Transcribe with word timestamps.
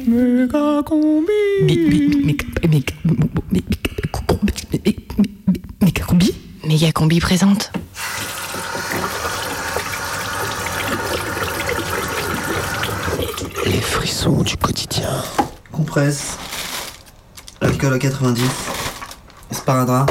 Méga 0.00 0.82
combi. 0.84 1.30
Méga 6.64 6.92
combi 6.92 7.20
présente. 7.20 7.70
Les 13.64 13.80
frissons 13.80 14.42
du 14.42 14.56
quotidien. 14.56 15.22
Compresse. 15.70 16.38
Alcool 17.60 17.94
à 17.94 17.98
90. 17.98 18.42
Sparadrap. 19.52 20.10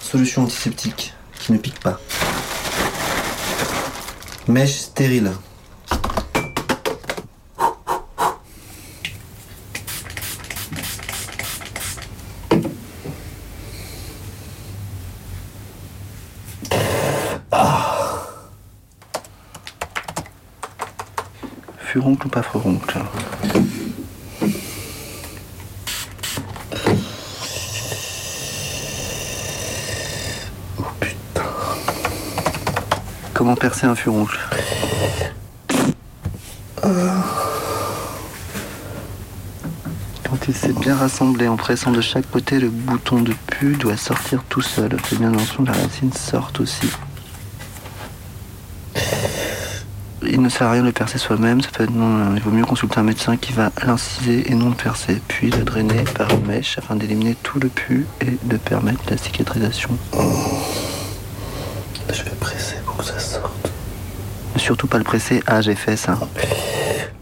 Solution 0.00 0.42
antiseptique 0.42 1.14
qui 1.40 1.52
ne 1.52 1.58
pique 1.58 1.80
pas. 1.80 1.98
Mèche 4.46 4.74
stérile. 4.74 5.32
Ou 22.06 22.16
pas 22.16 22.42
Oh 22.52 22.58
putain. 31.00 31.42
Comment 33.32 33.56
percer 33.56 33.86
un 33.86 33.94
furoncle 33.94 34.38
Quand 40.24 40.36
il 40.46 40.54
s'est 40.54 40.74
bien 40.74 40.96
rassemblé 40.96 41.48
en 41.48 41.56
pressant 41.56 41.90
de 41.90 42.02
chaque 42.02 42.30
côté, 42.30 42.60
le 42.60 42.68
bouton 42.68 43.22
de 43.22 43.32
pu 43.46 43.76
doit 43.76 43.96
sortir 43.96 44.44
tout 44.50 44.60
seul. 44.60 44.94
Fais 45.04 45.16
bien 45.16 45.32
attention 45.32 45.64
que 45.64 45.70
la 45.70 45.78
racine 45.78 46.12
sorte 46.12 46.60
aussi. 46.60 46.90
Il 50.26 50.33
ne 50.44 50.50
sert 50.50 50.66
à 50.66 50.72
rien 50.72 50.82
de 50.82 50.86
le 50.86 50.92
percer 50.92 51.16
soi-même, 51.16 51.62
ça 51.62 51.70
peut 51.72 51.84
être 51.84 51.90
non, 51.90 52.36
il 52.36 52.42
vaut 52.42 52.50
mieux 52.50 52.66
consulter 52.66 52.98
un 52.98 53.02
médecin 53.02 53.38
qui 53.38 53.52
va 53.54 53.72
l'inciser 53.82 54.50
et 54.50 54.54
non 54.54 54.68
le 54.68 54.74
percer, 54.74 55.22
puis 55.26 55.50
le 55.50 55.64
drainer 55.64 56.04
par 56.14 56.30
une 56.30 56.44
mèche 56.46 56.76
afin 56.76 56.96
d'éliminer 56.96 57.34
tout 57.42 57.58
le 57.58 57.68
pu 57.68 58.06
et 58.20 58.36
de 58.42 58.56
permettre 58.58 59.00
la 59.08 59.16
cicatrisation. 59.16 59.88
Je 62.12 62.22
vais 62.24 62.36
presser 62.38 62.76
pour 62.84 62.98
que 62.98 63.04
ça 63.04 63.18
sorte. 63.18 63.72
Surtout 64.56 64.86
pas 64.86 64.98
le 64.98 65.04
presser, 65.04 65.42
ah 65.46 65.62
j'ai 65.62 65.74
fait 65.74 65.96
ça. 65.96 66.18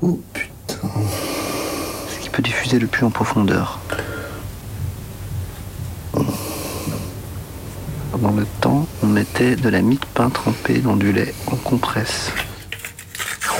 Oh 0.00 0.20
putain. 0.32 0.88
Ce 2.12 2.18
qui 2.20 2.28
peut 2.28 2.42
diffuser 2.42 2.80
le 2.80 2.88
pu 2.88 3.04
en 3.04 3.10
profondeur. 3.10 3.78
Dans 8.20 8.32
le 8.32 8.46
temps, 8.60 8.86
on 9.02 9.06
mettait 9.06 9.54
de 9.54 9.68
la 9.68 9.80
mie 9.80 9.96
de 9.98 10.06
pain 10.12 10.28
trempée 10.28 10.78
dans 10.78 10.96
du 10.96 11.12
lait 11.12 11.34
en 11.46 11.56
compresse. 11.56 12.32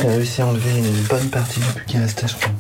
J'ai 0.03 0.09
réussi 0.09 0.43
à 0.43 0.47
enlever 0.49 0.79
une 0.79 1.03
bonne 1.03 1.31
partie 1.31 1.61
du 1.61 1.67
pu 1.67 1.85
qui 1.85 1.97
restait, 1.97 2.27
je 2.27 2.35
crois. 2.35 2.51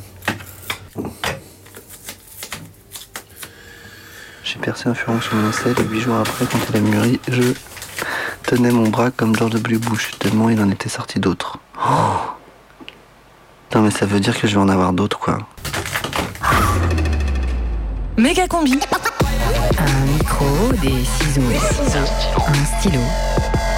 J'ai 4.45 4.59
percé 4.61 4.89
un 4.89 4.95
furon 4.95 5.21
sur 5.21 5.35
mon 5.35 5.51
aisselle 5.51 5.75
et 5.77 5.83
huit 5.83 6.01
jours 6.01 6.19
après, 6.19 6.45
quand 6.47 6.59
elle 6.69 6.77
a 6.77 6.81
mûri, 6.81 7.20
je 7.27 7.43
tenais 8.45 8.70
mon 8.70 8.89
bras 8.89 9.11
comme 9.11 9.35
George 9.35 9.55
W. 9.55 9.79
Bush, 9.79 10.13
tellement 10.20 10.51
il 10.51 10.61
en 10.61 10.70
était 10.70 10.89
sorti 10.89 11.19
d'autres. 11.19 11.59
Oh 11.85 12.20
non 13.75 13.81
mais 13.81 13.91
ça 13.91 14.07
veut 14.07 14.20
dire 14.20 14.39
que 14.39 14.47
je 14.47 14.55
vais 14.55 14.61
en 14.61 14.69
avoir 14.69 14.93
d'autres, 14.93 15.19
quoi. 15.19 15.39
Méga 18.17 18.47
combi. 18.47 18.79
Un 19.79 20.07
micro, 20.13 20.47
des 20.80 21.05
ciseaux, 21.05 21.42
un 22.36 22.79
stylo, 22.79 23.01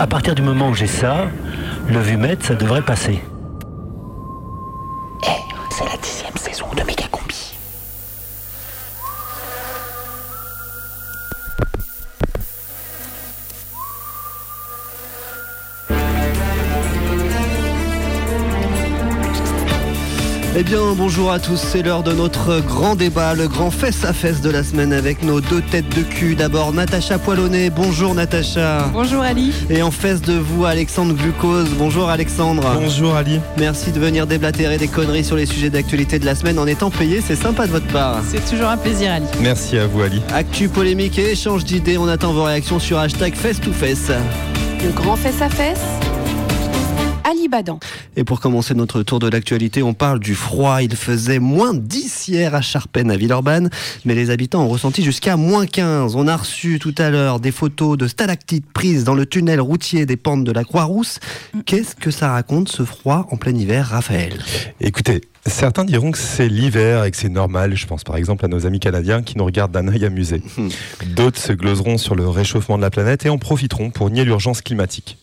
À 0.00 0.06
partir 0.06 0.36
du 0.36 0.42
moment 0.42 0.68
où 0.68 0.74
j'ai 0.74 0.86
ça, 0.86 1.26
le 1.88 1.98
vumètre, 1.98 2.44
ça 2.44 2.54
devrait 2.54 2.82
passer. 2.82 3.20
Bien, 20.68 20.92
bonjour 20.94 21.32
à 21.32 21.38
tous, 21.38 21.56
c'est 21.56 21.82
l'heure 21.82 22.02
de 22.02 22.12
notre 22.12 22.60
grand 22.60 22.94
débat, 22.94 23.32
le 23.32 23.48
grand 23.48 23.70
fesse 23.70 24.04
à 24.04 24.12
fesse 24.12 24.42
de 24.42 24.50
la 24.50 24.62
semaine 24.62 24.92
avec 24.92 25.22
nos 25.22 25.40
deux 25.40 25.62
têtes 25.62 25.88
de 25.96 26.02
cul. 26.02 26.34
D'abord, 26.34 26.74
Natacha 26.74 27.18
Poilonnet. 27.18 27.70
Bonjour, 27.70 28.14
Natacha. 28.14 28.90
Bonjour 28.92 29.22
Ali. 29.22 29.54
Et 29.70 29.80
en 29.80 29.90
face 29.90 30.20
de 30.20 30.34
vous, 30.34 30.66
Alexandre 30.66 31.14
Glucose. 31.14 31.70
Bonjour, 31.78 32.10
Alexandre. 32.10 32.62
Bonjour 32.78 33.14
Ali. 33.14 33.40
Merci 33.56 33.92
de 33.92 33.98
venir 33.98 34.26
déblatérer 34.26 34.76
des 34.76 34.88
conneries 34.88 35.24
sur 35.24 35.36
les 35.36 35.46
sujets 35.46 35.70
d'actualité 35.70 36.18
de 36.18 36.26
la 36.26 36.34
semaine 36.34 36.58
en 36.58 36.66
étant 36.66 36.90
payé. 36.90 37.22
C'est 37.26 37.36
sympa 37.36 37.66
de 37.66 37.72
votre 37.72 37.86
part. 37.86 38.18
C'est 38.28 38.44
toujours 38.44 38.68
un 38.68 38.76
plaisir 38.76 39.10
Ali. 39.10 39.26
Merci 39.40 39.78
à 39.78 39.86
vous 39.86 40.02
Ali. 40.02 40.20
Actu, 40.34 40.68
polémique 40.68 41.18
et 41.18 41.30
échange 41.30 41.64
d'idées. 41.64 41.96
On 41.96 42.08
attend 42.08 42.34
vos 42.34 42.44
réactions 42.44 42.78
sur 42.78 42.98
hashtag 42.98 43.34
face 43.34 43.58
to 43.58 43.72
face. 43.72 44.10
Le 44.84 44.90
grand 44.90 45.16
fesse 45.16 45.40
à 45.40 45.48
fesse. 45.48 46.07
Badan. 47.48 47.80
Et 48.16 48.24
pour 48.24 48.40
commencer 48.40 48.74
notre 48.74 49.02
tour 49.02 49.18
de 49.18 49.28
l'actualité, 49.28 49.82
on 49.82 49.94
parle 49.94 50.20
du 50.20 50.34
froid. 50.34 50.82
Il 50.82 50.94
faisait 50.94 51.38
moins 51.38 51.74
10 51.74 52.28
hier 52.28 52.54
à 52.54 52.60
Charpennes, 52.60 53.10
à 53.10 53.16
Villeurbanne, 53.16 53.70
mais 54.04 54.14
les 54.14 54.30
habitants 54.30 54.62
ont 54.62 54.68
ressenti 54.68 55.02
jusqu'à 55.02 55.36
moins 55.36 55.66
15. 55.66 56.16
On 56.16 56.28
a 56.28 56.36
reçu 56.36 56.78
tout 56.78 56.94
à 56.98 57.10
l'heure 57.10 57.40
des 57.40 57.52
photos 57.52 57.98
de 57.98 58.06
stalactites 58.06 58.70
prises 58.72 59.04
dans 59.04 59.14
le 59.14 59.26
tunnel 59.26 59.60
routier 59.60 60.06
des 60.06 60.16
pentes 60.16 60.44
de 60.44 60.52
la 60.52 60.64
Croix-Rousse. 60.64 61.20
Qu'est-ce 61.66 61.94
que 61.94 62.10
ça 62.10 62.32
raconte 62.32 62.68
ce 62.68 62.84
froid 62.84 63.26
en 63.30 63.36
plein 63.36 63.54
hiver, 63.54 63.88
Raphaël? 63.88 64.38
Écoutez, 64.80 65.22
certains 65.46 65.84
diront 65.84 66.10
que 66.10 66.18
c'est 66.18 66.48
l'hiver 66.48 67.04
et 67.04 67.10
que 67.10 67.16
c'est 67.16 67.28
normal. 67.28 67.74
Je 67.74 67.86
pense 67.86 68.04
par 68.04 68.16
exemple 68.16 68.44
à 68.44 68.48
nos 68.48 68.66
amis 68.66 68.80
canadiens 68.80 69.22
qui 69.22 69.36
nous 69.38 69.44
regardent 69.44 69.72
d'un 69.72 69.88
œil 69.88 70.04
amusé. 70.04 70.42
D'autres 71.06 71.40
se 71.40 71.52
gloseront 71.52 71.98
sur 71.98 72.14
le 72.14 72.28
réchauffement 72.28 72.76
de 72.76 72.82
la 72.82 72.90
planète 72.90 73.26
et 73.26 73.28
en 73.28 73.38
profiteront 73.38 73.90
pour 73.90 74.10
nier 74.10 74.24
l'urgence 74.24 74.60
climatique. 74.60 75.16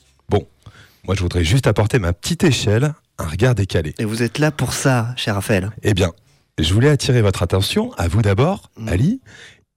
Moi 1.07 1.15
je 1.15 1.21
voudrais 1.21 1.43
juste 1.43 1.67
apporter 1.67 1.99
ma 1.99 2.13
petite 2.13 2.43
échelle, 2.43 2.93
un 3.17 3.27
regard 3.27 3.55
décalé. 3.55 3.93
Et 3.99 4.05
vous 4.05 4.23
êtes 4.23 4.39
là 4.39 4.51
pour 4.51 4.73
ça, 4.73 5.13
cher 5.17 5.35
Raphaël. 5.35 5.71
Eh 5.83 5.93
bien, 5.93 6.11
je 6.59 6.73
voulais 6.73 6.89
attirer 6.89 7.21
votre 7.21 7.43
attention, 7.43 7.91
à 7.93 8.07
vous 8.07 8.21
d'abord, 8.21 8.71
Mm. 8.77 8.89
Ali, 8.89 9.21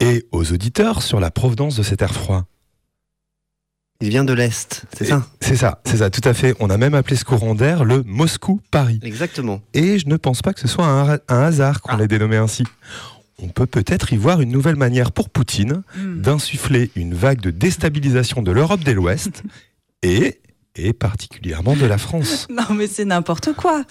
et 0.00 0.27
aux 0.33 0.53
auditeurs 0.53 1.03
sur 1.03 1.21
la 1.21 1.31
provenance 1.31 1.77
de 1.77 1.83
cet 1.83 2.03
air 2.03 2.12
froid. 2.15 2.44
Il 4.00 4.11
vient 4.11 4.22
de 4.25 4.33
l'Est, 4.33 4.84
c'est 4.97 5.05
ça? 5.06 5.27
C'est 5.41 5.57
ça, 5.57 5.80
c'est 5.84 5.97
ça, 5.97 6.09
tout 6.09 6.21
à 6.27 6.33
fait. 6.33 6.54
On 6.60 6.71
a 6.71 6.77
même 6.77 6.95
appelé 6.95 7.16
ce 7.16 7.25
courant 7.25 7.57
d'air 7.57 7.84
le 7.84 8.04
Moscou-Paris. 8.04 9.01
Exactement. 9.03 9.60
Et 9.75 9.98
je 9.98 10.07
ne 10.07 10.16
pense 10.16 10.41
pas 10.41 10.53
que 10.53 10.60
ce 10.60 10.69
soit 10.69 10.86
un, 10.86 11.15
un 11.28 11.42
hasard 11.42 11.83
qu'on 11.83 11.95
Ah. 11.95 11.97
l'ait 11.97 12.07
dénommé 12.07 12.36
ainsi. 12.36 12.63
On 13.41 13.48
peut 13.48 13.66
peut-être 13.66 14.13
y 14.13 14.16
voir 14.16 14.41
une 14.41 14.51
nouvelle 14.53 14.77
manière 14.77 15.10
pour 15.10 15.30
Poutine 15.30 15.83
Hmm. 15.97 16.21
d'insuffler 16.22 16.92
une 16.95 17.13
vague 17.15 17.41
de 17.41 17.51
déstabilisation 17.51 18.41
de 18.42 18.53
l'Europe 18.53 18.84
de 18.84 18.92
l'Ouest 18.92 19.42
et, 20.04 20.39
et 20.78 20.92
particulièrement 20.92 21.75
de 21.77 21.86
la 21.86 21.98
France. 21.98 22.47
Non 22.59 22.75
mais 22.75 22.86
c'est 22.86 23.04
n'importe 23.04 23.53
quoi. 23.54 23.84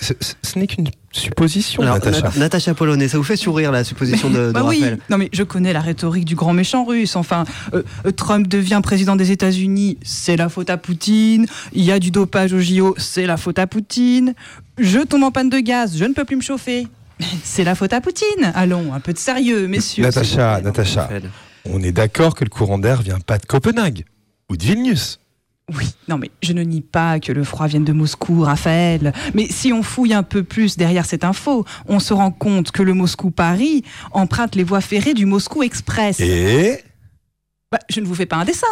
Ce, 0.00 0.12
ce- 0.20 0.34
ce 0.42 0.58
n'est 0.58 0.66
qu'une 0.66 0.88
supposition, 1.12 1.82
Alors, 1.82 1.94
Natacha. 1.96 2.22
Nat- 2.28 2.38
Natacha 2.38 2.74
Polonais, 2.74 3.08
ça 3.08 3.18
vous 3.18 3.24
fait 3.24 3.36
sourire 3.36 3.70
la 3.72 3.84
supposition 3.84 4.30
de, 4.30 4.48
de 4.48 4.52
bah 4.52 4.62
oui. 4.64 4.80
Raphaël 4.80 4.98
Non 5.10 5.18
mais 5.18 5.28
je 5.32 5.42
connais 5.42 5.72
la 5.72 5.80
rhétorique 5.80 6.24
du 6.24 6.34
grand 6.34 6.52
méchant 6.52 6.84
russe. 6.84 7.16
Enfin, 7.16 7.44
euh, 7.74 7.82
euh, 8.06 8.10
Trump 8.10 8.48
devient 8.48 8.80
président 8.82 9.16
des 9.16 9.30
États-Unis, 9.30 9.98
c'est 10.02 10.36
la 10.36 10.48
faute 10.48 10.70
à 10.70 10.76
Poutine. 10.76 11.46
Il 11.72 11.84
y 11.84 11.92
a 11.92 11.98
du 11.98 12.10
dopage 12.10 12.52
au 12.52 12.60
JO, 12.60 12.94
c'est 12.98 13.26
la 13.26 13.36
faute 13.36 13.58
à 13.58 13.66
Poutine. 13.66 14.34
Je 14.78 14.98
tombe 15.00 15.22
en 15.22 15.30
panne 15.30 15.50
de 15.50 15.58
gaz, 15.60 15.96
je 15.96 16.04
ne 16.04 16.12
peux 16.14 16.24
plus 16.24 16.36
me 16.36 16.42
chauffer. 16.42 16.88
C'est 17.44 17.62
la 17.62 17.76
faute 17.76 17.92
à 17.92 18.00
Poutine. 18.00 18.50
Allons, 18.56 18.92
un 18.92 18.98
peu 18.98 19.12
de 19.12 19.18
sérieux, 19.18 19.68
messieurs. 19.68 20.02
Natacha, 20.02 20.60
Natacha, 20.60 21.08
on 21.64 21.80
est 21.80 21.92
d'accord 21.92 22.34
que 22.34 22.42
le 22.42 22.50
courant 22.50 22.76
d'air 22.78 23.02
vient 23.02 23.20
pas 23.20 23.38
de 23.38 23.46
Copenhague 23.46 24.04
ou 24.50 24.56
de 24.56 24.64
Vilnius. 24.64 25.20
Oui, 25.72 25.86
non 26.08 26.18
mais 26.18 26.30
je 26.42 26.52
ne 26.52 26.62
nie 26.62 26.82
pas 26.82 27.20
que 27.20 27.32
le 27.32 27.42
froid 27.42 27.66
vienne 27.66 27.84
de 27.84 27.92
Moscou, 27.92 28.42
Raphaël. 28.42 29.14
Mais 29.32 29.46
si 29.48 29.72
on 29.72 29.82
fouille 29.82 30.12
un 30.12 30.22
peu 30.22 30.42
plus 30.42 30.76
derrière 30.76 31.06
cette 31.06 31.24
info, 31.24 31.64
on 31.86 32.00
se 32.00 32.12
rend 32.12 32.30
compte 32.30 32.70
que 32.70 32.82
le 32.82 32.92
Moscou-Paris 32.92 33.82
emprunte 34.12 34.56
les 34.56 34.64
voies 34.64 34.82
ferrées 34.82 35.14
du 35.14 35.24
Moscou 35.24 35.62
Express. 35.62 36.20
Et 36.20 36.80
Bah, 37.72 37.78
je 37.88 38.00
ne 38.00 38.06
vous 38.06 38.14
fais 38.14 38.26
pas 38.26 38.36
un 38.36 38.44
dessin. 38.44 38.66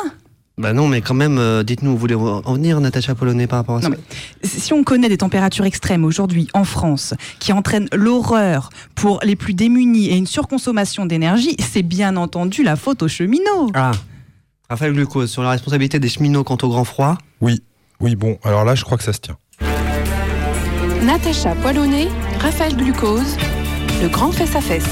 Bah 0.58 0.74
non, 0.74 0.86
mais 0.86 1.00
quand 1.00 1.14
même, 1.14 1.38
euh, 1.38 1.62
dites-nous, 1.62 1.92
vous 1.92 1.96
voulez 1.96 2.14
en 2.14 2.52
venir, 2.52 2.78
Natacha 2.78 3.14
Polonais, 3.14 3.46
par 3.46 3.60
rapport 3.60 3.76
à 3.76 3.82
ça 3.82 3.88
Non, 3.88 3.96
Si 4.44 4.74
on 4.74 4.84
connaît 4.84 5.08
des 5.08 5.16
températures 5.16 5.64
extrêmes 5.64 6.04
aujourd'hui 6.04 6.46
en 6.52 6.64
France 6.64 7.14
qui 7.38 7.54
entraînent 7.54 7.88
l'horreur 7.94 8.68
pour 8.94 9.18
les 9.24 9.34
plus 9.34 9.54
démunis 9.54 10.08
et 10.10 10.16
une 10.16 10.26
surconsommation 10.26 11.06
d'énergie, 11.06 11.56
c'est 11.58 11.82
bien 11.82 12.16
entendu 12.16 12.62
la 12.62 12.76
faute 12.76 13.02
aux 13.02 13.08
cheminots. 13.08 13.70
Ah, 13.72 13.92
Raphaël 14.68 14.92
Glucose, 14.92 15.30
sur 15.30 15.42
la 15.42 15.50
responsabilité 15.50 15.98
des 15.98 16.08
cheminots 16.08 16.44
quant 16.44 16.58
au 16.62 16.68
grand 16.68 16.84
froid. 16.84 17.18
oui, 17.40 17.62
oui, 18.00 18.16
bon, 18.16 18.36
alors 18.42 18.64
là, 18.64 18.74
je 18.74 18.82
crois 18.84 18.98
que 18.98 19.04
ça 19.04 19.12
se 19.12 19.20
tient. 19.20 19.36
Natacha 21.04 21.54
Poilonné, 21.56 22.08
Raphaël 22.40 22.76
Glucose, 22.76 23.36
le 24.02 24.08
grand 24.08 24.32
fesse-à-fesse. 24.32 24.88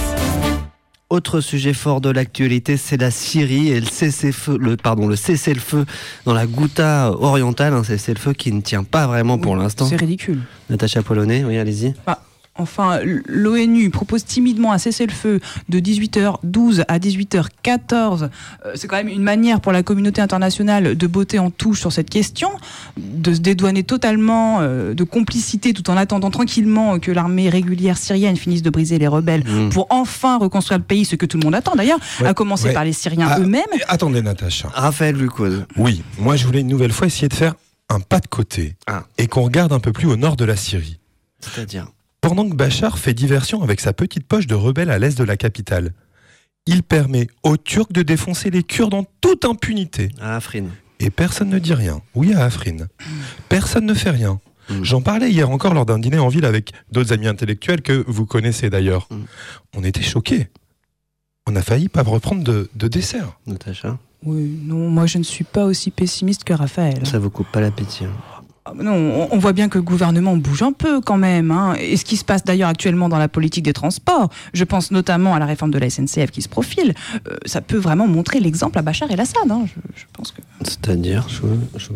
Autre 1.09 1.41
sujet 1.41 1.73
fort 1.73 2.01
de 2.01 2.09
l'actualité, 2.09 2.77
c'est 2.77 2.97
la 2.97 3.11
Syrie 3.11 3.71
et 3.71 3.81
le 3.81 3.87
cessez-feu, 3.87 4.57
le 4.61 4.77
pardon, 4.77 5.09
le 5.09 5.17
cessez-le-feu 5.17 5.85
dans 6.25 6.35
la 6.35 6.47
Ghouta 6.47 7.11
orientale, 7.11 7.75
un 7.75 7.83
cessez-le-feu 7.83 8.33
qui 8.33 8.53
ne 8.53 8.61
tient 8.61 8.85
pas 8.85 9.09
vraiment 9.09 9.37
pour 9.39 9.57
l'instant. 9.57 9.87
C'est 9.87 9.97
ridicule. 9.97 10.43
Natacha 10.69 11.03
Polonais, 11.03 11.43
oui, 11.45 11.59
allez-y. 11.59 11.95
Enfin, 12.61 13.01
l'ONU 13.27 13.91
propose 13.91 14.25
timidement 14.25 14.73
un 14.73 14.79
cessez-le-feu 14.79 15.41
de 15.69 15.81
18h12 15.81 16.85
à 16.89 16.99
18h14. 16.99 18.23
Euh, 18.67 18.73
C'est 18.75 18.89
quand 18.89 18.97
même 18.97 19.09
une 19.09 19.23
manière 19.23 19.61
pour 19.61 19.73
la 19.73 19.83
communauté 19.83 20.21
internationale 20.21 20.97
de 20.97 21.07
botter 21.07 21.39
en 21.39 21.51
touche 21.51 21.81
sur 21.81 21.93
cette 21.93 22.11
question, 22.11 22.51
de 22.99 23.35
se 23.35 23.41
dédouaner 23.41 23.83
totalement 23.85 24.59
euh, 24.61 24.95
de 24.95 25.05
complicité 25.05 25.73
tout 25.73 25.89
en 25.91 25.97
attendant 25.97 26.31
tranquillement 26.31 26.99
que 26.99 27.11
l'armée 27.11 27.49
régulière 27.49 27.97
syrienne 27.99 28.37
finisse 28.37 28.63
de 28.63 28.71
briser 28.71 28.99
les 28.99 29.09
rebelles 29.09 29.41
Mm. 29.41 29.71
pour 29.71 29.87
enfin 29.91 30.39
reconstruire 30.39 30.79
le 30.79 30.85
pays, 30.85 31.05
ce 31.05 31.17
que 31.17 31.25
tout 31.25 31.39
le 31.39 31.45
monde 31.45 31.55
attend 31.55 31.75
d'ailleurs, 31.75 31.99
Ouais, 32.21 32.27
à 32.29 32.35
commencer 32.35 32.67
ouais. 32.69 32.73
par 32.75 32.85
les 32.85 32.93
Syriens 32.93 33.29
Ah, 33.31 33.39
eux-mêmes. 33.41 33.63
Attendez, 33.89 34.21
Natacha. 34.23 34.69
Raphaël 34.73 35.15
Glucose. 35.17 35.65
Oui, 35.77 36.03
moi, 36.19 36.37
je 36.37 36.45
voulais 36.47 36.61
une 36.61 36.67
nouvelle 36.69 36.93
fois 36.93 37.07
essayer 37.07 37.29
de 37.29 37.35
faire 37.35 37.55
un 37.89 38.01
pas 38.01 38.21
de 38.21 38.27
côté 38.27 38.77
Ah. 38.87 39.05
et 39.19 39.27
qu'on 39.29 39.43
regarde 39.43 39.73
un 39.73 39.81
peu 39.81 39.93
plus 39.93 40.07
au 40.09 40.17
nord 40.17 40.37
de 40.37 40.45
la 40.45 40.57
Syrie. 40.57 40.99
C'est-à-dire 41.41 41.87
Pendant 42.31 42.49
que 42.49 42.55
Bachar 42.55 42.97
fait 42.97 43.13
diversion 43.13 43.61
avec 43.65 43.81
sa 43.81 43.93
petite 43.93 44.25
poche 44.25 44.47
de 44.47 44.55
rebelles 44.55 44.93
à 44.93 45.01
l'est 45.01 45.19
de 45.19 45.25
la 45.25 45.37
capitale, 45.37 45.91
il 46.65 46.85
permet 46.85 47.27
aux 47.43 47.57
Turcs 47.57 47.91
de 47.93 48.03
défoncer 48.03 48.51
les 48.51 48.63
Kurdes 48.63 48.95
en 48.95 49.05
toute 49.21 49.45
impunité. 49.45 50.11
à 50.21 50.37
Afrin. 50.37 50.67
Et 51.01 51.11
personne 51.11 51.49
ne 51.49 51.59
dit 51.59 51.75
rien. 51.75 52.01
Oui, 52.15 52.33
à 52.33 52.45
Afrin. 52.45 52.77
Personne 53.49 53.85
ne 53.85 53.95
fait 53.95 54.11
rien. 54.11 54.39
Mm. 54.69 54.85
J'en 54.85 55.03
parlais 55.03 55.29
hier 55.33 55.51
encore 55.51 55.75
lors 55.75 55.87
d'un 55.87 55.99
dîner 55.99 56.21
en 56.21 56.29
ville 56.29 56.45
avec 56.45 56.71
d'autres 56.93 57.13
amis 57.13 57.27
intellectuels 57.27 57.83
que 57.83 58.05
vous 58.07 58.27
connaissez 58.27 58.71
d'ailleurs. 58.71 59.09
Mm. 59.11 59.17
On 59.79 59.83
était 59.83 60.01
choqués. 60.03 60.51
On 61.49 61.57
a 61.57 61.63
failli 61.63 61.89
pas 61.89 62.05
reprendre 62.05 62.45
de, 62.45 62.71
de 62.77 62.87
dessert. 62.87 63.41
Natacha, 63.49 63.99
Oui, 64.23 64.57
non, 64.63 64.89
moi 64.89 65.07
je 65.07 65.19
ne 65.19 65.25
suis 65.25 65.43
pas 65.43 65.65
aussi 65.65 65.91
pessimiste 65.91 66.45
que 66.45 66.53
Raphaël. 66.53 67.05
ça 67.09 67.19
vous 67.19 67.31
coupe 67.31 67.51
pas 67.51 67.61
l'appétit. 67.61 68.05
hein. 68.05 68.13
Ah, 68.79 68.83
Non, 68.83 69.29
on- 69.31 69.39
voit 69.39 69.53
bien 69.53 69.69
que 69.69 69.79
le 69.79 69.83
gouvernement 69.83 70.37
bouge 70.37 70.63
un 70.63 70.73
peu 70.73 71.01
quand 71.01 71.17
même. 71.17 71.51
hein. 71.51 71.75
Et 71.79 71.97
ce 71.97 72.05
qui 72.05 72.17
se 72.17 72.25
passe 72.25 72.45
d'ailleurs 72.45 72.69
actuellement 72.69 73.09
dans 73.09 73.19
la 73.19 73.29
politique 73.29 73.65
des 73.65 73.73
transports, 73.73 74.29
je 74.53 74.65
pense 74.65 74.91
notamment 74.91 75.35
à 75.35 75.39
la 75.39 75.47
réforme 75.47 75.71
de 75.71 75.79
la 75.79 75.89
SNCF 75.91 76.31
qui 76.31 76.43
se 76.43 76.49
profile, 76.49 76.95
euh, 77.29 77.37
ça 77.47 77.61
peut 77.61 77.79
vraiment 77.79 78.07
montrer 78.07 78.41
l'exemple 78.41 78.79
à 78.79 78.83
Bachar 78.83 79.11
el-Assad. 79.11 79.51
hein. 79.51 79.63
Je, 79.67 79.73
je 80.01 80.05
pense 80.13 80.33
que. 80.33 80.43
C'est-à-dire 80.63 81.27
je- 81.29 81.79
je- 81.79 81.89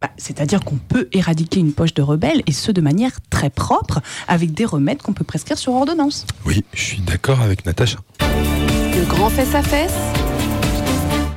Bah, 0.00 0.10
C'est-à-dire 0.16 0.60
qu'on 0.64 0.76
peut 0.76 1.08
éradiquer 1.12 1.58
une 1.58 1.72
poche 1.72 1.92
de 1.92 2.02
rebelles 2.02 2.42
et 2.46 2.52
ce 2.52 2.70
de 2.70 2.80
manière 2.80 3.18
très 3.30 3.50
propre, 3.50 4.00
avec 4.28 4.52
des 4.54 4.64
remèdes 4.64 5.02
qu'on 5.02 5.12
peut 5.12 5.24
prescrire 5.24 5.58
sur 5.58 5.72
ordonnance. 5.72 6.24
Oui, 6.46 6.64
je 6.72 6.80
suis 6.82 7.00
d'accord 7.00 7.40
avec 7.40 7.66
Natacha. 7.66 7.98
Le 8.20 9.04
grand 9.08 9.28
fesse-à-fesse, 9.28 9.92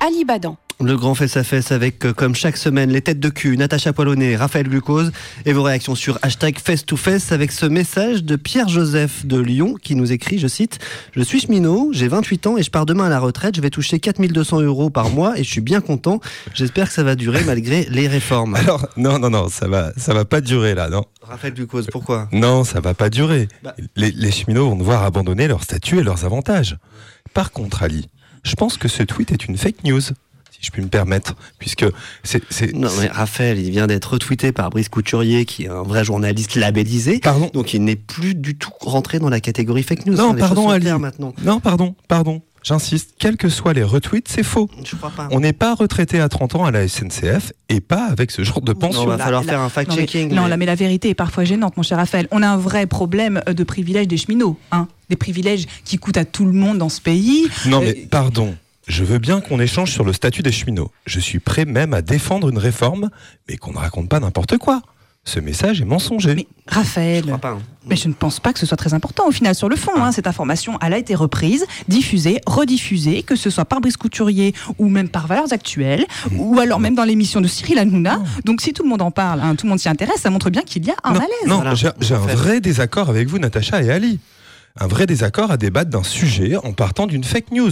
Ali 0.03 0.25
Badan. 0.25 0.57
Le 0.83 0.97
grand 0.97 1.13
face-à-face 1.13 1.71
avec, 1.71 2.03
euh, 2.07 2.11
comme 2.11 2.33
chaque 2.33 2.57
semaine, 2.57 2.89
les 2.89 3.01
têtes 3.01 3.19
de 3.19 3.29
cul, 3.29 3.55
Natacha 3.55 3.93
Poilonnet, 3.93 4.35
Raphaël 4.35 4.67
Glucose, 4.67 5.11
et 5.45 5.53
vos 5.53 5.61
réactions 5.61 5.93
sur 5.93 6.17
hashtag 6.23 6.57
face-to-face 6.57 7.31
avec 7.31 7.51
ce 7.51 7.67
message 7.67 8.23
de 8.23 8.35
Pierre-Joseph 8.35 9.27
de 9.27 9.37
Lyon 9.39 9.75
qui 9.79 9.93
nous 9.93 10.11
écrit, 10.11 10.39
je 10.39 10.47
cite, 10.47 10.79
Je 11.15 11.21
suis 11.21 11.41
cheminot, 11.41 11.91
j'ai 11.93 12.07
28 12.07 12.47
ans 12.47 12.57
et 12.57 12.63
je 12.63 12.71
pars 12.71 12.87
demain 12.87 13.05
à 13.05 13.09
la 13.09 13.19
retraite, 13.19 13.55
je 13.55 13.61
vais 13.61 13.69
toucher 13.69 13.99
4200 13.99 14.61
euros 14.61 14.89
par 14.89 15.11
mois 15.11 15.37
et 15.37 15.43
je 15.43 15.51
suis 15.51 15.61
bien 15.61 15.81
content. 15.81 16.19
J'espère 16.55 16.87
que 16.87 16.93
ça 16.95 17.03
va 17.03 17.13
durer 17.13 17.43
malgré 17.43 17.85
les 17.91 18.07
réformes. 18.07 18.55
Alors, 18.55 18.87
non, 18.97 19.19
non, 19.19 19.29
non, 19.29 19.49
ça 19.49 19.67
va, 19.67 19.91
ça 19.97 20.15
va 20.15 20.25
pas 20.25 20.41
durer 20.41 20.73
là, 20.73 20.89
non. 20.89 21.05
Raphaël 21.21 21.53
Glucose, 21.53 21.85
pourquoi? 21.91 22.27
Non, 22.31 22.63
ça 22.63 22.79
va 22.79 22.95
pas 22.95 23.11
durer. 23.11 23.49
Bah. 23.61 23.75
Les, 23.95 24.09
les 24.09 24.31
cheminots 24.31 24.71
vont 24.71 24.77
devoir 24.77 25.03
abandonner 25.03 25.47
leur 25.47 25.63
statut 25.63 25.99
et 25.99 26.03
leurs 26.03 26.25
avantages. 26.25 26.77
Par 27.35 27.51
contre, 27.51 27.83
Ali, 27.83 28.09
je 28.43 28.55
pense 28.55 28.77
que 28.77 28.87
ce 28.87 29.03
tweet 29.03 29.31
est 29.31 29.45
une 29.45 29.57
fake 29.57 29.83
news, 29.83 30.01
si 30.01 30.13
je 30.61 30.71
puis 30.71 30.81
me 30.81 30.87
permettre, 30.87 31.35
puisque 31.59 31.85
c'est... 32.23 32.41
Non 32.73 32.89
mais 32.99 33.07
Raphaël, 33.07 33.59
il 33.59 33.71
vient 33.71 33.87
d'être 33.87 34.13
retweeté 34.13 34.51
par 34.51 34.69
Brice 34.69 34.89
Couturier 34.89 35.45
qui 35.45 35.63
est 35.63 35.69
un 35.69 35.83
vrai 35.83 36.03
journaliste 36.03 36.55
labellisé. 36.55 37.19
Pardon 37.19 37.49
Donc 37.53 37.73
il 37.73 37.83
n'est 37.83 37.95
plus 37.95 38.35
du 38.35 38.55
tout 38.55 38.71
rentré 38.81 39.19
dans 39.19 39.29
la 39.29 39.39
catégorie 39.39 39.83
fake 39.83 40.05
news. 40.05 40.15
Non, 40.15 40.33
les 40.33 40.39
pardon, 40.39 40.69
Ali. 40.69 40.91
maintenant. 40.99 41.33
Non, 41.43 41.59
pardon, 41.59 41.95
pardon. 42.07 42.41
J'insiste, 42.63 43.15
quels 43.17 43.37
que 43.37 43.49
soient 43.49 43.73
les 43.73 43.83
retweets, 43.83 44.27
c'est 44.27 44.43
faux. 44.43 44.69
Je 44.85 44.95
crois 44.95 45.09
pas. 45.09 45.27
On 45.31 45.39
n'est 45.39 45.53
pas 45.53 45.73
retraité 45.73 46.19
à 46.19 46.29
30 46.29 46.55
ans 46.55 46.65
à 46.65 46.69
la 46.71 46.87
SNCF 46.87 47.53
et 47.69 47.81
pas 47.81 48.05
avec 48.05 48.29
ce 48.29 48.43
genre 48.43 48.61
de 48.61 48.73
Non, 48.73 48.79
pension. 48.79 49.05
va 49.07 49.17
Là, 49.17 49.23
falloir 49.23 49.43
faire 49.43 49.59
un 49.59 49.63
Non, 49.63 49.69
mais, 49.75 49.83
fact-checking. 49.85 50.33
non, 50.33 50.43
mais- 50.43 50.49
là, 50.49 50.57
mais 50.57 50.65
la 50.67 50.75
vérité 50.75 51.09
est 51.09 51.15
parfois 51.15 51.43
gênante, 51.43 51.75
mon 51.75 51.81
cher 51.83 51.97
Raphaël. 51.97 52.27
On 52.29 52.43
a 52.43 52.47
un 52.47 52.57
vrai 52.57 52.85
problème 52.85 53.41
euh, 53.49 53.53
de 53.53 53.63
privilèges 53.63 54.07
des 54.07 54.17
cheminots. 54.17 54.57
Hein 54.71 54.87
des 55.09 55.15
privilèges 55.15 55.65
qui 55.85 55.97
coûtent 55.97 56.17
à 56.17 56.23
tout 56.25 56.45
le 56.45 56.53
monde 56.53 56.77
dans 56.77 56.87
ce 56.89 57.01
pays. 57.01 57.47
Non, 57.65 57.81
Euh, 57.81 57.85
mais 57.85 57.93
pardon. 57.93 58.55
Je 58.87 59.03
veux 59.03 59.19
bien 59.19 59.41
qu'on 59.41 59.59
échange 59.59 59.91
sur 59.91 60.03
le 60.03 60.11
statut 60.13 60.41
des 60.41 60.51
cheminots. 60.51 60.91
Je 61.05 61.19
suis 61.19 61.39
prêt 61.39 61.65
même 61.65 61.93
à 61.93 62.01
défendre 62.01 62.49
une 62.49 62.57
réforme, 62.57 63.09
mais 63.49 63.57
qu'on 63.57 63.71
ne 63.73 63.77
raconte 63.77 64.09
pas 64.09 64.19
n'importe 64.19 64.57
quoi. 64.57 64.81
Ce 65.23 65.39
message 65.39 65.81
est 65.81 65.85
mensonger. 65.85 66.33
Mais 66.33 66.47
Raphaël, 66.67 67.21
Je 67.23 67.27
crois 67.27 67.37
pas. 67.37 67.49
hein. 67.51 67.59
Mais 67.85 67.95
je 67.95 68.07
ne 68.07 68.13
pense 68.13 68.39
pas 68.39 68.53
que 68.53 68.59
ce 68.59 68.65
soit 68.65 68.75
très 68.77 68.95
important 68.95 69.27
au 69.27 69.31
final 69.31 69.53
sur 69.53 69.69
le 69.69 69.75
fond. 69.75 69.91
hein. 69.97 70.11
Cette 70.11 70.25
information, 70.25 70.79
elle 70.81 70.93
a 70.93 70.97
été 70.97 71.13
reprise, 71.13 71.65
diffusée, 71.87 72.41
rediffusée, 72.47 73.21
que 73.21 73.35
ce 73.35 73.51
soit 73.51 73.65
par 73.65 73.81
Brice 73.81 73.97
Couturier 73.97 74.55
ou 74.79 74.89
même 74.89 75.09
par 75.09 75.27
Valeurs 75.27 75.53
Actuelles, 75.53 76.05
ou 76.35 76.59
alors 76.59 76.79
même 76.79 76.95
dans 76.95 77.03
l'émission 77.03 77.39
de 77.39 77.47
Cyril 77.47 77.77
Hanouna. 77.77 78.19
Donc 78.45 78.61
si 78.61 78.73
tout 78.73 78.81
le 78.81 78.89
monde 78.89 79.03
en 79.03 79.11
parle, 79.11 79.41
hein, 79.41 79.55
tout 79.55 79.67
le 79.67 79.69
monde 79.69 79.79
s'y 79.79 79.89
intéresse, 79.89 80.21
ça 80.21 80.31
montre 80.31 80.49
bien 80.49 80.63
qu'il 80.63 80.85
y 80.85 80.89
a 80.89 80.95
un 81.03 81.13
non, 81.13 81.19
malaise. 81.19 81.31
non, 81.47 81.55
Voilà. 81.57 81.75
j'ai 81.75 82.15
un 82.15 82.17
vrai 82.19 82.59
désaccord 82.59 83.09
avec 83.09 83.27
vous, 83.27 83.37
Natacha 83.37 83.83
et 83.83 83.91
Ali. 83.91 84.19
Un 84.79 84.87
vrai 84.87 85.05
désaccord 85.05 85.51
à 85.51 85.57
débattre 85.57 85.91
d'un 85.91 86.03
sujet 86.03 86.55
en 86.55 86.73
partant 86.73 87.05
d'une 87.05 87.23
fake 87.23 87.51
news. 87.51 87.71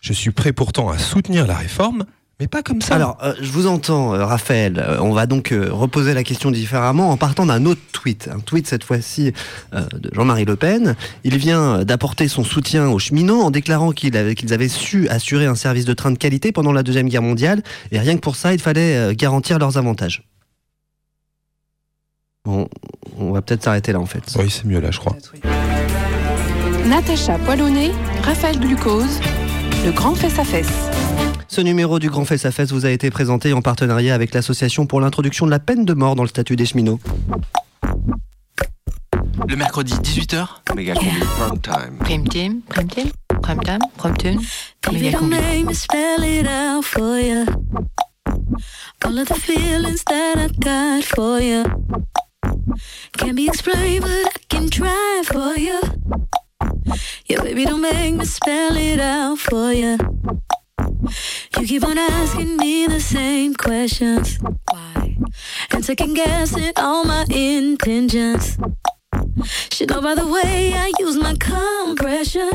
Je 0.00 0.12
suis 0.14 0.30
prêt 0.30 0.52
pourtant 0.52 0.88
à 0.88 0.96
soutenir 0.98 1.46
la 1.46 1.56
réforme, 1.56 2.04
mais 2.38 2.48
pas 2.48 2.62
comme 2.62 2.82
ça. 2.82 2.94
Alors, 2.94 3.16
euh, 3.22 3.32
je 3.40 3.50
vous 3.50 3.66
entends, 3.66 4.14
euh, 4.14 4.24
Raphaël. 4.26 4.78
Euh, 4.78 4.98
on 5.00 5.12
va 5.12 5.26
donc 5.26 5.52
euh, 5.52 5.68
reposer 5.72 6.12
la 6.12 6.22
question 6.22 6.50
différemment 6.50 7.10
en 7.10 7.16
partant 7.16 7.46
d'un 7.46 7.64
autre 7.64 7.80
tweet. 7.92 8.28
Un 8.30 8.40
tweet, 8.40 8.66
cette 8.66 8.84
fois-ci, 8.84 9.32
euh, 9.74 9.82
de 9.94 10.10
Jean-Marie 10.12 10.44
Le 10.44 10.54
Pen. 10.56 10.96
Il 11.24 11.38
vient 11.38 11.82
d'apporter 11.84 12.28
son 12.28 12.44
soutien 12.44 12.88
aux 12.90 12.98
cheminots 12.98 13.40
en 13.40 13.50
déclarant 13.50 13.92
qu'il 13.92 14.16
avait- 14.18 14.34
qu'ils 14.34 14.52
avaient 14.52 14.68
su 14.68 15.08
assurer 15.08 15.46
un 15.46 15.54
service 15.54 15.86
de 15.86 15.94
train 15.94 16.10
de 16.10 16.18
qualité 16.18 16.52
pendant 16.52 16.72
la 16.72 16.82
Deuxième 16.82 17.08
Guerre 17.08 17.22
mondiale. 17.22 17.62
Et 17.90 17.98
rien 17.98 18.14
que 18.16 18.20
pour 18.20 18.36
ça, 18.36 18.52
il 18.52 18.60
fallait 18.60 18.96
euh, 18.96 19.14
garantir 19.14 19.58
leurs 19.58 19.78
avantages. 19.78 20.22
Bon, 22.44 22.68
on 23.18 23.32
va 23.32 23.42
peut-être 23.42 23.64
s'arrêter 23.64 23.92
là, 23.92 23.98
en 23.98 24.06
fait. 24.06 24.22
oui, 24.38 24.50
c'est 24.50 24.66
mieux 24.66 24.78
là, 24.80 24.90
je 24.92 24.98
crois. 25.00 25.16
Natacha 26.86 27.38
Poilonné, 27.38 27.90
Raphaël 28.22 28.60
Glucose, 28.60 29.20
le 29.84 29.90
grand 29.90 30.14
fesse-à-fesse. 30.14 30.70
Ce 31.48 31.60
numéro 31.60 31.98
du 31.98 32.10
Grand 32.10 32.24
Fest 32.24 32.44
à 32.44 32.50
Fest 32.50 32.72
vous 32.72 32.86
a 32.86 32.90
été 32.90 33.10
présenté 33.10 33.52
en 33.52 33.62
partenariat 33.62 34.14
avec 34.14 34.34
l'Association 34.34 34.86
pour 34.86 35.00
l'introduction 35.00 35.46
de 35.46 35.50
la 35.50 35.58
peine 35.58 35.84
de 35.84 35.94
mort 35.94 36.16
dans 36.16 36.22
le 36.22 36.28
statut 36.28 36.56
des 36.56 36.66
cheminots. 36.66 37.00
Le 39.48 39.56
mercredi 39.56 39.94
18h, 39.94 40.46
Méga 40.74 40.94
combi 40.94 41.08
prime 41.38 41.60
time. 41.60 41.98
Prime 42.00 42.28
team, 42.28 42.60
prime 42.68 42.88
team, 42.88 43.10
prime 43.42 43.60
time, 43.60 43.80
prime 43.96 44.16
tune. 44.16 44.40
Baby, 44.82 45.04
Méga 45.04 45.12
don't 45.12 45.30
combi. 45.30 45.36
make 45.36 45.66
me 45.66 45.74
spell 45.74 46.22
it 46.24 46.46
out 46.46 46.84
for 46.84 47.18
you. 47.20 47.44
All 49.04 49.18
of 49.18 49.28
the 49.28 49.34
feelings 49.34 50.02
that 50.04 50.36
I 50.38 50.48
got 50.58 51.04
for 51.04 51.40
you 51.40 51.64
can't 53.16 53.36
be 53.36 53.46
explained, 53.46 54.02
but 54.02 54.10
I 54.10 54.30
can 54.48 54.68
try 54.68 55.22
for 55.24 55.56
you. 55.58 55.78
Yeah, 57.26 57.42
baby, 57.42 57.64
don't 57.64 57.82
make 57.82 58.14
me 58.14 58.24
spell 58.24 58.76
it 58.76 59.00
out 59.00 59.38
for 59.38 59.72
you. 59.72 59.96
You 61.58 61.66
keep 61.66 61.84
on 61.84 61.98
asking 61.98 62.56
me 62.56 62.86
the 62.86 63.00
same 63.00 63.54
questions. 63.54 64.38
Why? 64.70 65.16
And 65.70 65.84
second 65.84 66.14
guessing 66.14 66.72
all 66.76 67.04
my 67.04 67.24
intentions. 67.30 68.58
Should 69.70 69.90
know 69.90 70.00
by 70.00 70.14
the 70.14 70.26
way 70.26 70.74
I 70.74 70.92
use 70.98 71.16
my 71.16 71.34
compression 71.34 72.50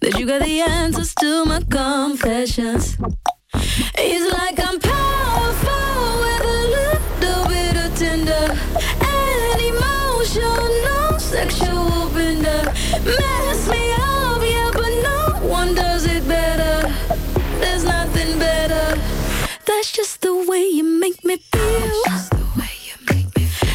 that 0.00 0.18
you 0.18 0.26
got 0.26 0.42
the 0.42 0.60
answers 0.60 1.14
to 1.16 1.44
my 1.44 1.60
confessions. 1.70 2.96
It's 3.54 4.32
like 4.32 4.58
I'm 4.58 4.78
powerless. 4.78 5.81
That's 19.82 19.90
just 19.90 20.20
the 20.20 20.32
way 20.32 20.64
you 20.68 20.84
make 20.84 21.24
me 21.24 21.38
feel. 21.38 22.02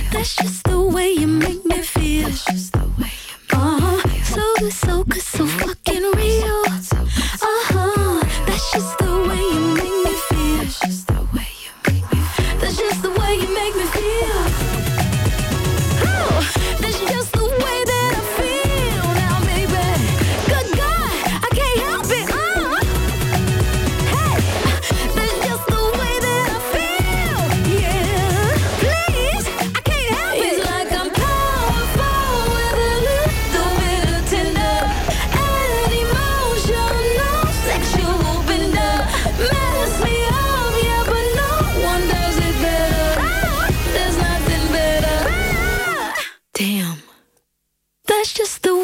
That's 0.10 0.38
just 0.38 0.64
the 0.64 0.80
way 0.80 1.12
you 1.12 1.28
make 1.28 1.66
me 1.66 1.82
feel. 1.82 2.30
That's 2.30 2.46
just 2.46 2.72
the 2.72 2.90
way 2.98 3.12
Uh-huh. 3.52 4.08
So 4.24 4.42
good, 4.58 4.72
so 4.72 5.04
good, 5.04 5.22
so 5.22 5.46
fucking 5.46 6.04
real. 6.16 6.64
Uh-huh. 6.66 7.67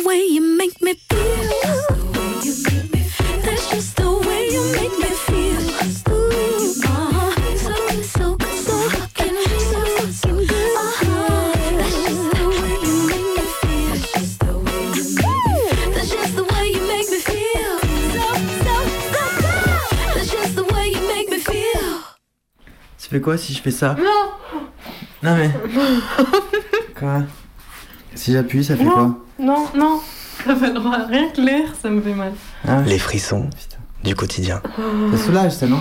Way 0.05 0.25
you 0.25 0.41
make 0.57 0.81
me 0.81 0.93
feel. 0.93 1.49
That's 3.43 3.69
just 3.71 3.95
the 3.97 4.11
way 4.27 4.49
you 4.51 4.61
make 4.71 4.97
me 4.99 5.09
feel. 5.25 5.61
Ooh. 6.11 6.73
So 6.73 7.73
good, 7.87 8.05
so 8.05 8.35
good, 8.35 8.57
so 8.67 8.89
fucking, 8.89 9.37
so 9.69 9.79
fucking 9.97 10.39
good. 10.47 10.73
That's 11.79 11.97
just 12.03 12.39
the 12.39 12.45
way 12.59 12.73
you 12.83 12.95
make 13.07 13.27
me 13.37 13.45
feel. 13.61 13.93
That's 15.93 16.09
just 16.11 16.35
the 16.35 16.43
way 16.51 16.65
you 16.75 16.81
make 16.87 17.09
me 17.09 17.19
feel. 17.19 17.73
So, 18.13 18.25
so, 18.65 18.75
so 19.13 19.23
good. 19.41 20.15
That's 20.15 20.31
just 20.31 20.53
the 20.55 20.63
way 20.73 20.85
you 20.89 21.01
make 21.07 21.29
me 21.29 21.39
feel. 21.39 21.91
Ça 22.97 23.07
fait 23.09 23.21
quoi 23.21 23.37
si 23.37 23.53
je 23.53 23.61
fais 23.61 23.71
ça? 23.71 23.95
Non 23.99 24.31
Non 25.21 25.35
mais. 25.37 25.51
Quoi? 26.99 27.23
Si 28.15 28.33
j'appuie, 28.33 28.63
ça 28.63 28.75
fait 28.75 28.83
Non. 28.83 28.91
quoi 28.91 29.19
Non, 29.39 29.65
non, 29.75 29.99
ça 30.45 30.55
fait 30.55 30.73
droit. 30.73 30.97
Rien 31.07 31.29
que 31.29 31.41
l'air, 31.41 31.73
ça 31.81 31.89
me 31.89 32.01
fait 32.01 32.13
mal. 32.13 32.31
Ah, 32.67 32.81
Les 32.85 32.99
frissons 32.99 33.49
du 34.03 34.15
quotidien. 34.15 34.61
Ça 35.11 35.17
soulage, 35.17 35.51
ça, 35.53 35.67
non 35.67 35.79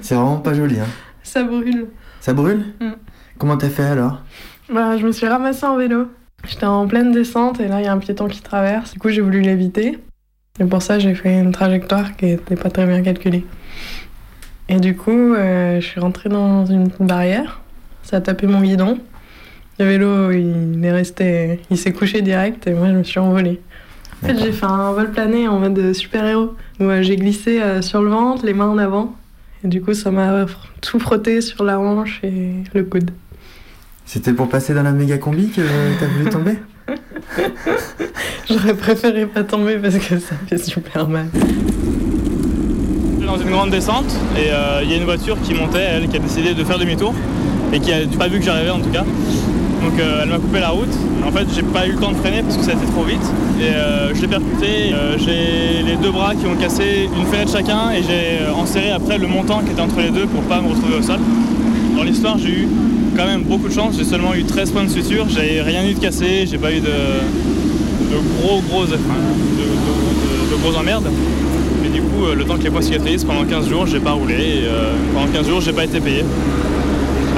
C'est 0.00 0.14
vraiment 0.14 0.38
pas 0.38 0.54
joli, 0.54 0.78
hein. 0.80 0.86
Ça 1.22 1.42
brûle. 1.42 1.86
Ça 2.20 2.32
brûle 2.32 2.64
Mm. 2.80 2.92
Comment 3.38 3.56
t'as 3.56 3.68
fait 3.70 3.82
alors 3.84 4.20
Bah, 4.72 4.96
je 4.96 5.06
me 5.06 5.12
suis 5.12 5.26
ramassée 5.26 5.66
en 5.66 5.76
vélo. 5.76 6.08
J'étais 6.48 6.66
en 6.66 6.86
pleine 6.86 7.12
descente 7.12 7.60
et 7.60 7.68
là, 7.68 7.80
il 7.80 7.84
y 7.84 7.88
a 7.88 7.92
un 7.92 7.98
piéton 7.98 8.28
qui 8.28 8.40
traverse. 8.42 8.92
Du 8.92 8.98
coup, 8.98 9.08
j'ai 9.08 9.20
voulu 9.20 9.40
l'éviter. 9.40 9.98
Et 10.60 10.64
pour 10.64 10.82
ça, 10.82 10.98
j'ai 10.98 11.14
fait 11.14 11.38
une 11.40 11.52
trajectoire 11.52 12.16
qui 12.16 12.26
était 12.26 12.56
pas 12.56 12.70
très 12.70 12.86
bien 12.86 13.02
calculée. 13.02 13.44
Et 14.68 14.78
du 14.80 14.96
coup, 14.96 15.10
euh, 15.34 15.80
je 15.80 15.86
suis 15.86 16.00
rentrée 16.00 16.28
dans 16.28 16.66
une 16.66 16.88
barrière. 17.00 17.60
Ça 18.02 18.16
a 18.16 18.20
tapé 18.20 18.46
mon 18.46 18.60
guidon. 18.60 18.98
Le 19.78 19.86
vélo, 19.86 20.30
il 20.30 20.84
est 20.84 20.92
resté, 20.92 21.60
il 21.70 21.78
s'est 21.78 21.92
couché 21.92 22.22
direct 22.22 22.66
et 22.66 22.72
moi, 22.72 22.88
je 22.88 22.92
me 22.92 23.02
suis 23.02 23.18
envolée. 23.18 23.60
En 24.22 24.26
fait, 24.28 24.38
j'ai 24.38 24.52
fait 24.52 24.66
un 24.66 24.92
vol 24.92 25.10
plané 25.10 25.48
en 25.48 25.58
mode 25.58 25.92
super-héros. 25.92 26.54
Où 26.78 26.84
euh, 26.84 27.02
j'ai 27.02 27.16
glissé 27.16 27.60
euh, 27.60 27.82
sur 27.82 28.02
le 28.02 28.10
ventre, 28.10 28.46
les 28.46 28.54
mains 28.54 28.68
en 28.68 28.78
avant. 28.78 29.16
Et 29.64 29.68
du 29.68 29.82
coup, 29.82 29.94
ça 29.94 30.10
m'a 30.10 30.46
tout 30.80 30.98
frotté 31.00 31.40
sur 31.40 31.64
la 31.64 31.80
hanche 31.80 32.20
et 32.22 32.52
le 32.74 32.84
coude. 32.84 33.10
C'était 34.04 34.32
pour 34.32 34.48
passer 34.48 34.74
dans 34.74 34.82
la 34.82 34.92
méga 34.92 35.18
combi 35.18 35.48
que 35.50 35.62
t'as 35.98 36.06
voulu 36.06 36.30
tomber? 36.30 36.58
J'aurais 38.48 38.74
préféré 38.74 39.26
pas 39.26 39.44
tomber 39.44 39.78
parce 39.78 39.96
que 39.96 40.18
ça 40.18 40.34
fait 40.46 40.58
super 40.58 41.08
mal. 41.08 41.26
Dans 43.24 43.38
une 43.38 43.50
grande 43.50 43.70
descente 43.70 44.12
et 44.36 44.50
euh, 44.50 44.80
il 44.82 44.90
y 44.90 44.94
a 44.94 44.96
une 44.96 45.04
voiture 45.04 45.40
qui 45.40 45.54
montait, 45.54 45.78
elle, 45.80 46.08
qui 46.08 46.16
a 46.16 46.20
décidé 46.20 46.54
de 46.54 46.64
faire 46.64 46.78
demi-tour 46.78 47.14
et 47.72 47.80
qui 47.80 47.92
a 47.92 48.00
pas 48.18 48.28
vu 48.28 48.38
que 48.38 48.44
j'arrivais 48.44 48.70
en 48.70 48.80
tout 48.80 48.90
cas. 48.90 49.04
Donc 49.82 49.98
euh, 49.98 50.20
elle 50.22 50.28
m'a 50.28 50.36
coupé 50.38 50.60
la 50.60 50.68
route. 50.70 50.92
En 51.26 51.30
fait, 51.30 51.46
j'ai 51.54 51.62
pas 51.62 51.86
eu 51.86 51.92
le 51.92 51.98
temps 51.98 52.12
de 52.12 52.16
freiner 52.16 52.42
parce 52.42 52.56
que 52.56 52.64
ça 52.64 52.70
a 52.70 52.74
été 52.74 52.86
trop 52.86 53.02
vite 53.04 53.22
et 53.60 53.64
euh, 53.64 54.14
je 54.14 54.20
l'ai 54.22 54.28
percuté. 54.28 54.92
Euh, 54.92 55.16
j'ai 55.18 55.82
les 55.82 55.96
deux 55.96 56.10
bras 56.10 56.34
qui 56.34 56.46
ont 56.46 56.54
cassé 56.54 57.08
une 57.16 57.26
fenêtre 57.26 57.50
chacun 57.52 57.90
et 57.90 58.02
j'ai 58.02 58.38
enserré 58.54 58.90
après 58.90 59.18
le 59.18 59.26
montant 59.26 59.60
qui 59.60 59.72
était 59.72 59.80
entre 59.80 59.98
les 60.00 60.10
deux 60.10 60.26
pour 60.26 60.42
pas 60.42 60.60
me 60.60 60.68
retrouver 60.68 60.96
au 60.98 61.02
sol. 61.02 61.18
Dans 61.96 62.04
l'histoire, 62.04 62.38
j'ai 62.38 62.50
eu 62.50 62.68
quand 63.16 63.26
même 63.26 63.42
beaucoup 63.42 63.68
de 63.68 63.72
chance. 63.72 63.96
J'ai 63.98 64.04
seulement 64.04 64.34
eu 64.34 64.44
13 64.44 64.70
points 64.70 64.84
de 64.84 64.90
suture. 64.90 65.26
J'ai 65.28 65.60
rien 65.60 65.84
eu 65.86 65.94
de 65.94 65.98
cassé. 65.98 66.46
J'ai 66.50 66.58
pas 66.58 66.72
eu 66.72 66.80
de, 66.80 66.88
gros 68.40 68.60
gros 68.68 68.84
de, 68.84 68.92
de- 68.92 68.96
emmerdes. 70.78 71.08
Mais 71.82 71.88
du 71.88 72.00
coup, 72.00 72.24
le 72.34 72.44
temps 72.44 72.56
que 72.56 72.62
les 72.62 72.70
points 72.70 72.80
cicatrisent, 72.82 73.24
pendant 73.24 73.44
15 73.44 73.68
jours, 73.68 73.86
j'ai 73.86 73.98
pas 74.00 74.12
roulé. 74.12 74.34
Et, 74.34 74.64
pendant 75.12 75.26
15 75.32 75.48
jours, 75.48 75.60
j'ai 75.60 75.72
pas 75.72 75.84
été 75.84 76.00
payé. 76.00 76.24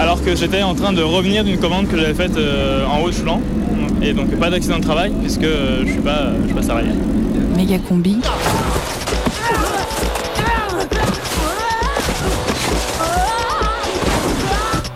Alors 0.01 0.23
que 0.23 0.35
j'étais 0.35 0.63
en 0.63 0.75
train 0.75 0.93
de 0.93 1.03
revenir 1.03 1.45
d'une 1.45 1.59
commande 1.59 1.89
que 1.89 1.97
j'avais 1.97 2.15
faite 2.15 2.37
euh, 2.37 2.87
en 2.87 3.01
haut 3.01 3.11
de 3.11 3.15
Choulan. 3.15 3.41
Et 4.03 4.13
donc 4.13 4.29
pas 4.37 4.51
d'accident 4.51 4.79
de 4.79 4.85
travail 4.85 5.13
puisque 5.21 5.45
euh, 5.45 5.83
je 5.87 5.93
suis 5.93 6.01
pas, 6.01 6.33
je 6.41 6.47
suis 6.47 6.55
pas 6.55 6.63
salarié. 6.63 6.91
Méga 7.57 7.79
combi. 7.79 8.21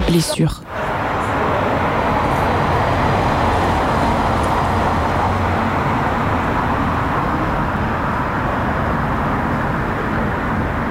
Blessure. 0.09 0.63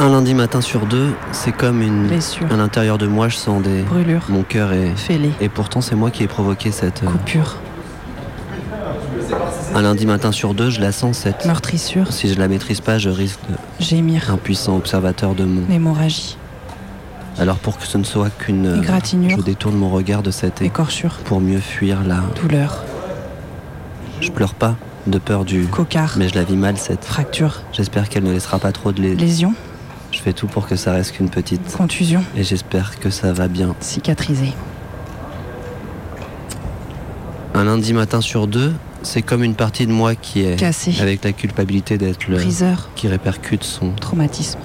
Un 0.08 0.12
lundi 0.12 0.34
matin 0.34 0.62
sur 0.62 0.86
deux, 0.86 1.10
c'est 1.34 1.52
comme 1.52 1.82
une. 1.82 2.08
Blessure. 2.08 2.48
À 2.50 2.56
l'intérieur 2.56 2.98
de 2.98 3.08
moi, 3.08 3.28
je 3.28 3.36
sens 3.36 3.62
des. 3.62 3.82
Brûlure. 3.82 4.22
Mon 4.30 4.42
cœur 4.44 4.72
est. 4.72 4.96
Fêlé. 4.96 5.32
Et 5.42 5.50
pourtant, 5.50 5.82
c'est 5.82 5.96
moi 5.96 6.12
qui 6.12 6.24
ai 6.24 6.28
provoqué 6.28 6.72
cette. 6.72 7.04
euh, 7.04 7.08
Coupure. 7.08 7.58
Un 9.76 9.82
lundi 9.82 10.06
matin 10.06 10.32
sur 10.32 10.54
deux, 10.54 10.70
je 10.70 10.80
la 10.80 10.94
sens 10.94 11.18
cette. 11.18 11.46
Meurtrissure. 11.46 12.14
Si 12.14 12.34
je 12.34 12.40
la 12.40 12.48
maîtrise 12.48 12.80
pas, 12.80 12.98
je 12.98 13.10
risque 13.10 13.42
de. 13.50 13.56
Gémir. 13.84 14.32
Impuissant 14.32 14.78
observateur 14.78 15.36
de 15.36 15.44
mon. 15.44 15.70
Hémorragie. 15.70 16.38
Alors 17.38 17.58
pour 17.58 17.78
que 17.78 17.86
ce 17.86 17.98
ne 17.98 18.06
soit 18.06 18.30
qu'une. 18.30 18.66
euh, 18.66 18.78
Égratignure. 18.78 19.36
Je 19.40 19.44
détourne 19.44 19.76
mon 19.76 19.90
regard 19.90 20.24
de 20.24 20.32
cette. 20.32 20.62
Écorchure. 20.62 21.16
Pour 21.26 21.42
mieux 21.42 21.60
fuir 21.60 21.98
la. 22.08 22.22
Douleur. 22.42 22.86
Je 24.22 24.32
pleure 24.32 24.54
pas 24.54 24.76
de 25.06 25.18
peur 25.18 25.44
du. 25.44 25.66
Cocard. 25.66 26.14
Mais 26.18 26.30
je 26.30 26.36
la 26.36 26.46
vis 26.46 26.56
mal 26.56 26.78
cette. 26.78 27.04
Fracture. 27.04 27.62
J'espère 27.74 28.08
qu'elle 28.08 28.24
ne 28.24 28.32
laissera 28.32 28.58
pas 28.58 28.72
trop 28.72 28.94
de 28.94 29.02
lait. 29.02 29.14
Lésion. 29.14 29.54
Tout 30.34 30.48
pour 30.48 30.67
que 30.67 30.75
ça 30.75 30.91
reste 30.93 31.13
qu'une 31.13 31.29
petite. 31.29 31.75
Contusion. 31.75 32.24
Et 32.36 32.43
j'espère 32.43 33.00
que 33.00 33.10
ça 33.10 33.34
va 33.34 33.48
bien. 33.48 33.75
Cicatrisé. 33.79 34.53
Un 37.53 37.63
lundi 37.63 37.93
matin 37.93 38.22
sur 38.22 38.46
deux, 38.48 38.74
c'est 39.01 39.22
comme 39.22 39.43
une 39.43 39.55
partie 39.55 39.88
de 39.88 39.91
moi 39.91 40.15
qui 40.15 40.41
est 40.41 40.57
Cassée. 40.57 40.96
avec 41.01 41.24
la 41.24 41.31
culpabilité 41.31 41.98
d'être 41.98 42.27
le 42.27 42.36
Briseur. 42.38 42.89
qui 42.96 43.07
répercute 43.07 43.63
son 43.63 43.91
Traumatisme. 43.93 44.60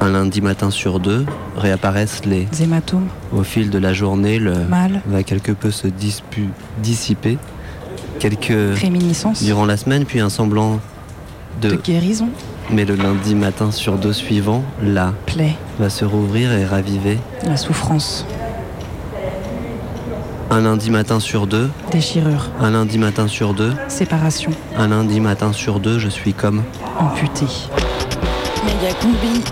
un 0.00 0.10
lundi 0.10 0.40
matin 0.40 0.70
sur 0.70 0.98
deux 0.98 1.24
réapparaissent 1.56 2.24
les 2.24 2.48
Hématome. 2.60 3.06
au 3.32 3.44
fil 3.44 3.70
de 3.70 3.78
la 3.78 3.92
journée 3.92 4.38
le 4.40 4.54
Mal. 4.64 5.00
va 5.06 5.22
quelque 5.22 5.52
peu 5.52 5.70
se 5.70 5.86
dispu- 5.86 6.48
dissiper 6.82 7.38
quelques 8.18 8.78
Réminiscence. 8.80 9.44
durant 9.44 9.64
la 9.64 9.76
semaine 9.76 10.04
puis 10.04 10.18
un 10.18 10.28
semblant 10.30 10.80
de, 11.60 11.70
De 11.70 11.76
guérison. 11.76 12.30
Mais 12.70 12.84
le 12.84 12.94
lundi 12.94 13.34
matin 13.34 13.70
sur 13.70 13.94
deux 13.98 14.12
suivant 14.12 14.62
là 14.82 15.12
Plaie. 15.26 15.56
va 15.78 15.90
se 15.90 16.04
rouvrir 16.04 16.52
et 16.52 16.64
raviver 16.64 17.18
La 17.46 17.56
souffrance. 17.56 18.24
un 20.50 20.60
lundi 20.60 20.90
matin 20.90 21.20
sur 21.20 21.46
deux 21.46 21.70
Déchirure. 21.90 22.48
un 22.60 22.70
lundi 22.70 22.98
matin 22.98 23.26
sur 23.28 23.54
deux 23.54 23.72
Séparation. 23.88 24.50
un 24.78 24.88
lundi 24.88 25.20
matin 25.20 25.52
sur 25.52 25.80
deux 25.80 25.98
je 25.98 26.08
suis 26.08 26.34
comme 26.34 26.62
Amputé. 26.98 27.46
Méga 28.64 28.94
combi. 29.00 29.42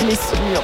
Blessure. 0.00 0.62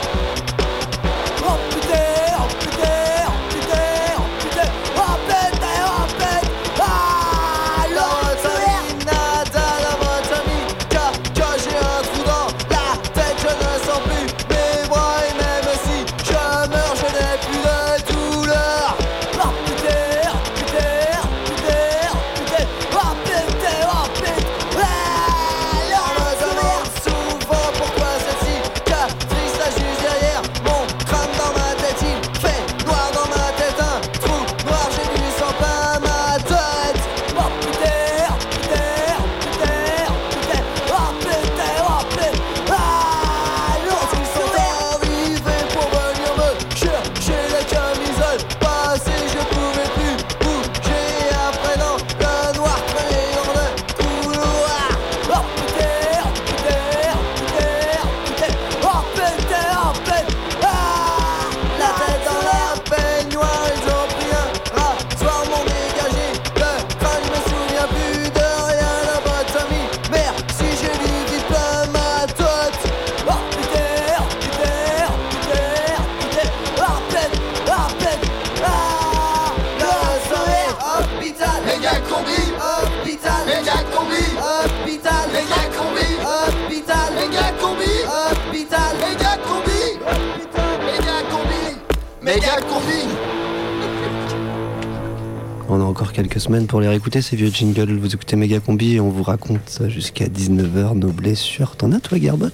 Pour 96.74 96.80
les 96.80 96.88
réécouter, 96.88 97.22
ces 97.22 97.36
vieux 97.36 97.52
jingles. 97.52 97.98
Vous 97.98 98.16
écoutez 98.16 98.34
Méga 98.34 98.58
Combi 98.58 98.94
et 98.94 99.00
on 99.00 99.08
vous 99.08 99.22
raconte 99.22 99.80
jusqu'à 99.86 100.26
19h 100.26 100.98
nos 100.98 101.12
blessures. 101.12 101.76
T'en 101.76 101.92
as, 101.92 102.00
toi, 102.00 102.18
Gerbot 102.18 102.48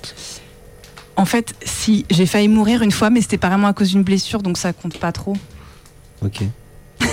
En 1.16 1.24
fait, 1.24 1.54
si, 1.64 2.04
j'ai 2.10 2.26
failli 2.26 2.46
mourir 2.48 2.82
une 2.82 2.90
fois, 2.90 3.08
mais 3.08 3.22
c'était 3.22 3.38
pas 3.38 3.48
vraiment 3.48 3.68
à 3.68 3.72
cause 3.72 3.88
d'une 3.88 4.02
blessure, 4.02 4.42
donc 4.42 4.58
ça 4.58 4.74
compte 4.74 4.98
pas 4.98 5.10
trop. 5.10 5.38
Ok. 6.20 6.42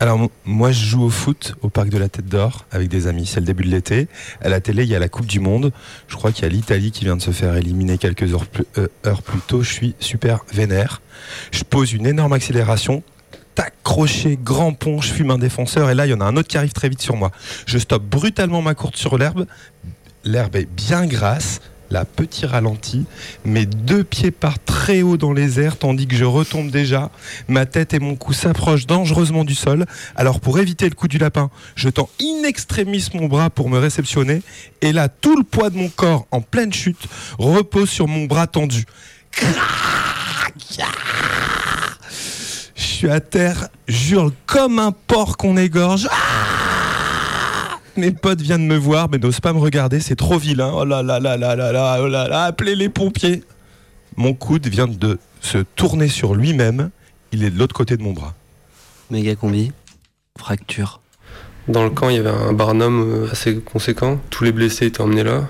Alors 0.00 0.28
moi 0.44 0.72
je 0.72 0.84
joue 0.84 1.02
au 1.04 1.08
foot 1.08 1.54
au 1.62 1.70
parc 1.70 1.88
de 1.88 1.96
la 1.96 2.10
Tête 2.10 2.26
d'Or 2.26 2.66
avec 2.70 2.88
des 2.88 3.06
amis, 3.06 3.24
c'est 3.24 3.40
le 3.40 3.46
début 3.46 3.64
de 3.64 3.70
l'été. 3.70 4.08
À 4.42 4.50
la 4.50 4.60
télé 4.60 4.82
il 4.82 4.90
y 4.90 4.94
a 4.94 4.98
la 4.98 5.08
Coupe 5.08 5.24
du 5.24 5.40
Monde, 5.40 5.72
je 6.08 6.16
crois 6.16 6.32
qu'il 6.32 6.42
y 6.42 6.46
a 6.46 6.50
l'Italie 6.50 6.90
qui 6.90 7.06
vient 7.06 7.16
de 7.16 7.22
se 7.22 7.30
faire 7.30 7.56
éliminer 7.56 7.96
quelques 7.96 8.34
heures 8.34 8.44
plus, 8.44 8.66
euh, 8.76 8.88
heures 9.06 9.22
plus 9.22 9.38
tôt, 9.38 9.62
je 9.62 9.72
suis 9.72 9.94
super 10.00 10.44
vénère. 10.52 11.00
Je 11.52 11.64
pose 11.64 11.94
une 11.94 12.06
énorme 12.06 12.34
accélération, 12.34 13.02
tac, 13.54 13.74
crochet, 13.82 14.38
grand 14.42 14.72
pont, 14.72 15.00
fume 15.00 15.30
un 15.30 15.38
défenseur 15.38 15.90
et 15.90 15.94
là 15.94 16.06
il 16.06 16.10
y 16.10 16.14
en 16.14 16.20
a 16.20 16.24
un 16.24 16.36
autre 16.36 16.48
qui 16.48 16.58
arrive 16.58 16.72
très 16.72 16.88
vite 16.88 17.02
sur 17.02 17.16
moi. 17.16 17.30
Je 17.66 17.78
stoppe 17.78 18.04
brutalement 18.04 18.62
ma 18.62 18.74
course 18.74 18.98
sur 18.98 19.18
l'herbe, 19.18 19.46
l'herbe 20.24 20.56
est 20.56 20.68
bien 20.68 21.06
grasse, 21.06 21.60
la 21.90 22.04
petit 22.04 22.46
ralenti, 22.46 23.04
mes 23.44 23.66
deux 23.66 24.02
pieds 24.02 24.30
partent 24.30 24.64
très 24.64 25.02
haut 25.02 25.16
dans 25.16 25.32
les 25.32 25.60
airs 25.60 25.76
tandis 25.76 26.06
que 26.06 26.16
je 26.16 26.24
retombe 26.24 26.70
déjà. 26.70 27.10
Ma 27.46 27.66
tête 27.66 27.94
et 27.94 28.00
mon 28.00 28.16
cou 28.16 28.32
s'approchent 28.32 28.86
dangereusement 28.86 29.44
du 29.44 29.54
sol. 29.54 29.86
Alors 30.16 30.40
pour 30.40 30.58
éviter 30.58 30.88
le 30.88 30.94
coup 30.94 31.08
du 31.08 31.18
lapin, 31.18 31.50
je 31.76 31.88
tends 31.88 32.08
in 32.20 32.42
extremis 32.44 33.06
mon 33.14 33.26
bras 33.26 33.50
pour 33.50 33.68
me 33.68 33.78
réceptionner. 33.78 34.42
Et 34.80 34.92
là, 34.92 35.08
tout 35.08 35.36
le 35.36 35.44
poids 35.44 35.70
de 35.70 35.76
mon 35.76 35.88
corps 35.88 36.26
en 36.30 36.40
pleine 36.40 36.72
chute 36.72 37.06
repose 37.38 37.90
sur 37.90 38.08
mon 38.08 38.24
bras 38.24 38.46
tendu. 38.46 38.86
Suis 43.04 43.12
à 43.12 43.20
terre, 43.20 43.68
j'hurle 43.86 44.32
comme 44.46 44.78
un 44.78 44.90
porc 44.90 45.36
qu'on 45.36 45.58
égorge. 45.58 46.08
Ah 46.10 47.76
Mes 47.98 48.12
potes 48.12 48.40
viennent 48.40 48.66
me 48.66 48.78
voir, 48.78 49.10
mais 49.10 49.18
n'osent 49.18 49.40
pas 49.40 49.52
me 49.52 49.58
regarder, 49.58 50.00
c'est 50.00 50.16
trop 50.16 50.38
vilain. 50.38 50.72
Oh 50.74 50.86
là 50.86 51.02
là 51.02 51.20
là 51.20 51.36
là 51.36 51.54
là 51.54 51.70
là, 51.70 51.98
oh 52.00 52.08
là 52.08 52.28
là, 52.28 52.44
appelez 52.44 52.74
les 52.74 52.88
pompiers. 52.88 53.44
Mon 54.16 54.32
coude 54.32 54.66
vient 54.68 54.86
de 54.86 55.18
se 55.42 55.58
tourner 55.58 56.08
sur 56.08 56.34
lui-même, 56.34 56.88
il 57.32 57.44
est 57.44 57.50
de 57.50 57.58
l'autre 57.58 57.74
côté 57.74 57.98
de 57.98 58.02
mon 58.02 58.14
bras. 58.14 58.32
Méga 59.10 59.34
Combi, 59.34 59.70
fracture. 60.38 61.02
Dans 61.68 61.84
le 61.84 61.90
camp, 61.90 62.08
il 62.08 62.16
y 62.16 62.18
avait 62.18 62.30
un 62.30 62.54
barnum 62.54 63.02
euh, 63.02 63.30
assez 63.30 63.56
conséquent. 63.56 64.18
Tous 64.30 64.44
les 64.44 64.52
blessés 64.52 64.86
étaient 64.86 65.02
emmenés 65.02 65.24
là. 65.24 65.46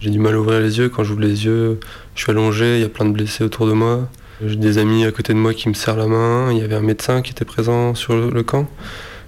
J'ai 0.00 0.10
du 0.10 0.18
mal 0.18 0.34
à 0.34 0.40
ouvrir 0.40 0.60
les 0.60 0.76
yeux. 0.76 0.90
Quand 0.90 1.04
j'ouvre 1.04 1.22
les 1.22 1.46
yeux, 1.46 1.80
je 2.14 2.22
suis 2.22 2.30
allongé, 2.32 2.76
il 2.76 2.82
y 2.82 2.84
a 2.84 2.90
plein 2.90 3.06
de 3.06 3.12
blessés 3.12 3.44
autour 3.44 3.66
de 3.66 3.72
moi. 3.72 4.10
J'ai 4.44 4.56
des 4.56 4.76
amis 4.76 5.06
à 5.06 5.12
côté 5.12 5.32
de 5.32 5.38
moi 5.38 5.54
qui 5.54 5.68
me 5.70 5.74
serrent 5.74 5.96
la 5.96 6.06
main. 6.06 6.52
Il 6.52 6.58
y 6.58 6.62
avait 6.62 6.74
un 6.74 6.82
médecin 6.82 7.22
qui 7.22 7.32
était 7.32 7.46
présent 7.46 7.94
sur 7.94 8.14
le, 8.14 8.42
camp. 8.42 8.66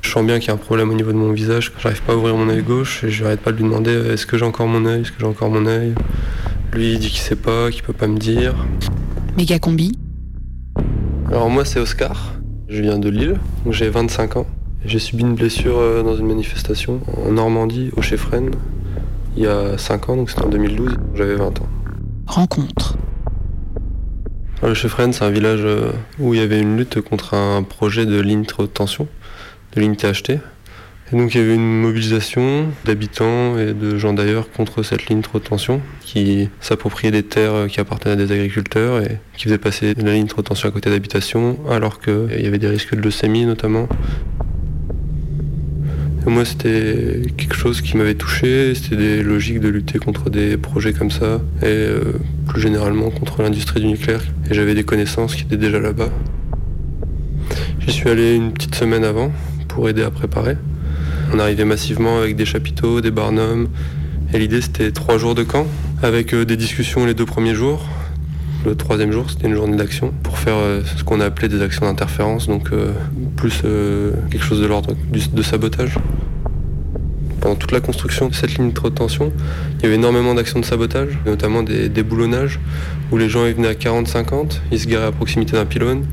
Je 0.03 0.11
sens 0.11 0.25
bien 0.25 0.38
qu'il 0.38 0.49
y 0.49 0.51
a 0.51 0.55
un 0.55 0.59
problème 0.59 0.90
au 0.90 0.94
niveau 0.94 1.12
de 1.12 1.16
mon 1.16 1.33
visage. 1.33 1.73
J'arrive 1.79 2.03
pas 2.03 2.12
à 2.12 2.16
ouvrir 2.16 2.37
mon 2.37 2.49
œil 2.51 2.62
gauche 2.62 3.05
et 3.05 3.11
je 3.11 3.25
n'arrête 3.25 3.40
pas 3.40 3.53
de 3.53 3.57
lui 3.57 3.64
demander 3.64 3.90
euh, 3.90 4.12
est-ce 4.12 4.27
que 4.27 4.37
j'ai 4.37 4.44
encore 4.44 4.66
mon 4.66 4.85
œil? 4.85 5.01
Est-ce 5.01 5.12
que 5.12 5.21
j'ai 5.21 5.27
encore 5.27 5.49
mon 5.49 5.64
œil? 5.64 5.94
Lui, 6.75 6.92
il 6.92 6.99
dit 6.99 7.09
qu'il 7.09 7.21
sait 7.21 7.37
pas, 7.37 7.71
qu'il 7.71 7.83
peut 7.83 7.94
pas 7.94 8.07
me 8.07 8.18
dire. 8.18 8.55
Méga 9.38 9.59
combi. 9.59 9.99
Alors 11.31 11.51
moi 11.51 11.64
c'est 11.64 11.79
Oscar, 11.79 12.35
je 12.68 12.81
viens 12.81 12.99
de 12.99 13.09
Lille, 13.11 13.38
donc 13.64 13.75
j'ai 13.75 13.88
25 13.88 14.37
ans. 14.37 14.47
J'ai 14.85 14.99
subi 14.99 15.23
une 15.23 15.35
blessure 15.35 15.79
euh, 15.79 16.03
dans 16.03 16.16
une 16.16 16.27
manifestation 16.27 17.01
en 17.23 17.33
Normandie, 17.33 17.90
au 17.97 18.03
Chefren, 18.03 18.51
il 19.37 19.42
y 19.42 19.47
a 19.47 19.77
5 19.77 20.09
ans, 20.09 20.16
donc 20.16 20.31
c'était 20.31 20.44
en 20.44 20.49
2012, 20.49 20.97
j'avais 21.14 21.35
20 21.35 21.61
ans. 21.61 21.68
Rencontre. 22.27 22.97
Alors, 24.61 24.71
le 24.71 24.75
Chefren 24.75 25.12
c'est 25.12 25.23
un 25.23 25.31
village 25.31 25.61
euh, 25.62 25.92
où 26.18 26.35
il 26.35 26.40
y 26.40 26.42
avait 26.42 26.61
une 26.61 26.77
lutte 26.77 27.01
contre 27.01 27.35
un 27.35 27.62
projet 27.62 28.07
de 28.07 28.18
ligne 28.18 28.44
très 28.44 28.64
haute 28.64 28.75
tension, 28.75 29.07
de 29.77 29.81
ligne 29.81 29.94
THT. 29.94 30.31
Et 30.31 31.16
donc 31.16 31.33
il 31.33 31.40
y 31.40 31.44
avait 31.44 31.55
une 31.55 31.81
mobilisation 31.81 32.66
d'habitants 32.85 33.57
et 33.57 33.73
de 33.73 33.97
gens 33.97 34.12
d'ailleurs 34.12 34.51
contre 34.51 34.83
cette 34.83 35.07
ligne 35.07 35.23
trop 35.23 35.38
haute 35.38 35.44
tension 35.44 35.81
qui 36.01 36.49
s'appropriaient 36.61 37.12
des 37.12 37.23
terres 37.23 37.55
euh, 37.55 37.66
qui 37.68 37.79
appartenaient 37.79 38.14
à 38.14 38.16
des 38.16 38.33
agriculteurs 38.33 39.01
et 39.01 39.21
qui 39.37 39.44
faisaient 39.44 39.59
passer 39.59 39.94
la 39.94 40.14
ligne 40.14 40.27
trop 40.27 40.40
haute 40.40 40.47
tension 40.47 40.68
à 40.68 40.73
côté 40.73 40.90
d'habitations 40.90 41.61
alors 41.71 42.01
qu'il 42.01 42.40
y 42.40 42.47
avait 42.47 42.59
des 42.59 42.68
risques 42.68 42.97
de 42.97 43.01
leucémie 43.01 43.47
notamment. 43.47 43.88
Et 46.29 46.31
moi 46.31 46.45
c'était 46.45 47.23
quelque 47.38 47.55
chose 47.55 47.81
qui 47.81 47.97
m'avait 47.97 48.14
touché, 48.14 48.75
c'était 48.75 48.97
des 48.97 49.23
logiques 49.23 49.61
de 49.61 49.69
lutter 49.69 49.99
contre 49.99 50.29
des 50.29 50.59
projets 50.59 50.93
comme 50.93 51.11
ça 51.11 51.41
et 51.62 51.64
euh, 51.64 52.03
plus 52.47 52.61
généralement 52.61 53.09
contre 53.09 53.41
l'industrie 53.41 53.81
du 53.81 53.87
nucléaire. 53.87 54.21
Et 54.51 54.53
j'avais 54.53 54.75
des 54.75 54.85
connaissances 54.85 55.35
qui 55.35 55.45
étaient 55.45 55.57
déjà 55.57 55.81
là-bas. 55.81 56.11
J'y 57.81 57.93
suis 57.93 58.11
allé 58.11 58.35
une 58.35 58.53
petite 58.53 58.75
semaine 58.75 59.05
avant 59.05 59.33
pour 59.69 59.88
aider 59.88 60.03
à 60.03 60.11
préparer. 60.11 60.59
On 61.33 61.38
arrivait 61.38 61.64
massivement 61.64 62.19
avec 62.19 62.37
des 62.37 62.45
chapiteaux, 62.45 63.01
des 63.01 63.11
barnums. 63.11 63.69
Et 64.35 64.38
l'idée 64.38 64.61
c'était 64.61 64.93
trois 64.93 65.17
jours 65.17 65.35
de 65.35 65.45
camp, 65.45 65.67
avec 66.03 66.35
euh, 66.35 66.45
des 66.45 66.59
discussions 66.59 67.07
les 67.07 67.14
deux 67.14 67.25
premiers 67.25 67.55
jours. 67.55 67.88
Le 68.64 68.75
troisième 68.75 69.12
jour 69.12 69.31
c'était 69.31 69.47
une 69.47 69.55
journée 69.55 69.77
d'action 69.77 70.12
pour 70.23 70.37
faire 70.37 70.57
euh, 70.57 70.83
ce 70.97 71.05
qu'on 71.05 71.21
a 71.21 71.27
appelé 71.27 71.49
des 71.49 71.62
actions 71.62 71.87
d'interférence, 71.87 72.49
donc 72.49 72.73
euh, 72.73 72.92
plus 73.37 73.62
euh, 73.64 74.12
quelque 74.31 74.42
chose 74.42 74.61
de 74.61 74.66
l'ordre 74.66 74.94
de 75.12 75.42
sabotage. 75.42 75.94
Pendant 77.40 77.55
toute 77.55 77.71
la 77.71 77.81
construction 77.81 78.29
de 78.29 78.35
cette 78.35 78.59
ligne 78.59 78.73
de 78.73 78.88
tension, 78.88 79.33
il 79.79 79.85
y 79.85 79.87
avait 79.87 79.94
énormément 79.94 80.35
d'actions 80.35 80.59
de 80.59 80.64
sabotage, 80.64 81.18
notamment 81.25 81.62
des 81.62 81.88
déboulonnages, 81.88 82.59
où 83.12 83.16
les 83.16 83.29
gens 83.29 83.44
venaient 83.44 83.68
à 83.68 83.75
40-50, 83.75 84.61
ils 84.73 84.81
se 84.81 84.88
garaient 84.88 85.07
à 85.07 85.12
proximité 85.12 85.53
d'un 85.53 85.64
pylône, 85.64 86.05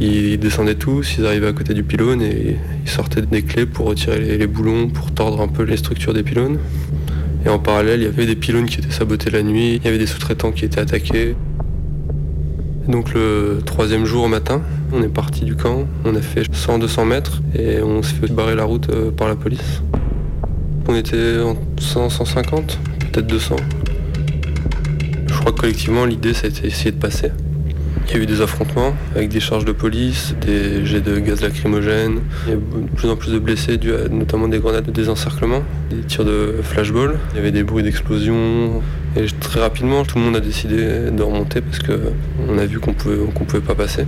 ils 0.00 0.38
descendaient 0.38 0.76
tous, 0.76 1.16
ils 1.18 1.26
arrivaient 1.26 1.48
à 1.48 1.52
côté 1.52 1.74
du 1.74 1.82
pylône 1.82 2.22
et 2.22 2.56
ils 2.84 2.90
sortaient 2.90 3.22
des 3.22 3.42
clés 3.42 3.66
pour 3.66 3.86
retirer 3.86 4.38
les 4.38 4.46
boulons, 4.46 4.88
pour 4.88 5.10
tordre 5.10 5.40
un 5.40 5.48
peu 5.48 5.64
les 5.64 5.76
structures 5.76 6.14
des 6.14 6.22
pylônes. 6.22 6.58
Et 7.44 7.48
en 7.48 7.58
parallèle, 7.58 8.00
il 8.00 8.04
y 8.04 8.08
avait 8.08 8.26
des 8.26 8.36
pylônes 8.36 8.66
qui 8.66 8.78
étaient 8.78 8.92
sabotés 8.92 9.30
la 9.30 9.42
nuit, 9.42 9.76
il 9.76 9.84
y 9.84 9.88
avait 9.88 9.98
des 9.98 10.06
sous-traitants 10.06 10.52
qui 10.52 10.64
étaient 10.64 10.80
attaqués. 10.80 11.34
Donc 12.88 13.14
le 13.14 13.60
troisième 13.64 14.04
jour 14.04 14.24
au 14.24 14.28
matin, 14.28 14.60
on 14.92 15.02
est 15.02 15.08
parti 15.08 15.44
du 15.44 15.56
camp, 15.56 15.86
on 16.04 16.14
a 16.14 16.20
fait 16.20 16.42
100-200 16.42 17.06
mètres 17.06 17.40
et 17.54 17.82
on 17.82 18.02
s'est 18.02 18.14
fait 18.14 18.30
barrer 18.30 18.54
la 18.54 18.64
route 18.64 18.90
euh, 18.90 19.10
par 19.10 19.28
la 19.28 19.36
police. 19.36 19.82
On 20.86 20.94
était 20.94 21.38
en 21.40 21.56
100-150, 21.78 22.76
peut-être 23.10 23.26
200. 23.26 23.56
Je 25.28 25.34
crois 25.34 25.52
que 25.52 25.60
collectivement 25.60 26.04
l'idée 26.04 26.30
été 26.30 26.62
d'essayer 26.62 26.90
de 26.90 26.98
passer. 26.98 27.30
Il 28.06 28.16
y 28.16 28.20
a 28.20 28.22
eu 28.22 28.26
des 28.26 28.42
affrontements 28.42 28.94
avec 29.16 29.28
des 29.28 29.40
charges 29.40 29.64
de 29.64 29.72
police, 29.72 30.34
des 30.40 30.84
jets 30.84 31.00
de 31.00 31.18
gaz 31.18 31.40
lacrymogène. 31.42 32.20
Il 32.46 32.50
y 32.50 32.52
a 32.52 32.56
de 32.56 32.88
plus 32.94 33.08
en 33.08 33.16
plus 33.16 33.32
de 33.32 33.38
blessés, 33.38 33.76
dû 33.76 33.94
à 33.94 34.08
notamment 34.08 34.46
des 34.46 34.58
grenades 34.58 34.84
de 34.84 34.90
désencerclement, 34.90 35.62
des 35.90 36.02
tirs 36.02 36.24
de 36.24 36.56
flashball. 36.62 37.18
Il 37.32 37.36
y 37.36 37.40
avait 37.40 37.50
des 37.50 37.64
bruits 37.64 37.82
d'explosion. 37.82 38.82
Et 39.16 39.26
très 39.40 39.60
rapidement, 39.60 40.04
tout 40.04 40.18
le 40.18 40.24
monde 40.24 40.36
a 40.36 40.40
décidé 40.40 41.10
de 41.10 41.22
remonter 41.22 41.60
parce 41.60 41.78
qu'on 41.78 42.58
a 42.58 42.66
vu 42.66 42.78
qu'on 42.78 42.92
pouvait, 42.92 43.16
pouvait 43.16 43.60
pas 43.60 43.74
passer. 43.74 44.04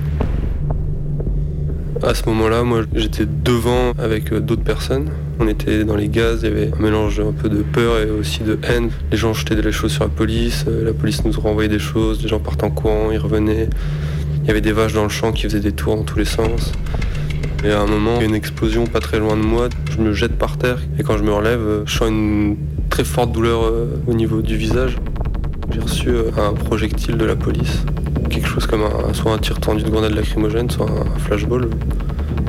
À 2.02 2.14
ce 2.14 2.26
moment-là, 2.26 2.62
moi, 2.62 2.82
j'étais 2.94 3.24
devant 3.26 3.92
avec 3.98 4.32
euh, 4.32 4.40
d'autres 4.40 4.62
personnes. 4.62 5.08
On 5.38 5.48
était 5.48 5.84
dans 5.84 5.96
les 5.96 6.08
gaz, 6.08 6.40
il 6.42 6.48
y 6.48 6.52
avait 6.52 6.70
un 6.72 6.82
mélange 6.82 7.20
un 7.20 7.32
peu 7.32 7.50
de 7.50 7.62
peur 7.62 7.98
et 7.98 8.10
aussi 8.10 8.42
de 8.42 8.58
haine. 8.62 8.90
Les 9.12 9.18
gens 9.18 9.34
jetaient 9.34 9.54
des 9.54 9.70
choses 9.70 9.92
sur 9.92 10.04
la 10.04 10.08
police, 10.08 10.64
euh, 10.66 10.82
la 10.84 10.94
police 10.94 11.24
nous 11.24 11.32
renvoyait 11.38 11.68
des 11.68 11.78
choses, 11.78 12.22
les 12.22 12.28
gens 12.28 12.38
partaient 12.38 12.64
en 12.64 12.70
courant, 12.70 13.10
ils 13.12 13.18
revenaient. 13.18 13.68
Il 14.42 14.48
y 14.48 14.50
avait 14.50 14.62
des 14.62 14.72
vaches 14.72 14.94
dans 14.94 15.02
le 15.02 15.10
champ 15.10 15.32
qui 15.32 15.42
faisaient 15.42 15.60
des 15.60 15.72
tours 15.72 15.96
dans 15.96 16.04
tous 16.04 16.18
les 16.18 16.24
sens. 16.24 16.72
Et 17.64 17.70
à 17.70 17.80
un 17.80 17.86
moment, 17.86 18.14
il 18.16 18.20
y 18.22 18.24
a 18.24 18.28
une 18.28 18.34
explosion 18.34 18.86
pas 18.86 19.00
très 19.00 19.18
loin 19.18 19.36
de 19.36 19.42
moi. 19.42 19.68
Je 19.90 19.98
me 19.98 20.14
jette 20.14 20.38
par 20.38 20.56
terre 20.56 20.78
et 20.98 21.02
quand 21.02 21.18
je 21.18 21.22
me 21.22 21.32
relève, 21.32 21.60
euh, 21.60 21.82
je 21.84 21.98
sens 21.98 22.08
une 22.08 22.56
très 22.88 23.04
forte 23.04 23.32
douleur 23.32 23.64
euh, 23.64 24.00
au 24.06 24.14
niveau 24.14 24.40
du 24.40 24.56
visage. 24.56 24.96
J'ai 25.70 25.80
reçu 25.80 26.10
un 26.38 26.54
projectile 26.54 27.18
de 27.18 27.24
la 27.26 27.36
police. 27.36 27.84
Quelque 28.30 28.48
chose 28.48 28.66
comme 28.66 28.82
soit 29.12 29.32
un 29.32 29.38
tir 29.38 29.60
tendu 29.60 29.82
de 29.82 29.90
grenade 29.90 30.14
lacrymogène, 30.14 30.70
soit 30.70 30.86
un 30.88 31.18
flashball. 31.18 31.68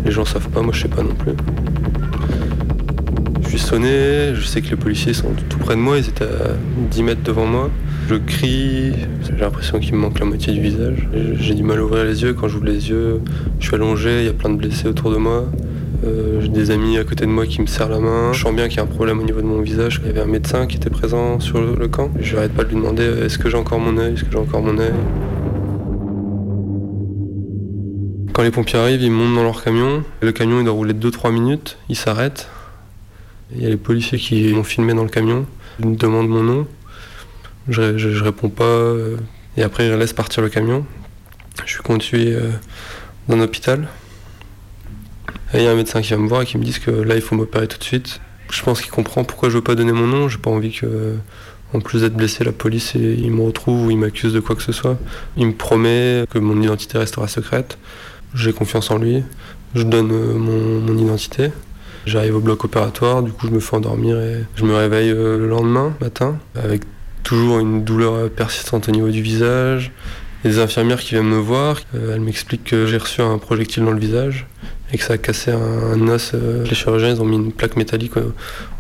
Les 0.05 0.11
gens 0.11 0.23
savent 0.23 0.47
pas, 0.49 0.61
moi 0.61 0.71
je 0.73 0.83
sais 0.83 0.87
pas 0.87 1.03
non 1.03 1.15
plus. 1.15 1.33
Je 3.69 4.45
sais 4.45 4.61
que 4.61 4.69
les 4.69 4.75
policiers 4.77 5.13
sont 5.13 5.33
tout 5.49 5.57
près 5.57 5.75
de 5.75 5.81
moi, 5.81 5.97
ils 5.97 6.07
étaient 6.07 6.23
à 6.23 6.55
10 6.89 7.03
mètres 7.03 7.23
devant 7.23 7.45
moi. 7.45 7.69
Je 8.07 8.15
crie, 8.15 8.93
j'ai 9.25 9.35
l'impression 9.37 9.79
qu'il 9.79 9.93
me 9.95 9.99
manque 9.99 10.19
la 10.19 10.25
moitié 10.25 10.53
du 10.53 10.61
visage. 10.61 11.05
J'ai 11.37 11.53
du 11.53 11.63
mal 11.63 11.79
à 11.79 11.83
ouvrir 11.83 12.05
les 12.05 12.21
yeux, 12.21 12.33
quand 12.33 12.47
j'ouvre 12.47 12.65
les 12.65 12.89
yeux, 12.89 13.19
je 13.59 13.65
suis 13.65 13.75
allongé, 13.75 14.21
il 14.21 14.25
y 14.25 14.29
a 14.29 14.33
plein 14.33 14.51
de 14.51 14.55
blessés 14.55 14.87
autour 14.87 15.11
de 15.11 15.17
moi. 15.17 15.45
Euh, 16.05 16.39
j'ai 16.39 16.47
des 16.47 16.71
amis 16.71 16.97
à 16.97 17.03
côté 17.03 17.25
de 17.25 17.31
moi 17.31 17.45
qui 17.45 17.61
me 17.61 17.67
serrent 17.67 17.89
la 17.89 17.99
main. 17.99 18.31
Je 18.31 18.41
sens 18.41 18.55
bien 18.55 18.69
qu'il 18.69 18.77
y 18.77 18.79
a 18.79 18.83
un 18.83 18.87
problème 18.87 19.19
au 19.19 19.23
niveau 19.23 19.41
de 19.41 19.47
mon 19.47 19.59
visage. 19.59 19.99
Il 20.01 20.07
y 20.07 20.11
avait 20.11 20.21
un 20.21 20.27
médecin 20.27 20.65
qui 20.65 20.77
était 20.77 20.89
présent 20.89 21.41
sur 21.41 21.59
le, 21.59 21.87
camp. 21.89 22.09
Je 22.21 22.35
n'arrête 22.35 22.53
pas 22.53 22.63
de 22.63 22.69
lui 22.69 22.77
demander 22.77 23.03
euh, 23.03 23.25
est-ce 23.25 23.37
que 23.37 23.49
j'ai 23.49 23.57
encore 23.57 23.79
mon 23.79 23.97
œil 23.97 24.13
Est-ce 24.13 24.23
que 24.23 24.31
j'ai 24.31 24.37
encore 24.37 24.61
mon 24.61 24.77
œil? 24.77 24.93
Quand 28.31 28.43
les 28.43 28.51
pompiers 28.51 28.79
arrivent, 28.79 29.01
ils 29.01 29.11
montent 29.11 29.35
dans 29.35 29.43
leur 29.43 29.61
camion. 29.61 30.03
Le 30.21 30.31
camion 30.31 30.59
il 30.59 30.63
doit 30.63 30.73
rouler 30.73 30.93
2-3 30.93 31.33
minutes. 31.33 31.77
Ils 31.89 31.97
s'arrêtent. 31.97 32.47
Il 33.55 33.63
y 33.63 33.65
a 33.65 33.69
les 33.69 33.77
policiers 33.77 34.17
qui 34.17 34.53
m'ont 34.53 34.63
filmé 34.63 34.93
dans 34.93 35.03
le 35.03 35.09
camion. 35.09 35.45
Ils 35.79 35.87
me 35.87 35.95
demandent 35.95 36.29
mon 36.29 36.43
nom. 36.43 36.67
Je, 37.69 37.97
je- 37.97 38.11
je 38.11 38.23
réponds 38.23 38.49
pas. 38.49 38.63
euh, 38.63 39.17
Et 39.57 39.63
après, 39.63 39.87
il 39.87 39.93
laisse 39.93 40.13
partir 40.13 40.43
le 40.43 40.49
camion. 40.49 40.85
Je 41.65 41.71
suis 41.73 41.81
conduit 41.83 42.33
euh, 42.33 42.51
dans 43.27 43.35
un 43.37 43.41
hôpital. 43.41 43.87
Il 45.53 45.61
y 45.61 45.67
a 45.67 45.71
un 45.71 45.75
médecin 45.75 46.01
qui 46.01 46.09
vient 46.09 46.17
me 46.17 46.27
voir 46.27 46.41
et 46.41 46.45
qui 46.45 46.57
me 46.57 46.63
dit 46.63 46.73
que 46.79 46.91
là, 46.91 47.15
il 47.15 47.21
faut 47.21 47.35
m'opérer 47.35 47.67
tout 47.67 47.77
de 47.77 47.83
suite. 47.83 48.19
Je 48.51 48.61
pense 48.63 48.81
qu'il 48.81 48.91
comprend 48.91 49.23
pourquoi 49.23 49.49
je 49.49 49.55
veux 49.55 49.63
pas 49.63 49.75
donner 49.75 49.91
mon 49.93 50.07
nom. 50.07 50.27
J'ai 50.29 50.37
pas 50.37 50.49
envie 50.51 50.71
que, 50.71 51.15
en 51.73 51.79
plus 51.79 52.01
d'être 52.01 52.15
blessé, 52.15 52.43
la 52.43 52.51
police 52.51 52.93
il 52.95 53.31
me 53.31 53.41
retrouve 53.43 53.87
ou 53.87 53.91
il 53.91 53.97
m'accuse 53.97 54.33
de 54.33 54.39
quoi 54.39 54.55
que 54.55 54.61
ce 54.63 54.71
soit. 54.71 54.97
Il 55.37 55.47
me 55.47 55.53
promet 55.53 56.25
que 56.29 56.37
mon 56.39 56.61
identité 56.61 56.97
restera 56.97 57.27
secrète. 57.27 57.77
J'ai 58.35 58.51
confiance 58.53 58.91
en 58.91 58.97
lui. 58.97 59.23
Je 59.73 59.83
donne 59.83 60.11
euh, 60.11 60.33
mon 60.37 60.97
identité. 60.97 61.51
J'arrive 62.07 62.37
au 62.37 62.39
bloc 62.39 62.63
opératoire, 62.63 63.21
du 63.21 63.31
coup 63.33 63.47
je 63.47 63.51
me 63.51 63.59
fais 63.59 63.75
endormir 63.75 64.17
et 64.17 64.45
je 64.55 64.63
me 64.63 64.73
réveille 64.73 65.11
euh, 65.11 65.37
le 65.37 65.49
lendemain 65.49 65.93
matin 65.99 66.37
avec 66.55 66.83
toujours 67.21 67.59
une 67.59 67.83
douleur 67.83 68.29
persistante 68.29 68.87
au 68.87 68.91
niveau 68.93 69.09
du 69.09 69.21
visage. 69.21 69.91
Des 70.45 70.59
infirmières 70.59 71.01
qui 71.01 71.15
viennent 71.15 71.27
me 71.27 71.37
voir, 71.37 71.81
euh, 71.95 72.13
elles 72.15 72.21
m'expliquent 72.21 72.63
que 72.63 72.85
j'ai 72.85 72.95
reçu 72.97 73.21
un 73.21 73.37
projectile 73.37 73.83
dans 73.83 73.91
le 73.91 73.99
visage 73.99 74.47
et 74.93 74.97
que 74.97 75.03
ça 75.03 75.13
a 75.13 75.17
cassé 75.17 75.51
un, 75.51 76.07
os. 76.07 76.31
euh, 76.33 76.63
Les 76.63 76.75
chirurgiens 76.75 77.09
ils 77.09 77.21
ont 77.21 77.25
mis 77.25 77.35
une 77.35 77.51
plaque 77.51 77.75
métallique 77.75 78.15
au, 78.15 78.31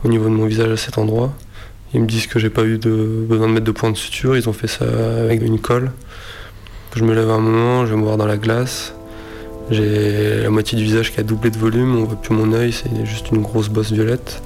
au 0.05 0.07
niveau 0.07 0.25
de 0.29 0.33
mon 0.33 0.45
visage 0.45 0.71
à 0.71 0.77
cet 0.77 0.97
endroit. 0.97 1.33
Ils 1.93 1.99
me 1.99 2.07
disent 2.07 2.27
que 2.27 2.39
j'ai 2.39 2.49
pas 2.49 2.63
eu 2.63 2.77
besoin 2.77 3.47
de 3.49 3.53
mettre 3.53 3.65
de 3.65 3.71
points 3.71 3.91
de 3.91 3.97
suture, 3.97 4.37
ils 4.37 4.47
ont 4.47 4.53
fait 4.53 4.67
ça 4.67 4.85
avec 5.21 5.41
une 5.41 5.59
colle. 5.59 5.91
Je 6.95 7.03
me 7.03 7.13
lève 7.13 7.29
un 7.29 7.39
moment, 7.39 7.85
je 7.85 7.91
vais 7.91 7.97
me 7.97 8.03
voir 8.05 8.15
dans 8.15 8.25
la 8.25 8.37
glace. 8.37 8.93
J'ai 9.69 10.43
la 10.43 10.49
moitié 10.49 10.77
du 10.77 10.85
visage 10.85 11.11
qui 11.11 11.19
a 11.19 11.23
doublé 11.23 11.49
de 11.49 11.57
volume, 11.57 11.97
on 11.97 12.03
voit 12.05 12.15
plus 12.15 12.33
mon 12.33 12.53
œil, 12.53 12.71
c'est 12.71 13.05
juste 13.05 13.31
une 13.31 13.41
grosse 13.41 13.67
bosse 13.67 13.91
violette. 13.91 14.41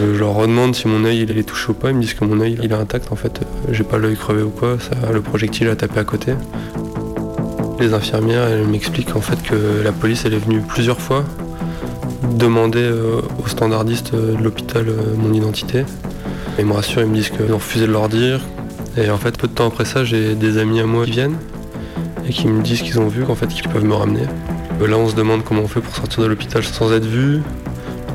Euh, 0.00 0.14
Je 0.14 0.18
leur 0.20 0.32
redemande 0.34 0.74
si 0.74 0.88
mon 0.88 1.04
œil 1.04 1.26
il 1.28 1.36
est 1.36 1.42
touché 1.42 1.70
ou 1.70 1.74
pas, 1.74 1.90
ils 1.90 1.96
me 1.96 2.00
disent 2.00 2.14
que 2.14 2.24
mon 2.24 2.40
œil 2.40 2.56
il 2.62 2.72
est 2.72 2.74
intact 2.74 3.12
en 3.12 3.16
fait, 3.16 3.40
Euh, 3.42 3.72
j'ai 3.72 3.84
pas 3.84 3.98
l'œil 3.98 4.16
crevé 4.16 4.42
ou 4.42 4.48
quoi, 4.48 4.78
le 5.12 5.20
projectile 5.20 5.68
a 5.68 5.76
tapé 5.76 6.00
à 6.00 6.04
côté. 6.04 6.32
Les 7.80 7.92
infirmières 7.92 8.44
elles 8.48 8.66
m'expliquent 8.66 9.14
en 9.14 9.20
fait 9.20 9.42
que 9.42 9.82
la 9.84 9.92
police 9.92 10.24
elle 10.24 10.34
est 10.34 10.44
venue 10.44 10.60
plusieurs 10.60 11.00
fois 11.00 11.24
demander 12.38 12.80
euh, 12.82 13.20
aux 13.44 13.48
standardistes 13.48 14.14
de 14.14 14.42
l'hôpital 14.42 14.86
mon 15.18 15.34
identité. 15.34 15.84
Ils 16.58 16.64
me 16.64 16.72
rassurent, 16.72 17.02
ils 17.02 17.08
me 17.08 17.14
disent 17.14 17.28
qu'ils 17.30 17.52
ont 17.52 17.56
refusé 17.56 17.86
de 17.86 17.92
leur 17.92 18.08
dire. 18.08 18.40
Et 18.96 19.10
en 19.10 19.18
fait 19.18 19.36
peu 19.36 19.48
de 19.48 19.52
temps 19.52 19.66
après 19.66 19.84
ça 19.84 20.04
j'ai 20.04 20.34
des 20.34 20.56
amis 20.56 20.80
à 20.80 20.86
moi 20.86 21.04
qui 21.04 21.10
viennent 21.12 21.36
et 22.26 22.32
qui 22.32 22.46
me 22.46 22.62
disent 22.62 22.80
qu'ils 22.82 23.00
ont 23.00 23.08
vu 23.08 23.24
qu'en 23.24 23.34
fait 23.34 23.48
qu'ils 23.48 23.68
peuvent 23.68 23.84
me 23.84 23.94
ramener. 23.94 24.26
Là 24.80 24.98
on 24.98 25.08
se 25.08 25.14
demande 25.14 25.42
comment 25.44 25.62
on 25.62 25.68
fait 25.68 25.80
pour 25.80 25.94
sortir 25.94 26.22
de 26.22 26.28
l'hôpital 26.28 26.62
sans 26.64 26.92
être 26.92 27.06
vu. 27.06 27.40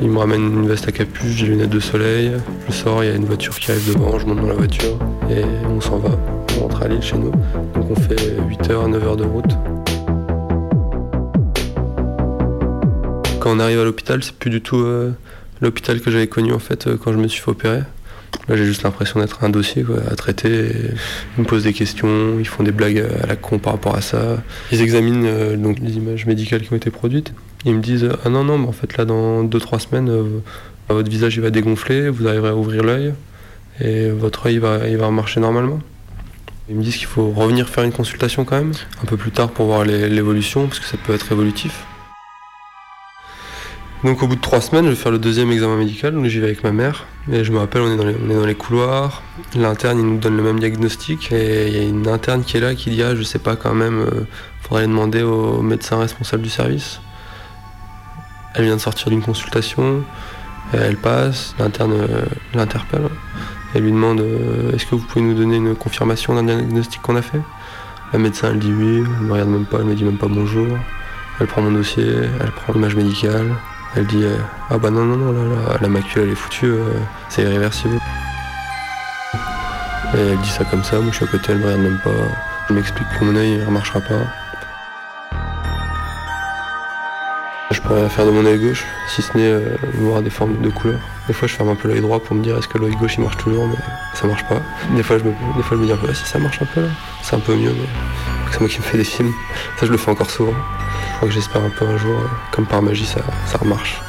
Ils 0.01 0.09
me 0.09 0.19
ramènent 0.19 0.53
une 0.61 0.67
veste 0.67 0.87
à 0.87 0.91
capuche, 0.91 1.41
des 1.41 1.47
lunettes 1.47 1.71
de 1.71 1.79
soleil. 1.79 2.33
Je 2.67 2.73
sors, 2.73 3.03
il 3.03 3.09
y 3.09 3.11
a 3.11 3.15
une 3.15 3.25
voiture 3.25 3.57
qui 3.57 3.71
arrive 3.71 3.93
devant, 3.93 4.19
je 4.19 4.25
monte 4.25 4.41
dans 4.41 4.47
la 4.47 4.53
voiture 4.53 4.99
et 5.29 5.43
on 5.67 5.81
s'en 5.81 5.97
va. 5.97 6.09
On 6.57 6.63
rentre 6.63 6.83
à 6.83 6.87
Lille 6.87 7.01
chez 7.01 7.17
nous. 7.17 7.31
Donc 7.73 7.89
on 7.89 7.95
fait 7.95 8.15
8h 8.15 8.83
à 8.83 8.87
9h 8.87 9.15
de 9.17 9.23
route. 9.23 9.51
Quand 13.39 13.55
on 13.55 13.59
arrive 13.59 13.79
à 13.79 13.83
l'hôpital, 13.85 14.23
c'est 14.23 14.35
plus 14.35 14.49
du 14.49 14.61
tout 14.61 14.77
euh, 14.77 15.13
l'hôpital 15.61 15.99
que 16.01 16.11
j'avais 16.11 16.27
connu 16.27 16.53
en 16.53 16.59
fait 16.59 16.87
euh, 16.87 16.97
quand 17.01 17.11
je 17.11 17.17
me 17.17 17.27
suis 17.27 17.41
fait 17.41 17.51
opérer. 17.51 17.81
Là 18.47 18.55
j'ai 18.55 18.65
juste 18.65 18.83
l'impression 18.83 19.19
d'être 19.19 19.43
un 19.43 19.49
dossier 19.49 19.85
à 20.09 20.15
traiter. 20.15 20.69
ils 21.37 21.41
me 21.41 21.45
posent 21.45 21.63
des 21.63 21.73
questions, 21.73 22.39
ils 22.39 22.47
font 22.47 22.63
des 22.63 22.71
blagues 22.71 23.03
à 23.21 23.27
la 23.27 23.35
con 23.35 23.59
par 23.59 23.73
rapport 23.73 23.95
à 23.95 24.01
ça. 24.01 24.41
Ils 24.71 24.81
examinent 24.81 25.25
euh, 25.25 25.57
donc 25.57 25.79
les 25.79 25.97
images 25.97 26.25
médicales 26.25 26.61
qui 26.61 26.71
ont 26.71 26.77
été 26.77 26.89
produites. 26.89 27.33
Ils 27.65 27.75
me 27.75 27.81
disent 27.81 28.09
ah 28.23 28.29
non 28.29 28.43
non 28.43 28.57
mais 28.57 28.67
en 28.67 28.71
fait 28.71 28.97
là 28.97 29.05
dans 29.05 29.43
2-3 29.43 29.79
semaines 29.79 30.09
euh, 30.09 30.23
votre 30.89 31.09
visage 31.09 31.35
il 31.35 31.41
va 31.41 31.49
dégonfler, 31.49 32.09
vous 32.09 32.27
arriverez 32.27 32.49
à 32.49 32.55
ouvrir 32.55 32.83
l'œil 32.83 33.13
et 33.81 34.09
votre 34.09 34.45
œil 34.45 34.55
il 34.55 34.59
va, 34.61 34.87
il 34.87 34.97
va 34.97 35.11
marcher 35.11 35.39
normalement. 35.39 35.79
Ils 36.69 36.75
me 36.75 36.83
disent 36.83 36.97
qu'il 36.97 37.07
faut 37.07 37.31
revenir 37.31 37.69
faire 37.69 37.85
une 37.85 37.93
consultation 37.93 38.43
quand 38.43 38.57
même, 38.57 38.73
un 39.01 39.05
peu 39.05 39.15
plus 39.15 39.31
tard 39.31 39.49
pour 39.51 39.67
voir 39.67 39.85
l'évolution, 39.85 40.67
parce 40.67 40.79
que 40.79 40.85
ça 40.85 40.97
peut 40.97 41.13
être 41.13 41.31
évolutif. 41.31 41.85
Donc 44.03 44.21
au 44.21 44.27
bout 44.27 44.35
de 44.35 44.41
trois 44.41 44.61
semaines, 44.61 44.85
je 44.85 44.91
vais 44.91 44.95
faire 44.95 45.11
le 45.11 45.17
deuxième 45.17 45.51
examen 45.51 45.75
médical, 45.75 46.13
donc 46.13 46.25
j'y 46.25 46.39
vais 46.39 46.45
avec 46.47 46.63
ma 46.63 46.71
mère. 46.71 47.05
Et 47.31 47.43
je 47.43 47.51
me 47.51 47.57
rappelle, 47.57 47.81
on 47.81 47.91
est 47.91 48.35
dans 48.35 48.45
les, 48.45 48.55
couloirs, 48.55 49.23
l'interne 49.55 49.99
il 49.99 50.05
nous 50.05 50.19
donne 50.19 50.37
le 50.37 50.43
même 50.43 50.59
diagnostic, 50.59 51.31
et 51.31 51.67
il 51.67 51.75
y 51.75 51.79
a 51.79 51.83
une 51.83 52.07
interne 52.07 52.43
qui 52.43 52.57
est 52.57 52.59
là 52.59 52.75
qui 52.75 52.91
dit 52.91 53.01
ah 53.01 53.15
je 53.15 53.23
sais 53.23 53.39
pas 53.39 53.55
quand 53.55 53.73
même, 53.73 53.99
euh, 53.99 54.27
faudrait 54.61 54.85
demander 54.85 55.23
au 55.23 55.61
médecin 55.61 55.97
responsable 55.97 56.43
du 56.43 56.49
service. 56.49 57.01
Elle 58.53 58.65
vient 58.65 58.75
de 58.75 58.81
sortir 58.81 59.09
d'une 59.09 59.23
consultation, 59.23 60.03
elle 60.73 60.97
passe, 60.97 61.55
l'interne 61.57 61.93
euh, 61.93 62.25
l'interpelle, 62.53 63.09
elle 63.73 63.81
lui 63.81 63.91
demande 63.91 64.21
euh, 64.21 64.73
est-ce 64.73 64.85
que 64.85 64.93
vous 64.93 65.01
pouvez 65.01 65.25
nous 65.25 65.33
donner 65.33 65.57
une 65.57 65.75
confirmation 65.75 66.35
d'un 66.35 66.43
diagnostic 66.43 67.01
qu'on 67.01 67.15
a 67.15 67.23
fait? 67.23 67.41
La 68.13 68.19
médecin 68.19 68.51
elle 68.51 68.59
dit 68.59 68.71
oui, 68.71 69.03
elle 69.03 69.25
me 69.25 69.31
regarde 69.33 69.49
même 69.49 69.65
pas, 69.65 69.79
elle 69.79 69.85
me 69.85 69.95
dit 69.95 70.03
même 70.03 70.17
pas 70.17 70.27
bonjour. 70.27 70.67
Elle 71.39 71.47
prend 71.47 71.61
mon 71.61 71.71
dossier, 71.71 72.05
elle 72.39 72.51
prend 72.51 72.73
l'image 72.73 72.95
médicale, 72.95 73.55
elle 73.97 74.05
dit 74.05 74.23
euh, 74.23 74.37
ah 74.69 74.77
bah 74.77 74.91
non 74.91 75.05
non 75.05 75.17
non 75.17 75.31
là, 75.33 75.77
la 75.81 75.87
macule 75.87 76.21
elle 76.21 76.29
est 76.29 76.35
foutue, 76.35 76.67
euh, 76.67 76.93
c'est 77.29 77.41
irréversible. 77.41 77.97
Et 80.13 80.19
elle 80.19 80.37
dit 80.37 80.49
ça 80.49 80.63
comme 80.65 80.83
ça, 80.83 80.99
moi 80.99 81.09
je 81.11 81.15
suis 81.15 81.25
à 81.25 81.27
côté, 81.27 81.51
elle 81.51 81.57
me 81.57 81.63
regarde 81.63 81.81
même 81.81 81.99
pas. 82.03 82.11
Je 82.69 82.73
m'explique 82.73 83.07
que 83.19 83.25
mon 83.25 83.35
œil 83.35 83.57
ne 83.57 83.65
remarchera 83.65 83.99
pas. 84.01 84.46
Je 87.69 87.81
rien 87.81 88.07
faire 88.07 88.25
de 88.25 88.31
mon 88.31 88.45
œil 88.45 88.59
gauche, 88.59 88.85
si 89.09 89.21
ce 89.21 89.37
n'est 89.37 89.43
euh, 89.43 89.75
voir 89.95 90.21
des 90.21 90.29
formes 90.29 90.61
de 90.61 90.69
couleurs. 90.69 91.01
Des 91.27 91.33
fois 91.33 91.49
je 91.49 91.53
ferme 91.53 91.67
un 91.67 91.75
peu 91.75 91.89
l'œil 91.89 91.99
droit 91.99 92.19
pour 92.19 92.33
me 92.33 92.41
dire 92.41 92.57
est-ce 92.57 92.67
que 92.69 92.77
l'œil 92.77 92.95
gauche 92.95 93.15
il 93.17 93.23
marche 93.23 93.35
toujours, 93.35 93.67
mais 93.67 93.75
ça 94.13 94.25
marche 94.25 94.47
pas. 94.47 94.61
Des 94.95 95.03
fois 95.03 95.17
je 95.17 95.25
me, 95.25 95.85
dis 95.85 95.91
un 95.91 95.97
peu 95.97 96.07
ah, 96.09 96.13
si 96.13 96.25
ça 96.25 96.39
marche 96.39 96.61
un 96.61 96.65
peu 96.65 96.81
là, 96.81 96.87
c'est 97.23 97.35
un 97.35 97.39
peu 97.39 97.55
mieux, 97.55 97.73
mais 97.73 97.87
c'est 98.51 98.61
moi 98.61 98.69
qui 98.69 98.77
me 98.77 98.83
fais 98.83 98.97
des 98.97 99.03
films. 99.03 99.33
Ça 99.77 99.85
je 99.85 99.91
le 99.91 99.97
fais 99.97 100.09
encore 100.09 100.31
souvent. 100.31 100.53
Je 100.53 101.15
crois 101.17 101.27
que 101.27 101.33
j'espère 101.33 101.61
un 101.61 101.69
peu 101.69 101.85
un 101.85 101.97
jour, 101.97 102.17
euh, 102.17 102.27
comme 102.51 102.65
par 102.65 102.81
magie, 102.81 103.05
ça, 103.05 103.19
ça 103.45 103.57
remarche. 103.57 104.01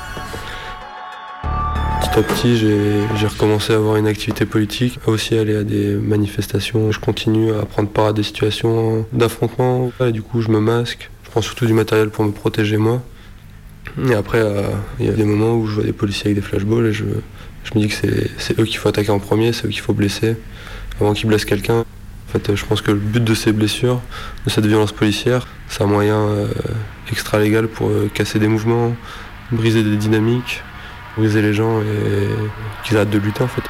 Petit 2.00 2.18
à 2.20 2.22
petit, 2.22 2.56
j'ai 2.56 3.26
recommencé 3.26 3.72
à 3.72 3.76
avoir 3.76 3.96
une 3.96 4.06
activité 4.06 4.46
politique, 4.46 5.00
aussi 5.06 5.36
aller 5.36 5.56
à 5.56 5.64
des 5.64 5.96
manifestations. 5.96 6.92
Je 6.92 7.00
continue 7.00 7.52
à 7.52 7.64
prendre 7.64 7.88
part 7.88 8.06
à 8.06 8.12
des 8.12 8.22
situations 8.22 9.04
d'affrontement. 9.12 9.90
Et 10.00 10.12
du 10.12 10.22
coup, 10.22 10.42
je 10.42 10.48
me 10.50 10.60
masque. 10.60 11.10
Je 11.24 11.30
prends 11.30 11.42
surtout 11.42 11.66
du 11.66 11.72
matériel 11.72 12.10
pour 12.10 12.24
me 12.24 12.30
protéger 12.30 12.76
moi. 12.76 13.02
Et 14.09 14.14
après, 14.14 14.38
euh, 14.40 14.62
il 15.01 15.07
y 15.07 15.09
a 15.09 15.12
des 15.12 15.24
moments 15.24 15.55
où 15.55 15.66
je 15.66 15.74
vois 15.77 15.85
des 15.85 15.92
policiers 15.92 16.27
avec 16.27 16.37
des 16.37 16.42
flashballs 16.42 16.87
et 16.87 16.92
je, 16.92 17.05
me 17.05 17.81
dis 17.81 17.88
que 17.88 17.94
c'est- 17.94 18.59
eux 18.59 18.64
qu'il 18.64 18.79
faut 18.79 18.88
attaquer 18.88 19.11
en 19.11 19.18
premier, 19.18 19.53
c'est 19.53 19.66
eux 19.66 19.70
qu'il 19.70 19.81
faut 19.81 19.92
blesser 19.92 20.37
avant 21.01 21.12
qu'ils 21.12 21.29
blessent 21.29 21.44
quelqu'un. 21.44 21.81
En 21.81 22.31
fait, 22.33 22.55
je 22.55 22.64
pense 22.64 22.83
que 22.83 22.90
le 22.90 22.98
but 22.98 23.24
de 23.24 23.35
ces 23.35 23.53
blessures, 23.53 24.01
de 24.44 24.51
cette 24.51 24.66
violence 24.66 24.92
policière, 24.92 25.46
c'est 25.68 25.83
un 25.83 25.87
moyen 25.87 26.16
euh, 26.18 26.46
extra-légal 27.11 27.68
pour 27.68 27.88
euh, 27.88 28.11
casser 28.12 28.38
des 28.38 28.48
mouvements, 28.48 28.94
briser 29.51 29.83
des 29.83 29.96
dynamiques, 29.96 30.62
briser 31.16 31.42
les 31.42 31.55
gens 31.55 31.81
et 31.81 32.29
qu'ils 32.85 32.96
arrêtent 32.96 33.11
de 33.11 33.18
lutter 33.18 33.42
en 33.42 33.48
fait. 33.48 33.62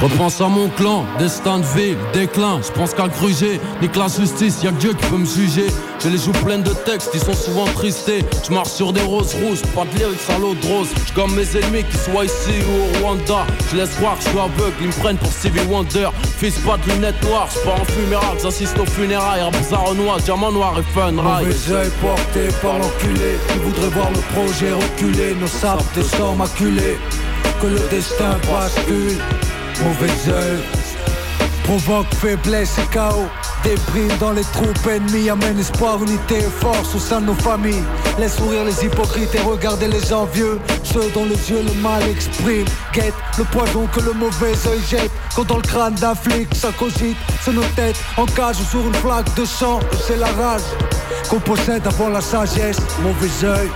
Je 0.00 0.04
repense 0.04 0.40
à 0.40 0.46
mon 0.46 0.68
clan, 0.68 1.04
destin 1.18 1.58
de 1.58 1.64
ville, 1.64 1.96
déclin. 2.12 2.60
Je 2.62 2.70
pense 2.70 2.94
qu'à 2.94 3.08
gruger, 3.08 3.60
nique 3.82 3.96
la 3.96 4.06
justice, 4.06 4.62
y'a 4.62 4.70
que 4.70 4.76
Dieu 4.76 4.92
qui 4.92 5.04
peut 5.08 5.16
me 5.16 5.26
juger. 5.26 5.66
J'ai 5.98 6.10
les 6.10 6.18
joues 6.18 6.30
pleines 6.30 6.62
de 6.62 6.70
textes, 6.70 7.10
ils 7.14 7.20
sont 7.20 7.34
souvent 7.34 7.64
tristés. 7.64 8.24
Je 8.46 8.54
marche 8.54 8.68
sur 8.68 8.92
des 8.92 9.00
roses 9.00 9.34
rouges, 9.34 9.60
pas 9.74 9.84
de 9.86 9.98
lyrics 9.98 10.20
à 10.32 10.38
l'eau 10.38 10.54
de 10.54 10.66
rose. 10.68 10.86
Je 11.04 11.34
mes 11.34 11.56
ennemis, 11.56 11.82
qu'ils 11.82 11.98
soient 11.98 12.24
ici 12.24 12.62
ou 12.68 13.00
au 13.00 13.06
Rwanda. 13.06 13.44
Je 13.72 13.76
laisse 13.76 13.90
croire 13.96 14.16
que 14.18 14.22
je 14.22 14.28
suis 14.28 14.38
aveugle, 14.38 14.76
ils 14.80 14.86
me 14.86 14.92
prennent 14.92 15.16
pour 15.16 15.32
Stevie 15.32 15.66
Wonder. 15.68 16.10
Fils 16.38 16.56
pas 16.60 16.76
de 16.76 16.92
lunettes 16.92 17.20
noires, 17.24 17.48
je 17.52 17.58
pars 17.68 17.80
en 17.80 17.84
funérailles, 17.84 18.38
j'assiste 18.40 18.78
aux 18.78 18.86
funérailles. 18.86 19.40
À 19.40 19.76
Renoir, 19.78 20.18
diamant 20.18 20.52
noir 20.52 20.74
et 20.78 20.94
fun 20.94 21.12
rail. 21.20 21.46
Mauvais 21.46 21.90
porté 22.00 22.48
par 22.62 22.78
l'enculé 22.78 23.38
Qui 23.48 23.58
voudrait 23.58 23.88
voir 23.88 24.10
le 24.12 24.20
projet 24.32 24.72
reculer 24.72 25.34
Nos 25.34 25.48
sables 25.48 25.82
de 25.96 26.02
sang 26.02 26.36
maculés 26.36 26.98
Que 27.60 27.66
le 27.66 27.80
destin 27.90 28.38
bascule 28.48 29.18
Mauvais 29.82 30.32
œil 30.32 30.58
Provoque 31.62 32.12
faiblesse 32.14 32.78
et 32.78 32.92
chaos. 32.92 33.28
Débris 33.62 34.08
dans 34.18 34.32
les 34.32 34.42
troupes 34.42 34.86
ennemies 34.86 35.28
Amène 35.28 35.58
espoir, 35.58 36.02
unité 36.02 36.38
et 36.38 36.42
force 36.42 36.94
au 36.94 36.98
sein 36.98 37.20
de 37.20 37.26
nos 37.26 37.34
familles. 37.34 37.84
Laisse 38.18 38.36
sourire 38.36 38.64
les 38.64 38.84
hypocrites 38.84 39.34
et 39.34 39.40
regarder 39.40 39.86
les 39.88 40.12
envieux. 40.12 40.58
Ceux 40.82 41.10
dont 41.10 41.26
les 41.26 41.50
yeux 41.50 41.62
le 41.62 41.80
mal 41.80 42.02
expriment. 42.08 42.66
Guette 42.92 43.14
le 43.36 43.44
poison 43.44 43.86
que 43.86 44.00
le 44.00 44.14
mauvais 44.14 44.54
œil 44.66 44.80
jette. 44.88 45.10
Quand 45.36 45.44
dans 45.44 45.56
le 45.56 45.62
crâne 45.62 45.94
d'un 45.94 46.14
flic 46.14 46.48
ça 46.54 46.72
cogite 46.72 47.16
C'est 47.42 47.52
nos 47.52 47.68
têtes 47.76 48.00
en 48.16 48.26
cage 48.26 48.56
ou 48.60 48.64
sur 48.64 48.80
une 48.80 48.94
flaque 48.94 49.32
de 49.36 49.44
sang. 49.44 49.80
C'est 50.06 50.16
la 50.16 50.28
rage 50.28 50.62
qu'on 51.28 51.40
possède 51.40 51.86
avant 51.86 52.08
la 52.08 52.20
sagesse. 52.20 52.78
Mauvais 53.02 53.46
œil 53.46 53.70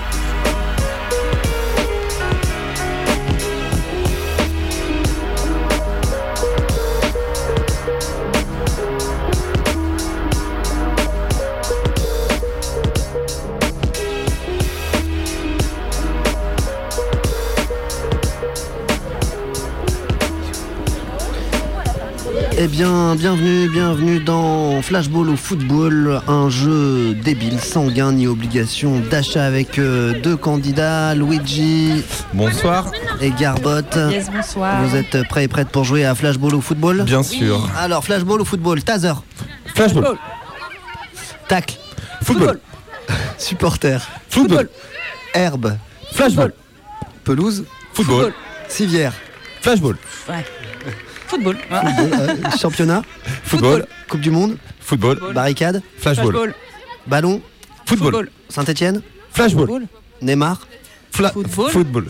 Eh 22.65 22.69
bien, 22.69 23.17
bienvenue, 23.17 23.69
bienvenue 23.69 24.21
dans 24.21 24.81
Flashball 24.83 25.31
au 25.31 25.37
football, 25.37 26.21
un 26.29 26.49
jeu 26.49 27.13
débile, 27.13 27.59
sanguin, 27.59 28.13
ni 28.13 28.29
obligation 28.29 29.01
d'achat 29.01 29.45
avec 29.47 29.81
euh, 29.81 30.21
deux 30.21 30.37
candidats, 30.37 31.13
Luigi. 31.17 32.05
Bonsoir. 32.33 32.93
Et 33.21 33.31
Garbot. 33.31 33.81
Yes, 34.11 34.31
bonsoir. 34.31 34.81
Vous 34.85 34.95
êtes 34.95 35.27
prêts 35.29 35.43
et 35.43 35.49
prêtes 35.49 35.71
pour 35.71 35.83
jouer 35.83 36.05
à 36.05 36.15
Flashball 36.15 36.55
au 36.55 36.61
football? 36.61 37.03
Bien 37.03 37.25
sûr. 37.25 37.69
Alors, 37.77 38.05
Flashball 38.05 38.41
au 38.41 38.45
football, 38.45 38.81
taser, 38.85 39.15
Flashball. 39.75 40.17
tacle, 41.49 41.75
Football. 42.23 42.61
supporter, 43.39 44.07
Football. 44.29 44.69
herbe, 45.35 45.77
Flashball. 46.13 46.53
pelouse, 47.25 47.65
Football. 47.93 48.33
civière, 48.69 49.15
Flashball. 49.63 49.97
Ouais. 50.29 50.45
Football. 51.33 51.57
football, 51.57 52.11
euh, 52.21 52.51
championnat, 52.61 53.03
Football. 53.45 53.87
Coupe 54.09 54.21
du 54.21 54.31
Monde, 54.31 54.57
Football. 54.81 55.17
barricade, 55.35 55.81
Flashball. 55.99 56.33
Flashball. 56.33 56.55
ballon, 57.07 57.41
Football. 57.87 58.29
Saint-Etienne, 58.51 59.01
Flashball. 59.33 59.87
Neymar, 60.21 60.59
Fla- 61.11 61.33
Football. 61.33 61.71
Football. 61.71 62.05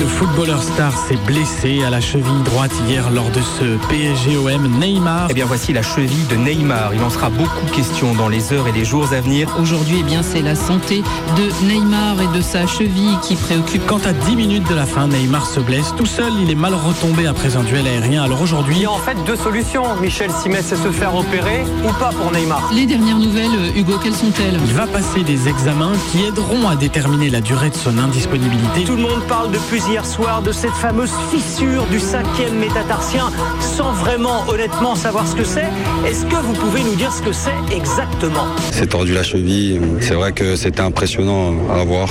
Le 0.00 0.06
footballeur 0.06 0.62
star 0.62 0.92
s'est 0.96 1.18
blessé 1.26 1.82
à 1.84 1.90
la 1.90 2.00
cheville 2.00 2.42
droite 2.44 2.72
hier 2.88 3.10
lors 3.10 3.30
de 3.30 3.40
ce 3.40 3.76
PSG-OM 3.88 4.78
Neymar. 4.78 5.26
Eh 5.30 5.34
bien 5.34 5.44
voici 5.44 5.72
la 5.72 5.82
cheville 5.82 6.26
de 6.30 6.36
Neymar. 6.36 6.94
Il 6.94 7.02
en 7.02 7.10
sera 7.10 7.28
beaucoup 7.28 7.66
question 7.74 8.14
dans 8.14 8.28
les 8.28 8.52
heures 8.52 8.66
et 8.68 8.72
les 8.72 8.84
jours 8.84 9.12
à 9.12 9.20
venir. 9.20 9.48
Aujourd'hui, 9.60 9.98
eh 10.00 10.02
bien, 10.02 10.22
c'est 10.22 10.40
la 10.40 10.54
santé 10.54 11.02
de 11.36 11.66
Neymar 11.66 12.16
et 12.22 12.36
de 12.36 12.40
sa 12.42 12.66
cheville 12.66 13.18
qui 13.22 13.36
préoccupe. 13.36 13.86
Quant 13.86 14.00
à 14.06 14.12
10 14.12 14.36
minutes 14.36 14.68
de 14.68 14.74
la 14.74 14.86
fin, 14.86 15.06
Neymar 15.08 15.46
se 15.46 15.60
blesse 15.60 15.92
tout 15.96 16.06
seul. 16.06 16.32
Il 16.42 16.50
est 16.50 16.54
mal 16.54 16.74
retombé 16.74 17.26
après 17.26 17.56
un 17.56 17.62
duel 17.62 17.86
aérien. 17.86 18.22
Alors 18.22 18.38
Il 18.40 18.44
aujourd'hui, 18.44 18.78
y 18.78 18.86
a 18.86 18.90
en 18.90 18.98
fait 18.98 19.16
deux 19.26 19.36
solutions. 19.36 19.84
Michel 20.00 20.30
Simès 20.30 20.64
c'est 20.66 20.76
se 20.76 20.90
faire 20.90 21.14
opérer 21.14 21.64
ou 21.84 21.92
pas 21.98 22.10
pour 22.10 22.30
Neymar. 22.32 22.70
Les 22.72 22.86
dernières 22.86 23.18
nouvelles, 23.18 23.54
euh, 23.54 23.78
Hugo, 23.78 23.94
quelles 24.02 24.14
sont-elles? 24.14 24.58
il 24.64 24.74
va 24.74 24.86
passer 24.86 25.22
des 25.22 25.48
examens 25.48 25.92
qui 26.10 26.24
aideront 26.24 26.68
à 26.68 26.76
déterminer 26.76 27.28
la 27.28 27.40
durée 27.40 27.70
de 27.70 27.74
son 27.74 27.98
indisponibilité. 27.98 28.84
Tout 28.84 28.96
le 28.96 29.02
monde 29.02 29.22
parle 29.28 29.49
depuis 29.52 29.82
hier 29.88 30.04
soir 30.06 30.42
de 30.42 30.52
cette 30.52 30.72
fameuse 30.72 31.12
fissure 31.30 31.84
du 31.86 31.98
cinquième 31.98 32.58
métatarsien 32.58 33.30
sans 33.60 33.92
vraiment 33.92 34.44
honnêtement 34.48 34.94
savoir 34.94 35.26
ce 35.26 35.34
que 35.34 35.44
c'est. 35.44 35.68
Est-ce 36.06 36.24
que 36.26 36.36
vous 36.36 36.52
pouvez 36.52 36.82
nous 36.82 36.94
dire 36.94 37.12
ce 37.12 37.22
que 37.22 37.32
c'est 37.32 37.74
exactement? 37.74 38.46
C'est 38.72 38.88
tordu 38.88 39.12
la 39.12 39.22
cheville. 39.22 39.80
C'est 40.00 40.14
vrai 40.14 40.32
que 40.32 40.56
c'était 40.56 40.80
impressionnant 40.80 41.54
à 41.70 41.84
voir. 41.84 42.08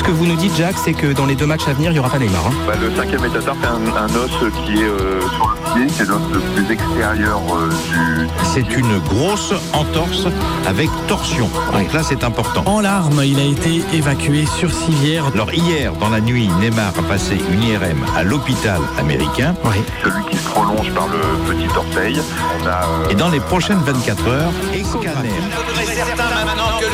Ce 0.00 0.04
que 0.04 0.12
vous 0.12 0.24
nous 0.24 0.36
dites, 0.36 0.56
Jacques, 0.56 0.78
c'est 0.82 0.94
que 0.94 1.12
dans 1.12 1.26
les 1.26 1.34
deux 1.34 1.44
matchs 1.44 1.68
à 1.68 1.74
venir, 1.74 1.90
il 1.90 1.94
n'y 1.94 2.00
aura 2.00 2.08
pas 2.08 2.18
Neymar. 2.18 2.46
hein. 2.46 2.52
Bah, 2.66 2.72
le 2.80 2.90
cinquième 2.96 3.20
métatarse, 3.20 3.58
c'est 3.60 3.68
un, 3.68 3.96
un 3.96 4.06
os 4.16 4.30
qui 4.64 4.80
est 4.80 4.84
euh, 4.84 5.20
sur 5.36 5.46
le 5.46 5.74
pied, 5.86 5.94
c'est 5.94 6.08
l'os 6.08 6.20
le 6.32 6.40
plus 6.40 6.72
extérieur 6.72 7.38
euh, 7.54 7.68
du. 7.68 8.26
C'est 8.42 8.76
une 8.78 8.98
grosse 9.00 9.52
entorse 9.74 10.26
avec 10.66 10.88
torsion. 11.06 11.50
Donc 11.74 11.92
là, 11.92 12.00
c'est 12.02 12.24
important. 12.24 12.62
En 12.64 12.80
larmes, 12.80 13.20
il 13.24 13.38
a 13.38 13.44
été 13.44 13.82
évacué 13.92 14.46
sur 14.46 14.72
civière. 14.72 15.26
Alors 15.34 15.52
hier, 15.52 15.92
dans 15.92 16.08
la 16.08 16.22
nuit, 16.22 16.48
Neymar 16.60 16.92
a 16.98 17.02
passé 17.02 17.38
une 17.52 17.62
IRM 17.62 18.02
à 18.16 18.22
l'hôpital 18.24 18.80
américain. 18.98 19.54
Celui 20.02 20.24
qui 20.30 20.38
se 20.38 20.48
prolonge 20.48 20.90
par 20.94 21.08
le 21.08 21.52
petit 21.52 21.68
orteil. 21.76 22.18
On 22.62 22.66
a. 22.66 22.70
euh, 22.70 23.08
Et 23.10 23.14
dans 23.14 23.28
les 23.28 23.40
prochaines 23.40 23.80
24 23.84 24.28
heures, 24.28 24.52
scanner. 24.82 25.28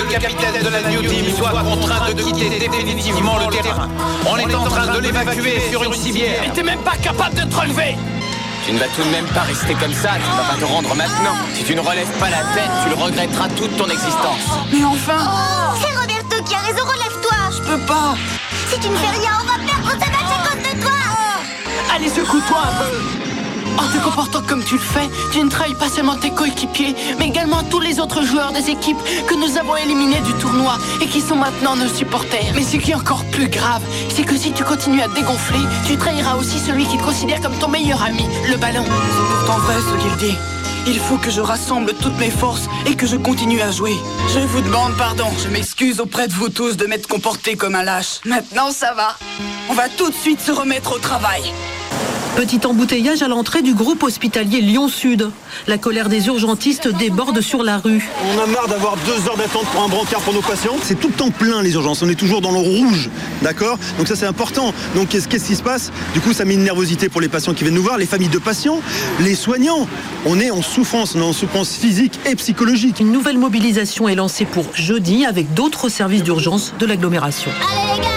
Capitaine 0.07 0.63
de 0.63 0.69
la 0.69 0.83
New 0.83 1.03
Team 1.03 1.27
soit 1.37 1.51
contraint 1.51 2.13
de 2.13 2.23
quitter 2.23 2.59
définitivement 2.69 3.39
le 3.39 3.47
terrain. 3.57 3.89
On 4.29 4.37
est 4.37 4.55
en 4.55 4.65
train 4.65 4.95
de 4.95 4.99
l'évacuer 5.01 5.61
sur 5.71 5.83
une 5.83 5.93
civière. 5.95 6.41
Mais 6.43 6.51
t'es 6.53 6.63
même 6.63 6.81
pas 6.81 6.97
capable 7.03 7.35
de 7.35 7.43
te 7.43 7.57
relever 7.57 7.97
Tu 8.65 8.73
ne 8.73 8.79
vas 8.79 8.87
tout 8.89 9.03
de 9.03 9.11
même 9.11 9.27
pas 9.27 9.43
rester 9.43 9.75
comme 9.75 9.93
ça, 9.93 10.11
tu 10.15 10.31
ne 10.31 10.37
vas 10.37 10.53
pas 10.55 10.59
te 10.61 10.65
rendre 10.65 10.95
maintenant. 10.95 11.37
Si 11.55 11.65
tu 11.65 11.75
ne 11.75 11.81
relèves 11.81 12.11
pas 12.19 12.31
la 12.31 12.43
tête, 12.55 12.71
tu 12.85 12.89
le 12.91 12.95
regretteras 12.97 13.49
toute 13.57 13.77
ton 13.77 13.87
existence. 13.89 14.47
Mais 14.73 14.85
enfin 14.85 15.19
Oh, 15.21 15.77
c'est 15.81 15.95
Roberto 15.99 16.45
qui 16.45 16.55
a 16.55 16.59
raison, 16.59 16.85
relève-toi 16.85 17.37
Je 17.53 17.71
peux 17.71 17.81
pas 17.87 18.15
Si 18.73 18.79
tu 18.81 18.89
ne 18.89 18.97
fais 18.97 19.19
rien, 19.19 19.33
on 19.43 19.47
va 19.47 19.59
perdre 19.65 19.91
ce 19.91 20.11
match 20.11 20.33
à 20.35 20.49
cause 20.49 20.63
de 20.63 20.81
toi 20.83 20.93
Allez, 21.95 22.09
secoue-toi 22.09 22.59
un 22.59 22.75
peu 22.85 23.36
En 23.79 23.87
te 23.89 24.03
comportant 24.03 24.43
comme 24.43 24.65
tu 24.65 24.75
le 24.75 24.81
fais, 24.81 25.09
tu 25.33 25.43
ne 25.43 25.51
trahis 25.51 25.75
pas 25.75 25.89
seulement 25.89 26.17
tes 26.17 26.31
coéquipiers, 26.31 26.95
mais 27.19 27.27
également 27.29 27.63
tous 27.65 27.81
les 27.81 28.01
autres 28.01 28.23
joueurs 28.23 28.53
des 28.53 28.71
équipes 28.71 28.97
que 29.27 29.35
nous 29.35 29.59
avons 29.59 29.77
éliminés 29.77 30.21
du 30.21 30.33
tournoi 30.35 30.79
et 31.03 31.07
qui 31.07 31.21
sont 31.21 31.37
maintenant 31.37 31.77
nos 31.77 31.89
supporters. 31.89 32.53
Mais 32.55 32.63
ce 32.63 32.77
qui 32.77 32.93
est 32.93 32.95
encore 32.95 33.25
plus 33.33 33.49
grave, 33.49 33.83
c'est 34.15 34.25
que 34.25 34.37
si 34.37 34.53
tu 34.53 34.65
continues 34.65 35.03
à 35.03 35.09
dégonfler, 35.09 35.61
tu 35.87 35.97
trahiras 35.97 36.37
aussi 36.37 36.59
celui 36.59 36.87
qui 36.87 36.97
te 36.97 37.03
considère 37.03 37.41
comme 37.41 37.57
ton 37.59 37.69
meilleur 37.69 38.03
ami, 38.03 38.27
le 38.51 38.57
ballon. 38.57 38.85
C'est 38.85 39.47
pourtant 39.47 39.59
vrai 39.61 39.77
ce 39.77 40.03
qu'il 40.03 40.17
dit. 40.17 40.37
Il 40.89 41.01
faut 41.01 41.17
que 41.17 41.31
je 41.31 41.41
rassemble 41.41 41.95
toutes 41.95 42.17
mes 42.19 42.31
forces 42.31 42.69
et 42.87 42.95
que 42.95 43.07
je 43.07 43.17
continue 43.17 43.61
à 43.61 43.73
jouer. 43.73 43.97
Je 44.33 44.39
vous 44.39 44.61
demande 44.61 44.97
pardon, 44.97 45.27
je 45.43 45.49
m'excuse 45.49 46.01
auprès 46.01 46.29
de 46.29 46.33
vous 46.33 46.49
tous 46.49 46.77
de 46.77 46.87
m'être 46.87 47.09
comporté 47.09 47.57
comme 47.57 47.75
un 47.75 47.83
lâche. 47.83 48.21
Maintenant 48.25 48.71
ça 48.71 48.95
va. 48.95 49.17
On 49.69 49.75
va 49.75 49.89
tout 49.89 50.09
de 50.09 50.15
suite 50.15 50.41
se 50.41 50.53
remettre 50.53 50.95
au 50.95 50.99
travail. 50.99 51.43
Petit 52.37 52.61
embouteillage 52.67 53.23
à 53.23 53.29
l'entrée 53.29 53.63
du 53.63 53.73
groupe 53.73 54.03
hospitalier 54.03 54.61
Lyon-Sud. 54.61 55.31
La 55.67 55.79
colère 55.79 56.11
des 56.11 56.27
urgentistes 56.27 56.87
déborde 56.87 57.41
sur 57.41 57.63
la 57.63 57.79
rue. 57.79 58.07
On 58.37 58.43
a 58.43 58.47
marre 58.47 58.69
d'avoir 58.69 58.95
deux 59.07 59.27
heures 59.27 59.39
d'attente 59.39 59.65
pour 59.73 59.83
un 59.83 59.89
brancard 59.89 60.21
pour 60.21 60.35
nos 60.35 60.43
patients. 60.43 60.77
C'est 60.83 61.01
tout 61.01 61.09
le 61.09 61.15
temps 61.15 61.31
plein 61.31 61.63
les 61.63 61.73
urgences. 61.73 62.03
On 62.03 62.09
est 62.11 62.15
toujours 62.15 62.43
dans 62.43 62.51
le 62.53 62.59
rouge, 62.59 63.09
d'accord? 63.41 63.79
Donc 63.97 64.07
ça 64.07 64.17
c'est 64.17 64.27
important. 64.27 64.75
Donc 64.95 65.09
qu'est-ce 65.09 65.29
qu'est-ce 65.29 65.47
qui 65.47 65.57
se 65.57 65.63
passe? 65.63 65.91
Du 66.13 66.21
coup 66.21 66.35
ça 66.35 66.45
met 66.45 66.53
une 66.53 66.65
nervosité 66.65 67.09
pour 67.09 67.23
les 67.23 67.31
patients 67.31 67.55
qui 67.55 67.65
viennent 67.65 67.75
nous 67.75 67.83
voir, 67.83 67.97
les 67.97 68.05
familles 68.05 68.29
de 68.29 68.39
patients, 68.39 68.81
les 69.21 69.35
soignants. 69.35 69.89
On 70.27 70.39
est 70.39 70.51
en 70.51 70.61
souffrance, 70.61 71.15
on 71.15 71.21
est 71.21 71.25
en 71.25 71.33
souffrance 71.33 71.75
physique 71.75 72.21
et 72.31 72.37
psychologique. 72.37 73.01
Une 73.01 73.13
nouvelle 73.13 73.39
mobilisation 73.39 74.11
est 74.11 74.15
lancée 74.15 74.45
pour 74.45 74.67
jeudi 74.75 75.25
avec 75.25 75.55
d'autres 75.55 75.89
services 75.89 76.23
d'urgence 76.23 76.75
de 76.79 76.85
l'agglomération. 76.85 77.51
Allez 77.73 77.97
les 77.97 78.05
gars, 78.05 78.16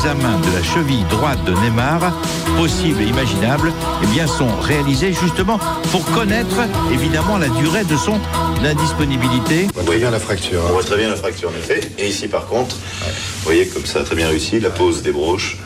examens 0.00 0.40
de 0.40 0.56
la 0.56 0.62
cheville 0.62 1.04
droite 1.10 1.44
de 1.44 1.52
Neymar, 1.52 2.14
possibles 2.56 3.02
et 3.02 3.04
imaginables, 3.04 3.70
eh 4.02 4.06
bien, 4.06 4.26
sont 4.26 4.48
réalisés 4.62 5.12
justement 5.12 5.58
pour 5.92 6.02
connaître 6.12 6.56
évidemment 6.90 7.36
la 7.36 7.48
durée 7.48 7.84
de 7.84 7.94
son 7.98 8.18
indisponibilité. 8.64 9.66
On 9.78 9.82
voit 9.82 9.96
bien 9.96 10.10
la 10.10 10.18
fracture. 10.18 10.62
On 10.70 10.72
voit 10.72 10.84
très 10.84 10.96
bien 10.96 11.10
la 11.10 11.16
fracture, 11.16 11.50
en 11.50 11.58
effet. 11.58 11.82
Et 11.98 12.08
ici, 12.08 12.28
par 12.28 12.46
contre, 12.46 12.76
vous 12.76 13.44
voyez 13.44 13.66
comme 13.66 13.84
ça, 13.84 14.02
très 14.02 14.16
bien 14.16 14.28
réussi, 14.28 14.58
la 14.58 14.70
pose 14.70 15.02
des 15.02 15.12
broches, 15.12 15.58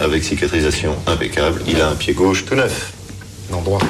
avec 0.00 0.24
cicatrisation 0.24 0.96
impeccable. 1.06 1.60
Il 1.66 1.78
a 1.82 1.90
un 1.90 1.96
pied 1.96 2.14
gauche 2.14 2.46
tout 2.46 2.54
neuf. 2.54 2.94
Non, 3.50 3.60
droit. 3.60 3.80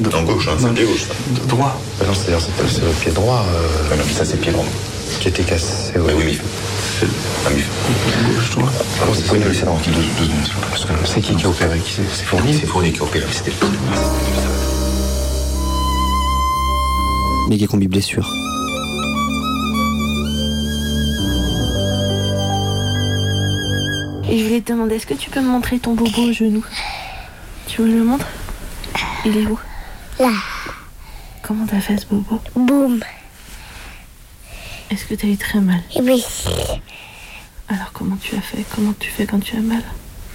Non, 0.00 0.22
gauche, 0.24 0.48
hein, 0.48 0.56
c'est 0.60 0.66
le 0.66 0.74
pied 0.74 0.84
gauche, 0.84 1.04
ça. 1.08 1.14
Droit 1.46 1.80
Non, 2.06 2.12
c'est-à-dire, 2.12 2.46
c'est 2.68 2.84
le 2.84 2.90
pied 2.90 3.12
droit. 3.12 3.42
Ah 3.90 3.96
non, 3.96 4.04
ça, 4.14 4.26
c'est 4.26 4.34
le 4.34 4.40
pied 4.40 4.52
droit. 4.52 4.66
Qui 5.18 5.28
était 5.28 5.44
cassé. 5.44 5.92
Oui, 5.96 6.12
oui, 6.14 6.24
mais 6.26 7.06
ah, 7.44 7.50
droit. 8.50 8.70
Ah, 9.00 9.06
c'est 11.04 11.20
qui 11.20 11.34
qui 11.34 11.44
a 11.44 11.48
opéré 11.48 11.80
c'est 11.86 12.24
Fournier 12.24 12.52
C'est 12.52 12.66
Fournier 12.66 12.92
qui 12.92 13.00
a 13.00 13.02
opéré, 13.02 13.26
c'était 13.30 13.50
le 13.50 13.56
méga 17.48 17.66
combi 17.66 17.88
blessure. 17.88 18.26
Et 24.30 24.38
je 24.38 24.44
voulais 24.44 24.60
te 24.62 24.72
demander, 24.72 24.94
est-ce 24.96 25.06
que 25.06 25.14
tu 25.14 25.28
peux 25.28 25.40
me 25.40 25.48
montrer 25.48 25.78
ton 25.78 25.92
bobo 25.94 26.22
au 26.22 26.32
genou 26.32 26.64
Tu 27.66 27.82
veux 27.82 27.88
le 27.88 28.04
montre 28.04 28.26
Il 29.26 29.36
est 29.36 29.46
où 29.46 29.58
Là. 30.18 30.30
Comment 31.42 31.66
t'as 31.66 31.80
fait 31.80 31.98
ce 31.98 32.06
bobo 32.06 32.40
Boum. 32.54 33.00
Est-ce 34.90 35.04
que 35.04 35.14
t'as 35.14 35.26
eu 35.26 35.36
très 35.36 35.60
mal 35.60 35.80
Oui. 36.00 36.24
Alors 37.72 37.90
comment 37.94 38.16
tu 38.16 38.36
as 38.36 38.42
fait? 38.42 38.66
Comment 38.74 38.92
tu 38.98 39.08
fais 39.08 39.24
quand 39.24 39.40
tu 39.40 39.56
as 39.56 39.60
mal? 39.60 39.82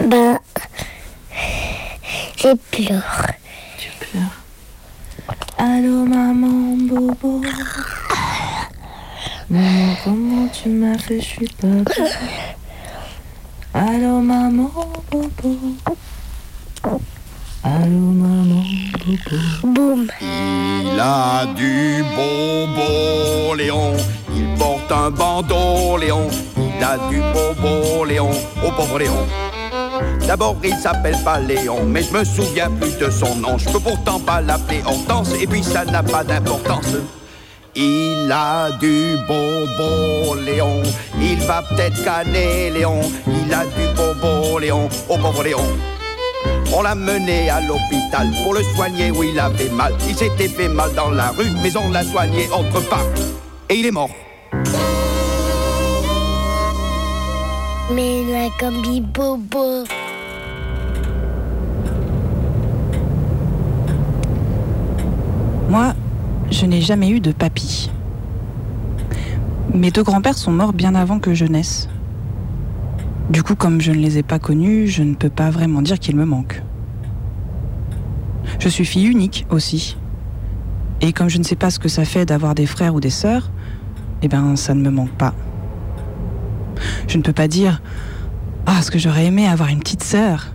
Ben. 0.03 0.39
J'ai 2.35 2.55
pleure. 2.55 3.27
Tu 3.77 3.91
pleures. 3.99 4.41
Allô 5.59 6.03
maman 6.05 6.77
bobo 6.77 7.43
Maman 9.51 9.95
comment 10.03 10.47
tu 10.47 10.69
m'as 10.69 10.97
fait? 10.97 11.19
Je 11.19 11.25
suis 11.25 11.47
pas. 11.47 11.67
Allô 13.75 14.19
maman 14.19 14.71
bobo 15.11 15.59
Allô 17.63 18.11
maman 18.13 18.63
bobo 18.93 19.73
Boum. 19.73 20.07
Il 20.21 20.99
a 20.99 21.45
du 21.55 22.03
bobo, 22.15 23.55
Léon. 23.55 23.93
Il 24.35 24.53
porte 24.59 24.91
un 24.91 25.09
bandeau, 25.09 25.97
Léon. 25.97 26.27
Il 26.55 26.83
a 26.83 26.97
du 27.09 27.19
bobo, 27.33 28.05
Léon. 28.05 28.29
Au 28.63 28.71
pauvre 28.71 28.99
Léon. 28.99 29.25
D'abord, 30.27 30.57
il 30.63 30.75
s'appelle 30.75 31.17
pas 31.23 31.39
Léon, 31.39 31.83
mais 31.85 32.03
je 32.03 32.13
me 32.13 32.23
souviens 32.23 32.69
plus 32.69 32.95
de 32.97 33.09
son 33.09 33.35
nom. 33.35 33.57
Je 33.57 33.69
peux 33.69 33.79
pourtant 33.79 34.19
pas 34.19 34.41
l'appeler 34.41 34.83
Hortense, 34.85 35.31
et 35.41 35.47
puis 35.47 35.63
ça 35.63 35.83
n'a 35.85 36.03
pas 36.03 36.23
d'importance. 36.23 36.93
Il 37.75 38.31
a 38.31 38.69
du 38.79 39.15
bonbon, 39.27 40.35
Léon. 40.45 40.83
Il 41.19 41.39
va 41.39 41.63
peut-être 41.63 42.03
canner, 42.03 42.69
Léon. 42.69 43.01
Il 43.27 43.53
a 43.53 43.65
du 43.65 43.95
bonbon, 43.95 44.57
Léon. 44.59 44.89
Oh, 45.09 45.17
pauvre 45.17 45.43
Léon. 45.43 45.63
On 46.75 46.81
l'a 46.81 46.95
mené 46.95 47.49
à 47.49 47.61
l'hôpital 47.61 48.29
pour 48.43 48.53
le 48.53 48.61
soigner 48.75 49.11
où 49.11 49.23
il 49.23 49.39
avait 49.39 49.69
mal. 49.69 49.93
Il 50.07 50.15
s'était 50.15 50.47
fait 50.47 50.69
mal 50.69 50.93
dans 50.93 51.09
la 51.09 51.29
rue, 51.29 51.49
mais 51.63 51.75
on 51.77 51.89
l'a 51.91 52.03
soigné 52.03 52.47
autre 52.49 52.81
part. 52.89 53.05
Et 53.69 53.75
il 53.79 53.85
est 53.85 53.91
mort. 53.91 54.09
Mais 57.93 58.21
il 58.21 58.35
a 58.35 58.49
comme 58.59 58.81
dit 58.81 59.01
Bobo. 59.01 59.85
Moi, 65.69 65.93
je 66.51 66.65
n'ai 66.65 66.81
jamais 66.81 67.09
eu 67.09 67.19
de 67.19 67.31
papy. 67.31 67.89
Mes 69.73 69.91
deux 69.91 70.03
grands-pères 70.03 70.37
sont 70.37 70.51
morts 70.51 70.73
bien 70.73 70.95
avant 70.95 71.19
que 71.19 71.33
je 71.33 71.45
naisse. 71.45 71.89
Du 73.29 73.43
coup, 73.43 73.55
comme 73.55 73.81
je 73.81 73.91
ne 73.91 73.97
les 73.97 74.17
ai 74.17 74.23
pas 74.23 74.39
connus, 74.39 74.87
je 74.87 75.03
ne 75.03 75.13
peux 75.13 75.29
pas 75.29 75.49
vraiment 75.49 75.81
dire 75.81 75.99
qu'ils 75.99 76.15
me 76.15 76.23
manquent. 76.23 76.63
Je 78.59 78.69
suis 78.69 78.85
fille 78.85 79.05
unique 79.05 79.45
aussi. 79.49 79.97
Et 81.01 81.11
comme 81.11 81.29
je 81.29 81.37
ne 81.37 81.43
sais 81.43 81.57
pas 81.57 81.69
ce 81.69 81.77
que 81.77 81.89
ça 81.89 82.05
fait 82.05 82.25
d'avoir 82.25 82.55
des 82.55 82.65
frères 82.65 82.95
ou 82.95 83.01
des 83.01 83.09
sœurs, 83.09 83.51
eh 84.21 84.29
ben 84.29 84.55
ça 84.55 84.73
ne 84.73 84.81
me 84.81 84.89
manque 84.89 85.11
pas. 85.11 85.33
Je 87.09 87.17
ne 87.17 87.21
peux 87.21 87.33
pas 87.33 87.49
dire 87.49 87.81
Ah, 88.65 88.81
ce 88.81 88.91
que 88.91 88.97
j'aurais 88.97 89.25
aimé 89.25 89.45
avoir 89.45 89.69
une 89.69 89.79
petite 89.79 90.03
sœur. 90.03 90.53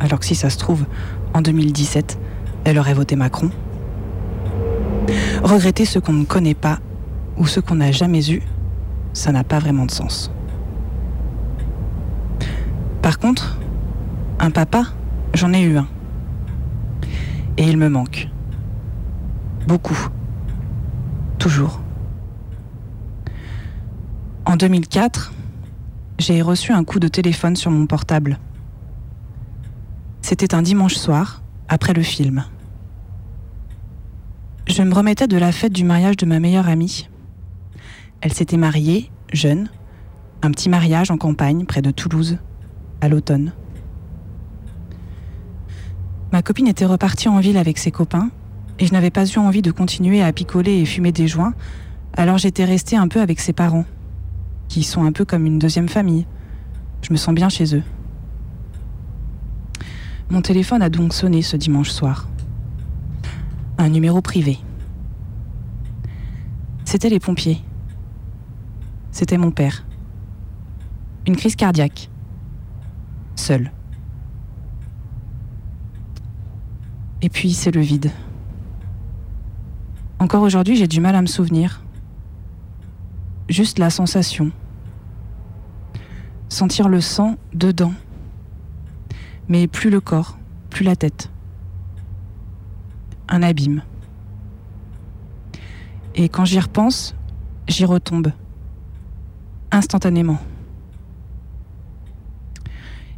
Alors 0.00 0.18
que 0.18 0.26
si 0.26 0.34
ça 0.34 0.50
se 0.50 0.58
trouve, 0.58 0.84
en 1.34 1.40
2017, 1.40 2.18
elle 2.64 2.78
aurait 2.78 2.94
voté 2.94 3.14
Macron. 3.14 3.50
Regretter 5.44 5.84
ce 5.84 6.00
qu'on 6.00 6.14
ne 6.14 6.24
connaît 6.24 6.54
pas 6.54 6.80
ou 7.38 7.46
ce 7.46 7.60
qu'on 7.60 7.76
n'a 7.76 7.92
jamais 7.92 8.28
eu, 8.30 8.42
ça 9.12 9.30
n'a 9.30 9.44
pas 9.44 9.60
vraiment 9.60 9.86
de 9.86 9.92
sens. 9.92 10.32
Par 13.02 13.18
contre, 13.18 13.58
un 14.38 14.50
papa, 14.50 14.84
j'en 15.34 15.52
ai 15.52 15.62
eu 15.62 15.76
un. 15.78 15.88
Et 17.56 17.68
il 17.68 17.76
me 17.76 17.88
manque. 17.88 18.28
Beaucoup. 19.66 20.08
Toujours. 21.38 21.80
En 24.44 24.56
2004, 24.56 25.32
j'ai 26.18 26.42
reçu 26.42 26.72
un 26.72 26.84
coup 26.84 26.98
de 26.98 27.08
téléphone 27.08 27.56
sur 27.56 27.70
mon 27.70 27.86
portable. 27.86 28.38
C'était 30.20 30.54
un 30.54 30.62
dimanche 30.62 30.94
soir, 30.94 31.42
après 31.68 31.92
le 31.92 32.02
film. 32.02 32.44
Je 34.66 34.82
me 34.82 34.94
remettais 34.94 35.26
de 35.26 35.36
la 35.36 35.52
fête 35.52 35.72
du 35.72 35.84
mariage 35.84 36.16
de 36.16 36.26
ma 36.26 36.40
meilleure 36.40 36.68
amie. 36.68 37.08
Elle 38.20 38.32
s'était 38.32 38.56
mariée, 38.56 39.10
jeune, 39.32 39.70
un 40.42 40.50
petit 40.50 40.68
mariage 40.68 41.10
en 41.10 41.16
campagne 41.16 41.64
près 41.64 41.82
de 41.82 41.90
Toulouse, 41.90 42.38
à 43.00 43.08
l'automne. 43.08 43.52
Ma 46.32 46.42
copine 46.42 46.68
était 46.68 46.86
repartie 46.86 47.28
en 47.28 47.40
ville 47.40 47.56
avec 47.56 47.78
ses 47.78 47.90
copains 47.90 48.30
et 48.78 48.86
je 48.86 48.92
n'avais 48.92 49.10
pas 49.10 49.26
eu 49.26 49.38
envie 49.38 49.62
de 49.62 49.70
continuer 49.70 50.22
à 50.22 50.32
picoler 50.32 50.78
et 50.78 50.84
fumer 50.86 51.12
des 51.12 51.28
joints, 51.28 51.54
alors 52.14 52.38
j'étais 52.38 52.64
restée 52.64 52.96
un 52.96 53.08
peu 53.08 53.20
avec 53.20 53.38
ses 53.38 53.52
parents, 53.52 53.84
qui 54.68 54.82
sont 54.82 55.04
un 55.04 55.12
peu 55.12 55.24
comme 55.24 55.44
une 55.44 55.58
deuxième 55.58 55.88
famille. 55.88 56.26
Je 57.02 57.12
me 57.12 57.18
sens 57.18 57.34
bien 57.34 57.48
chez 57.48 57.76
eux. 57.76 57.82
Mon 60.30 60.40
téléphone 60.40 60.80
a 60.80 60.88
donc 60.88 61.12
sonné 61.12 61.42
ce 61.42 61.56
dimanche 61.56 61.90
soir. 61.90 62.28
Un 63.76 63.88
numéro 63.88 64.20
privé. 64.22 64.58
C'était 66.84 67.08
les 67.08 67.20
pompiers. 67.20 67.60
C'était 69.10 69.38
mon 69.38 69.50
père. 69.50 69.84
Une 71.26 71.36
crise 71.36 71.56
cardiaque. 71.56 72.10
Seul. 73.40 73.72
Et 77.22 77.30
puis 77.30 77.54
c'est 77.54 77.70
le 77.70 77.80
vide. 77.80 78.10
Encore 80.18 80.42
aujourd'hui, 80.42 80.76
j'ai 80.76 80.86
du 80.86 81.00
mal 81.00 81.14
à 81.14 81.22
me 81.22 81.26
souvenir. 81.26 81.82
Juste 83.48 83.78
la 83.78 83.88
sensation. 83.88 84.52
Sentir 86.50 86.90
le 86.90 87.00
sang 87.00 87.36
dedans. 87.54 87.94
Mais 89.48 89.66
plus 89.68 89.88
le 89.88 90.02
corps, 90.02 90.36
plus 90.68 90.84
la 90.84 90.94
tête. 90.94 91.30
Un 93.26 93.42
abîme. 93.42 93.82
Et 96.14 96.28
quand 96.28 96.44
j'y 96.44 96.60
repense, 96.60 97.14
j'y 97.68 97.86
retombe. 97.86 98.32
Instantanément. 99.70 100.38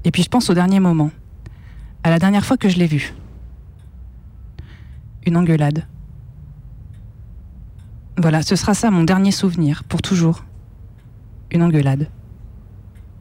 Et 0.05 0.11
puis 0.11 0.23
je 0.23 0.29
pense 0.29 0.51
au 0.51 0.55
dernier 0.55 0.81
moment, 0.81 1.11
à 2.03 2.11
la 2.11 2.19
dernière 2.19 2.45
fois 2.45 2.57
que 2.57 2.69
je 2.69 2.79
l'ai 2.79 2.87
vu. 2.87 3.15
Une 5.27 5.37
engueulade. 5.37 5.87
Voilà, 8.19 8.43
ce 8.43 8.57
sera 8.57 8.75
ça 8.75 8.91
mon 8.91 9.05
dernier 9.05 9.31
souvenir, 9.31 9.85
pour 9.85 10.03
toujours. 10.03 10.45
Une 11.51 11.63
engueulade. 11.63 12.09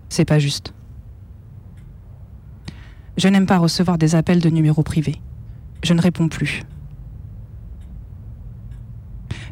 C'est 0.10 0.26
pas 0.26 0.40
juste. 0.40 0.74
Je 3.18 3.28
n'aime 3.28 3.46
pas 3.46 3.58
recevoir 3.58 3.98
des 3.98 4.16
appels 4.16 4.40
de 4.40 4.50
numéros 4.50 4.84
privés. 4.84 5.22
Je 5.84 5.94
ne 5.94 6.02
réponds 6.02 6.28
plus. 6.28 6.64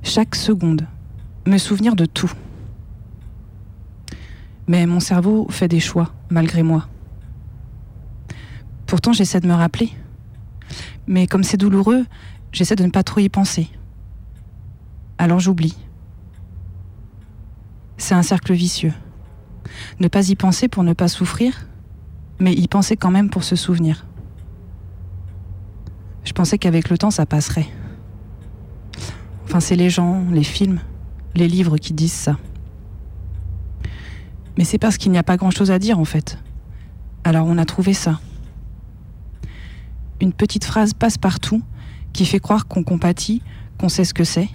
Chaque 0.03 0.36
seconde, 0.36 0.88
me 1.45 1.58
souvenir 1.58 1.95
de 1.95 2.06
tout. 2.06 2.32
Mais 4.68 4.86
mon 4.86 4.99
cerveau 4.99 5.47
fait 5.49 5.68
des 5.68 5.80
choix, 5.80 6.14
malgré 6.30 6.64
moi. 6.64 6.88
Pourtant, 8.90 9.14
j'essaie 9.14 9.40
de 9.40 9.48
me 9.48 9.54
rappeler. 9.54 9.92
Mais 11.06 11.28
comme 11.28 11.44
c'est 11.44 11.58
douloureux, 11.58 12.08
j'essaie 12.52 12.76
de 12.76 12.84
ne 12.84 12.90
pas 12.90 13.04
trop 13.04 13.20
y 13.20 13.30
penser. 13.30 13.70
Alors 15.20 15.40
j'oublie. 15.40 15.78
C'est 17.98 18.16
un 18.16 18.24
cercle 18.24 18.52
vicieux. 18.54 18.94
Ne 20.00 20.08
pas 20.08 20.28
y 20.30 20.36
penser 20.36 20.68
pour 20.68 20.82
ne 20.82 20.94
pas 20.94 21.08
souffrir, 21.08 21.68
mais 22.40 22.52
y 22.52 22.68
penser 22.68 22.98
quand 22.98 23.12
même 23.12 23.30
pour 23.30 23.44
se 23.44 23.56
souvenir. 23.56 24.08
Je 26.24 26.34
pensais 26.34 26.58
qu'avec 26.58 26.90
le 26.90 26.98
temps, 26.98 27.12
ça 27.12 27.28
passerait. 27.28 27.68
Enfin, 29.46 29.60
c'est 29.60 29.76
les 29.76 29.92
gens, 29.92 30.26
les 30.32 30.44
films, 30.44 30.80
les 31.36 31.48
livres 31.48 31.78
qui 31.78 31.94
disent 31.94 32.12
ça. 32.12 32.38
Mais 34.58 34.64
c'est 34.64 34.80
parce 34.80 34.98
qu'il 34.98 35.12
n'y 35.12 35.20
a 35.20 35.24
pas 35.24 35.38
grand-chose 35.38 35.70
à 35.70 35.78
dire 35.78 36.00
en 36.00 36.06
fait. 36.06 36.40
Alors 37.24 37.46
on 37.46 37.60
a 37.60 37.66
trouvé 37.66 37.94
ça. 37.94 38.20
Une 40.22 40.34
petite 40.34 40.65
phrase 40.65 40.93
passe-partout 40.93 41.61
qui 42.13 42.26
fait 42.26 42.39
croire 42.39 42.67
qu'on 42.67 42.84
compatit, 42.84 43.41
qu'on 43.78 43.89
sait 43.89 44.03
ce 44.03 44.13
que 44.13 44.24
c'est. 44.24 44.49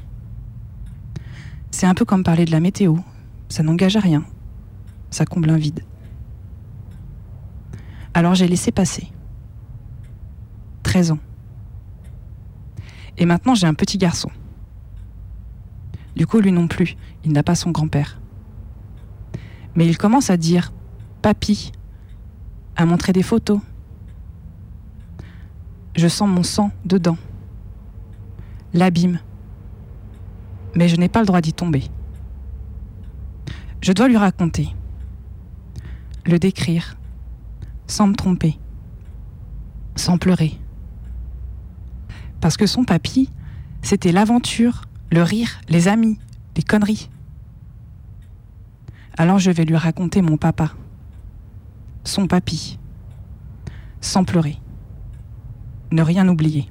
C'est 1.70 1.86
un 1.86 1.94
peu 1.94 2.04
comme 2.04 2.22
parler 2.22 2.44
de 2.44 2.50
la 2.50 2.60
météo. 2.60 2.96
Ça 3.48 3.62
n'engage 3.62 3.96
à 3.96 4.00
rien. 4.00 4.24
Ça 5.10 5.24
comble 5.24 5.50
un 5.50 5.56
vide. 5.56 5.80
Alors 8.12 8.34
j'ai 8.34 8.46
laissé 8.46 8.70
passer. 8.72 9.08
13 10.82 11.12
ans. 11.12 11.18
Et 13.16 13.26
maintenant 13.26 13.54
j'ai 13.54 13.66
un 13.66 13.74
petit 13.74 13.98
garçon. 13.98 14.30
Du 16.16 16.26
coup, 16.26 16.38
lui 16.38 16.52
non 16.52 16.68
plus, 16.68 16.96
il 17.24 17.32
n'a 17.32 17.42
pas 17.42 17.54
son 17.54 17.70
grand-père. 17.70 18.20
Mais 19.74 19.86
il 19.86 19.98
commence 19.98 20.30
à 20.30 20.36
dire 20.36 20.72
papy, 21.22 21.72
à 22.76 22.86
montrer 22.86 23.12
des 23.12 23.22
photos. 23.22 23.60
Je 25.96 26.08
sens 26.08 26.28
mon 26.28 26.42
sang 26.42 26.70
dedans. 26.84 27.16
L'abîme. 28.72 29.20
Mais 30.74 30.88
je 30.88 30.96
n'ai 30.96 31.08
pas 31.08 31.20
le 31.20 31.26
droit 31.26 31.40
d'y 31.40 31.52
tomber. 31.52 31.84
Je 33.80 33.92
dois 33.92 34.08
lui 34.08 34.16
raconter. 34.16 34.68
Le 36.26 36.38
décrire. 36.38 36.96
Sans 37.86 38.08
me 38.08 38.14
tromper. 38.14 38.58
Sans 39.94 40.18
pleurer. 40.18 40.58
Parce 42.40 42.56
que 42.56 42.66
son 42.66 42.84
papy, 42.84 43.30
c'était 43.82 44.12
l'aventure, 44.12 44.82
le 45.12 45.22
rire, 45.22 45.60
les 45.68 45.88
amis, 45.88 46.18
les 46.56 46.62
conneries. 46.62 47.08
Alors 49.16 49.38
je 49.38 49.50
vais 49.50 49.64
lui 49.64 49.76
raconter 49.76 50.22
mon 50.22 50.36
papa, 50.36 50.72
son 52.02 52.26
papy, 52.26 52.78
sans 54.00 54.24
pleurer. 54.24 54.58
Ne 55.94 56.02
rien 56.02 56.26
oublier. 56.26 56.66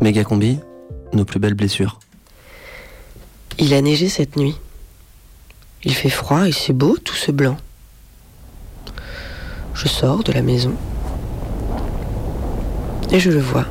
Méga 0.00 0.24
combi, 0.24 0.58
nos 1.12 1.26
plus 1.26 1.38
belles 1.38 1.54
blessures. 1.54 2.00
Il 3.58 3.74
a 3.74 3.82
neigé 3.82 4.08
cette 4.08 4.36
nuit. 4.36 4.56
Il 5.84 5.94
fait 5.94 6.08
froid 6.08 6.48
et 6.48 6.52
c'est 6.52 6.72
beau 6.72 6.96
tout 6.96 7.14
ce 7.14 7.30
blanc. 7.30 7.58
Je 9.74 9.88
sors 9.88 10.24
de 10.24 10.32
la 10.32 10.40
maison 10.42 10.74
et 13.12 13.20
je 13.20 13.30
le 13.30 13.40
vois. 13.40 13.66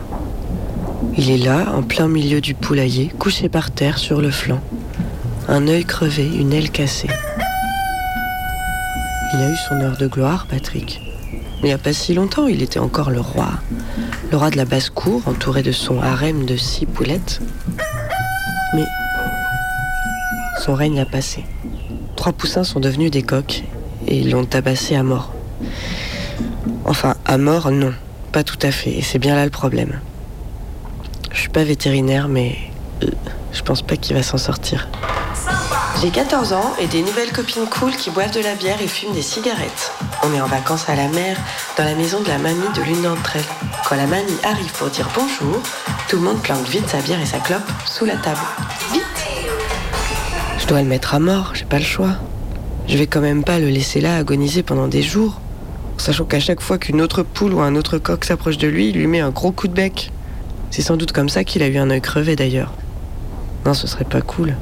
Il 1.18 1.32
est 1.32 1.38
là, 1.38 1.74
en 1.74 1.82
plein 1.82 2.08
milieu 2.08 2.42
du 2.42 2.54
poulailler, 2.54 3.08
couché 3.20 3.50
par 3.50 3.72
terre 3.72 3.98
sur 3.98 4.22
le 4.22 4.32
flanc. 4.32 4.62
Un 5.48 5.68
œil 5.68 5.86
crevé, 5.86 6.28
une 6.28 6.54
aile 6.54 6.70
cassée. 6.70 7.10
Il 9.34 9.40
a 9.40 9.52
eu 9.52 9.56
son 9.68 9.76
heure 9.76 9.98
de 9.98 10.08
gloire, 10.08 10.46
Patrick. 10.48 11.02
Il 11.62 11.66
n'y 11.66 11.74
a 11.74 11.78
pas 11.78 11.94
si 11.94 12.14
longtemps, 12.14 12.48
il 12.48 12.62
était 12.62 12.80
encore 12.80 13.10
le 13.10 13.20
roi. 13.20 13.50
Le 14.32 14.38
roi 14.38 14.52
de 14.52 14.58
la 14.58 14.66
basse-cour, 14.66 15.24
entouré 15.26 15.64
de 15.64 15.72
son 15.72 16.02
harem 16.02 16.46
de 16.46 16.56
six 16.56 16.86
poulettes. 16.86 17.40
Mais 18.76 18.86
son 20.64 20.76
règne 20.76 21.00
a 21.00 21.06
passé. 21.06 21.46
Trois 22.16 22.34
poussins 22.34 22.64
sont 22.64 22.80
devenus 22.80 23.10
des 23.10 23.24
coqs 23.24 23.64
et 24.08 24.24
l'ont 24.24 24.46
tabassé 24.46 24.96
à 24.96 25.02
mort. 25.02 25.34
Enfin, 26.86 27.16
à 27.26 27.40
mort, 27.40 27.72
non, 27.72 27.94
pas 28.32 28.44
tout 28.44 28.60
à 28.62 28.72
fait, 28.72 28.92
et 28.92 29.02
c'est 29.02 29.20
bien 29.20 29.36
là 29.36 29.46
le 29.46 29.52
problème. 29.52 30.00
Je 31.32 31.40
suis 31.40 31.50
pas 31.50 31.64
vétérinaire, 31.64 32.28
mais 32.28 32.56
euh, 33.04 33.08
je 33.52 33.64
pense 33.64 33.82
pas 33.82 33.98
qu'il 33.98 34.16
va 34.16 34.22
s'en 34.22 34.38
sortir. 34.38 34.88
J'ai 36.02 36.10
14 36.12 36.54
ans 36.54 36.74
et 36.80 36.88
des 36.88 37.02
nouvelles 37.02 37.32
copines 37.32 37.68
cool 37.68 37.92
qui 37.92 38.12
boivent 38.12 38.34
de 38.34 38.42
la 38.42 38.56
bière 38.56 38.82
et 38.82 38.88
fument 38.88 39.14
des 39.14 39.22
cigarettes. 39.22 39.92
On 40.30 40.36
est 40.36 40.42
en 40.42 40.48
vacances 40.48 40.88
à 40.90 40.96
la 40.96 41.08
mer, 41.08 41.38
dans 41.78 41.84
la 41.84 41.96
maison 41.96 42.22
de 42.22 42.28
la 42.28 42.38
mamie 42.38 42.68
de 42.76 42.82
l'une 42.84 43.02
d'entre 43.02 43.38
elles. 43.38 43.44
Quand 43.88 43.96
la 43.96 44.06
mamie 44.06 44.38
arrive 44.44 44.72
pour 44.74 44.90
dire 44.90 45.10
bonjour, 45.16 45.62
tout 46.08 46.18
le 46.18 46.22
monde 46.22 46.42
planque 46.42 46.68
vite 46.68 46.88
sa 46.88 47.02
bière 47.02 47.20
et 47.20 47.26
sa 47.26 47.40
clope 47.40 47.68
sous 47.86 48.06
la 48.06 48.16
table. 48.16 48.40
Vite 48.92 49.04
Je 50.60 50.68
dois 50.68 50.82
le 50.82 50.88
mettre 50.88 51.16
à 51.16 51.20
mort, 51.20 51.54
j'ai 51.56 51.66
pas 51.66 51.80
le 51.80 51.86
choix. 51.86 52.12
Je 52.88 52.98
vais 52.98 53.08
quand 53.08 53.22
même 53.22 53.44
pas 53.44 53.60
le 53.60 53.70
laisser 53.70 54.02
là 54.02 54.18
agoniser 54.18 54.62
pendant 54.62 54.88
des 54.88 55.02
jours, 55.02 55.40
sachant 55.98 56.26
qu'à 56.26 56.40
chaque 56.40 56.62
fois 56.62 56.78
qu'une 56.78 57.02
autre 57.02 57.24
poule 57.24 57.54
ou 57.54 57.62
un 57.62 57.76
autre 57.76 57.98
coq 57.98 58.24
s'approche 58.24 58.58
de 58.58 58.68
lui, 58.68 58.90
il 58.90 58.98
lui 58.98 59.08
met 59.08 59.22
un 59.22 59.32
gros 59.32 59.52
coup 59.52 59.68
de 59.68 59.74
bec. 59.74 60.12
C'est 60.70 60.84
sans 60.84 60.98
doute 60.98 61.12
comme 61.12 61.30
ça 61.30 61.44
qu'il 61.44 61.64
a 61.64 61.68
eu 61.68 61.78
un 61.78 61.90
œil 61.90 62.02
crevé 62.02 62.36
d'ailleurs. 62.36 62.74
Non, 63.66 63.74
ce 63.74 63.88
serait 63.88 64.06
pas 64.06 64.22
cool. 64.22 64.56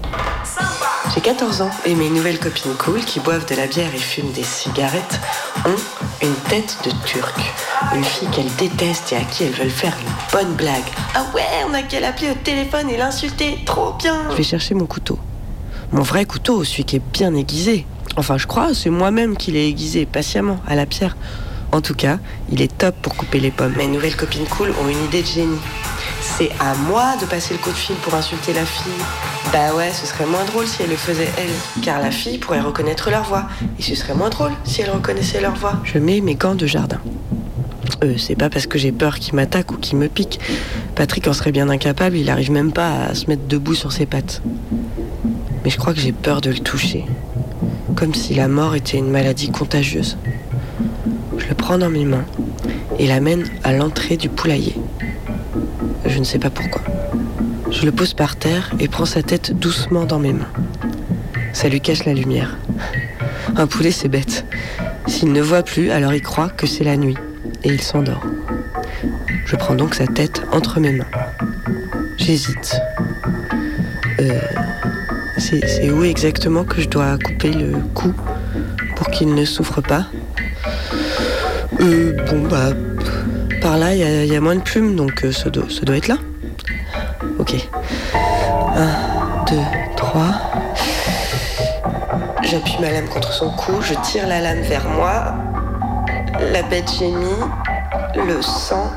J'ai 1.18 1.24
14 1.24 1.62
ans 1.64 1.72
et 1.88 1.96
mes 1.96 2.12
nouvelles 2.12 2.38
copines 2.38 2.76
cool 2.76 3.00
qui 3.00 3.20
boivent 3.20 3.50
de 3.50 3.56
la 3.56 3.66
bière 3.66 3.90
et 3.92 3.98
fument 3.98 4.32
des 4.34 4.44
cigarettes 4.44 5.20
ont 5.66 5.76
une 6.22 6.36
tête 6.48 6.78
de 6.86 6.92
turc. 7.08 7.34
Une 7.96 8.04
fille 8.04 8.28
qu'elles 8.28 8.56
détestent 8.60 9.14
et 9.14 9.16
à 9.16 9.22
qui 9.22 9.44
elles 9.44 9.52
veulent 9.52 9.72
faire 9.72 9.98
une 10.00 10.14
bonne 10.32 10.54
blague. 10.54 10.84
Ah 11.16 11.26
ouais, 11.34 11.42
on 11.68 11.74
a 11.74 11.82
qu'à 11.82 12.02
l'appeler 12.02 12.30
au 12.30 12.36
téléphone 12.36 12.92
et 12.92 12.98
l'insulter. 12.98 13.58
Trop 13.66 13.94
bien 13.94 14.30
Je 14.30 14.36
vais 14.36 14.44
chercher 14.44 14.76
mon 14.76 14.86
couteau. 14.86 15.18
Mon 15.92 16.04
vrai 16.04 16.26
couteau, 16.26 16.64
celui 16.64 16.84
qui 16.84 16.98
est 16.98 17.12
bien 17.14 17.34
aiguisé. 17.34 17.88
Enfin, 18.16 18.38
je 18.38 18.46
crois, 18.46 18.76
c'est 18.76 18.92
moi-même 18.92 19.38
qui 19.38 19.52
l'ai 19.52 19.68
aiguisé 19.68 20.06
patiemment 20.06 20.60
à 20.68 20.76
la 20.76 20.86
pierre. 20.86 21.18
En 21.72 21.82
tout 21.82 21.96
cas, 21.96 22.20
il 22.52 22.62
est 22.62 22.78
top 22.78 22.96
pour 23.02 23.16
couper 23.16 23.40
les 23.40 23.50
pommes. 23.50 23.74
Mes 23.76 23.88
nouvelles 23.88 24.16
copines 24.16 24.46
cool 24.46 24.72
ont 24.80 24.88
une 24.88 25.04
idée 25.06 25.24
de 25.24 25.28
génie. 25.28 25.60
C'est 26.38 26.52
à 26.60 26.76
moi 26.76 27.16
de 27.20 27.26
passer 27.26 27.56
le 27.56 27.60
coup 27.60 27.72
de 27.72 27.76
fil 27.76 27.96
pour 27.96 28.14
insulter 28.14 28.54
la 28.54 28.64
fille. 28.64 28.92
Bah 29.52 29.74
ouais, 29.76 29.90
ce 29.92 30.06
serait 30.06 30.28
moins 30.28 30.46
drôle 30.46 30.68
si 30.68 30.84
elle 30.84 30.92
le 30.92 30.96
faisait 30.96 31.30
elle, 31.36 31.82
car 31.82 32.00
la 32.00 32.12
fille 32.12 32.38
pourrait 32.38 32.60
reconnaître 32.60 33.10
leur 33.10 33.24
voix. 33.24 33.48
Et 33.80 33.82
ce 33.82 33.96
serait 33.96 34.14
moins 34.14 34.30
drôle 34.30 34.52
si 34.64 34.82
elle 34.82 34.92
reconnaissait 34.92 35.42
leur 35.42 35.56
voix. 35.56 35.82
Je 35.84 35.98
mets 35.98 36.22
mes 36.22 36.36
gants 36.36 36.54
de 36.54 36.68
jardin. 36.68 37.00
Euh, 38.04 38.14
c'est 38.20 38.36
pas 38.36 38.52
parce 38.52 38.68
que 38.68 38.78
j'ai 38.78 38.92
peur 38.92 39.18
qu'il 39.18 39.34
m'attaque 39.34 39.72
ou 39.72 39.78
qu'il 39.78 39.98
me 39.98 40.10
pique. 40.10 40.40
Patrick 40.94 41.28
en 41.28 41.34
serait 41.34 41.52
bien 41.52 41.70
incapable, 41.70 42.16
il 42.16 42.30
arrive 42.30 42.52
même 42.52 42.72
pas 42.72 43.06
à 43.06 43.16
se 43.16 43.26
mettre 43.26 43.48
debout 43.48 43.74
sur 43.74 43.92
ses 43.92 44.06
pattes. 44.06 44.44
Mais 45.64 45.72
je 45.72 45.78
crois 45.80 45.96
que 45.96 46.00
j'ai 46.00 46.12
peur 46.12 46.42
de 46.42 46.52
le 46.52 46.60
toucher. 46.60 47.06
Comme 47.96 48.14
si 48.14 48.36
la 48.36 48.48
mort 48.48 48.76
était 48.76 49.00
une 49.00 49.10
maladie 49.10 49.50
contagieuse. 49.50 50.20
Je 51.36 51.48
le 51.48 51.56
prends 51.56 51.80
dans 51.80 51.90
mes 51.90 52.06
mains 52.06 52.26
et 53.00 53.08
l'amène 53.08 53.50
à 53.64 53.74
l'entrée 53.74 54.18
du 54.18 54.30
poulailler. 54.30 54.76
Je 56.18 56.22
ne 56.22 56.26
sais 56.26 56.40
pas 56.40 56.50
pourquoi. 56.50 56.82
Je 57.70 57.86
le 57.86 57.92
pose 57.92 58.16
par 58.16 58.38
terre 58.38 58.72
et 58.80 58.88
prends 58.88 59.06
sa 59.06 59.22
tête 59.22 59.52
doucement 59.52 60.06
dans 60.06 60.18
mes 60.18 60.34
mains. 60.34 60.50
Ça 61.54 61.70
lui 61.70 61.80
cache 61.80 62.06
la 62.06 62.16
lumière. 62.16 62.58
Un 63.56 63.68
poulet, 63.68 63.92
c'est 63.92 64.08
bête. 64.08 64.44
S'il 65.06 65.32
ne 65.32 65.42
voit 65.44 65.62
plus, 65.62 65.92
alors 65.92 66.16
il 66.16 66.24
croit 66.24 66.50
que 66.50 66.66
c'est 66.66 66.84
la 66.84 66.98
nuit 66.98 67.18
et 67.64 67.70
il 67.70 67.82
s'endort. 67.82 68.26
Je 69.46 69.56
prends 69.58 69.76
donc 69.76 69.94
sa 69.94 70.08
tête 70.08 70.42
entre 70.52 70.80
mes 70.80 70.92
mains. 70.92 71.06
J'hésite. 72.18 72.82
Euh, 74.20 74.40
c'est 75.38 75.92
où 75.92 76.04
exactement 76.04 76.64
que 76.64 76.82
je 76.82 76.90
dois 76.90 77.16
couper 77.24 77.52
le 77.52 77.74
cou 77.94 78.12
pour 78.96 79.12
qu'il 79.12 79.36
ne 79.36 79.46
souffre 79.46 79.82
pas? 79.82 80.08
Euh, 81.80 82.18
Bon, 82.32 82.42
bah, 82.50 82.72
par 83.62 83.78
là, 83.78 83.94
il 83.94 84.26
y, 84.26 84.36
a- 84.36 84.42
moins 84.42 84.56
de 84.56 84.62
plumes, 84.62 84.96
donc 84.96 85.24
euh, 85.26 85.32
ça, 85.32 85.50
doit, 85.50 85.66
être 85.96 86.08
là. 86.08 86.16
Ok. 87.40 87.56
Un, 88.76 89.46
deux, 89.50 89.62
trois. 89.96 90.26
J'appuie 92.44 92.78
ma 92.80 92.92
lame 92.92 93.08
contre 93.08 93.34
son 93.34 93.50
cou, 93.52 93.82
je 93.82 93.94
tire 93.96 94.28
la 94.28 94.40
lame 94.40 94.62
vers 94.62 94.88
moi. 94.90 95.34
La 96.54 96.62
bête 96.64 96.90
gémit, 96.98 97.26
le 98.16 98.42
sang 98.42 98.92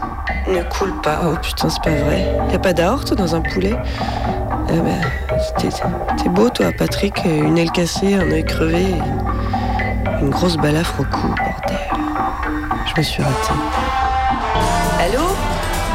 ne 0.47 0.63
coule 0.63 1.01
pas. 1.03 1.21
Oh 1.25 1.35
putain, 1.43 1.69
c'est 1.69 1.83
pas 1.83 1.91
vrai. 2.05 2.27
Y 2.53 2.55
a 2.55 2.59
pas 2.59 2.73
d'aorte 2.73 3.15
dans 3.15 3.35
un 3.35 3.41
poulet? 3.41 3.75
Eh 4.69 4.79
ben, 4.79 5.01
t'es- 5.59 5.69
T'es 6.23 6.29
beau, 6.29 6.49
toi, 6.51 6.67
Patrick. 6.77 7.25
Une 7.25 7.59
aile 7.59 7.73
cassée, 7.73 8.15
un 8.15 8.31
œil 8.31 8.45
crevé, 8.45 8.85
une, 8.91 10.25
une 10.27 10.31
grosse 10.31 10.57
balafre 10.57 11.01
au 11.01 11.05
cou, 11.05 11.29
bordel. 11.29 11.79
Je 12.87 12.93
me 13.01 13.03
suis 13.03 13.23
ratée. 13.23 13.55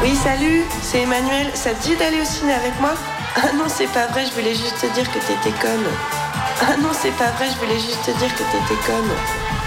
Oui, 0.06 0.14
salut, 0.14 0.62
c'est 0.82 1.00
Emmanuel. 1.00 1.48
Ça 1.54 1.70
te 1.70 1.82
dit 1.82 1.96
d'aller 1.96 2.20
au 2.20 2.24
ciné 2.24 2.52
avec 2.52 2.80
moi? 2.80 2.94
Ah 3.34 3.48
non, 3.56 3.64
c'est 3.66 3.88
pas 3.88 4.06
vrai, 4.06 4.24
je 4.24 4.32
voulais 4.40 4.54
juste 4.54 4.76
te 4.80 4.86
dire 4.94 5.10
que 5.10 5.18
t'étais 5.18 5.50
conne. 5.60 5.84
Ah 6.60 6.76
non, 6.80 6.90
c'est 6.92 7.10
pas 7.16 7.32
vrai, 7.32 7.46
je 7.52 7.58
voulais 7.58 7.74
juste 7.74 8.04
te 8.06 8.16
dire 8.16 8.32
que 8.32 8.38
t'étais 8.38 8.80
conne. 8.86 9.10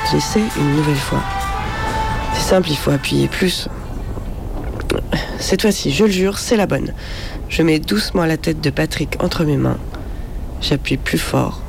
J'essaie 0.09 0.43
une 0.57 0.75
nouvelle 0.77 0.95
fois. 0.95 1.19
C'est 2.33 2.51
simple, 2.51 2.69
il 2.69 2.77
faut 2.77 2.91
appuyer 2.91 3.27
plus. 3.27 3.67
Cette 5.39 5.63
fois-ci, 5.63 5.91
je 5.91 6.05
le 6.05 6.11
jure, 6.11 6.37
c'est 6.37 6.55
la 6.55 6.67
bonne. 6.67 6.93
Je 7.49 7.61
mets 7.61 7.79
doucement 7.79 8.23
la 8.23 8.37
tête 8.37 8.61
de 8.61 8.69
Patrick 8.69 9.21
entre 9.21 9.43
mes 9.43 9.57
mains. 9.57 9.77
J'appuie 10.61 10.95
plus 10.95 11.17
fort. 11.17 11.59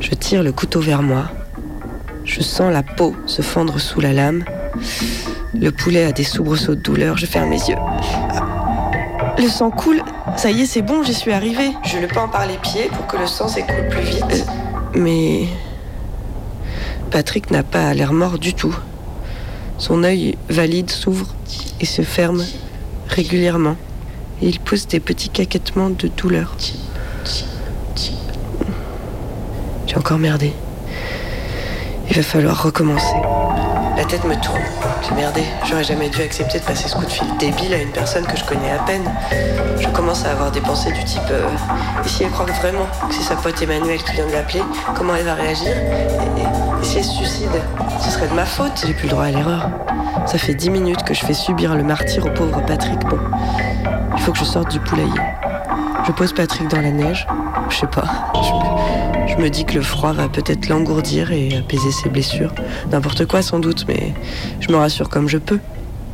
Je 0.00 0.10
tire 0.10 0.42
le 0.42 0.50
couteau 0.50 0.80
vers 0.80 1.02
moi. 1.02 1.26
Je 2.24 2.40
sens 2.40 2.72
la 2.72 2.82
peau 2.82 3.14
se 3.26 3.42
fendre 3.42 3.78
sous 3.78 4.00
la 4.00 4.12
lame. 4.12 4.44
Le 5.60 5.70
poulet 5.70 6.04
a 6.04 6.12
des 6.12 6.24
soubresauts 6.24 6.74
de 6.74 6.80
douleur. 6.80 7.16
Je 7.16 7.26
ferme 7.26 7.50
les 7.50 7.68
yeux. 7.68 7.76
Le 9.38 9.48
sang 9.48 9.70
coule. 9.70 10.02
Ça 10.36 10.50
y 10.50 10.62
est, 10.62 10.66
c'est 10.66 10.82
bon, 10.82 11.02
j'y 11.02 11.14
suis 11.14 11.32
arrivée. 11.32 11.70
Je 11.84 11.98
le 11.98 12.06
pends 12.08 12.28
par 12.28 12.46
les 12.46 12.58
pieds 12.58 12.90
pour 12.92 13.06
que 13.06 13.16
le 13.16 13.26
sang 13.26 13.48
s'écoule 13.48 13.88
plus 13.90 14.02
vite. 14.02 14.24
Euh, 14.32 14.98
mais. 14.98 15.46
Patrick 17.10 17.50
n'a 17.50 17.62
pas 17.62 17.94
l'air 17.94 18.12
mort 18.12 18.38
du 18.38 18.54
tout. 18.54 18.76
Son 19.78 20.04
œil 20.04 20.36
valide 20.48 20.90
s'ouvre 20.90 21.34
et 21.80 21.86
se 21.86 22.02
ferme 22.02 22.44
régulièrement. 23.08 23.76
Et 24.42 24.48
il 24.48 24.60
pousse 24.60 24.86
des 24.86 25.00
petits 25.00 25.30
caquettements 25.30 25.90
de 25.90 26.08
douleur. 26.08 26.54
J'ai 29.86 29.96
encore 29.96 30.18
merdé. 30.18 30.52
Il 32.10 32.16
va 32.16 32.22
falloir 32.22 32.62
recommencer. 32.62 33.14
Tête 34.08 34.24
me 34.24 34.36
tourne. 34.36 34.62
J'ai 35.02 35.14
merdé. 35.16 35.42
J'aurais 35.64 35.82
jamais 35.82 36.08
dû 36.08 36.22
accepter 36.22 36.60
de 36.60 36.64
passer 36.64 36.88
ce 36.88 36.94
coup 36.94 37.04
de 37.04 37.10
fil 37.10 37.26
débile 37.38 37.74
à 37.74 37.78
une 37.78 37.90
personne 37.90 38.24
que 38.24 38.36
je 38.36 38.44
connais 38.44 38.70
à 38.70 38.78
peine. 38.84 39.02
Je 39.80 39.88
commence 39.88 40.24
à 40.24 40.30
avoir 40.30 40.52
des 40.52 40.60
pensées 40.60 40.92
du 40.92 41.02
type 41.02 41.22
euh, 41.28 41.48
Et 42.04 42.08
si 42.08 42.22
elle 42.22 42.30
croit 42.30 42.46
vraiment 42.46 42.86
que 43.08 43.14
c'est 43.14 43.24
sa 43.24 43.34
pote 43.34 43.60
Emmanuel 43.60 44.00
qui 44.04 44.12
vient 44.12 44.26
de 44.28 44.32
l'appeler, 44.32 44.62
comment 44.94 45.16
elle 45.16 45.24
va 45.24 45.34
réagir? 45.34 45.70
Et, 45.70 46.84
si 46.84 46.98
elle 46.98 47.04
se 47.04 47.14
suicide 47.14 47.50
Ce 48.00 48.10
serait 48.10 48.28
de 48.28 48.34
ma 48.34 48.44
faute. 48.44 48.84
J'ai 48.86 48.94
plus 48.94 49.08
le 49.08 49.10
droit 49.10 49.24
à 49.24 49.30
l'erreur. 49.32 49.70
Ça 50.26 50.38
fait 50.38 50.54
dix 50.54 50.70
minutes 50.70 51.02
que 51.02 51.12
je 51.12 51.24
fais 51.24 51.34
subir 51.34 51.74
le 51.74 51.82
martyr 51.82 52.26
au 52.26 52.30
pauvre 52.30 52.62
Patrick. 52.64 53.00
Bon, 53.00 53.18
il 54.14 54.22
faut 54.22 54.30
que 54.30 54.38
je 54.38 54.44
sorte 54.44 54.70
du 54.70 54.78
poulailler. 54.78 55.20
Je 56.06 56.12
pose 56.12 56.32
Patrick 56.32 56.68
dans 56.68 56.80
la 56.80 56.92
neige. 56.92 57.26
Je 57.70 57.76
sais 57.78 57.88
pas. 57.88 58.04
Je 59.26 59.36
me 59.36 59.48
dis 59.50 59.64
que 59.64 59.74
le 59.74 59.82
froid 59.82 60.12
va 60.12 60.28
peut-être 60.28 60.68
l'engourdir 60.68 61.32
et 61.32 61.56
apaiser 61.56 61.90
ses 61.90 62.08
blessures. 62.08 62.52
N'importe 62.90 63.26
quoi 63.26 63.42
sans 63.42 63.58
doute, 63.58 63.84
mais 63.88 64.14
je 64.60 64.70
me 64.70 64.76
rassure 64.76 65.08
comme 65.08 65.28
je 65.28 65.38
peux. 65.38 65.58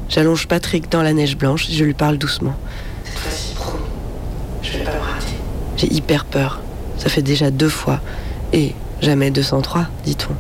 J'allonge 0.09 0.47
Patrick 0.47 0.91
dans 0.91 1.03
la 1.03 1.13
neige 1.13 1.37
blanche 1.37 1.69
et 1.69 1.73
je 1.73 1.85
lui 1.85 1.95
parle 1.95 2.19
doucement. 2.19 2.55
Cette 3.05 3.19
fois-ci, 3.19 3.55
promis, 3.55 3.85
je 4.63 4.73
vais 4.73 4.85
pas 4.85 4.93
me 4.93 5.01
rater. 5.01 5.37
J'ai 5.77 5.93
hyper 5.93 6.25
peur. 6.25 6.61
Ça 6.99 7.09
fait 7.09 7.23
déjà 7.23 7.51
deux 7.51 7.69
fois. 7.69 8.01
Et 8.53 8.75
jamais 9.01 9.31
203, 9.31 9.87
dit-on. 10.05 10.35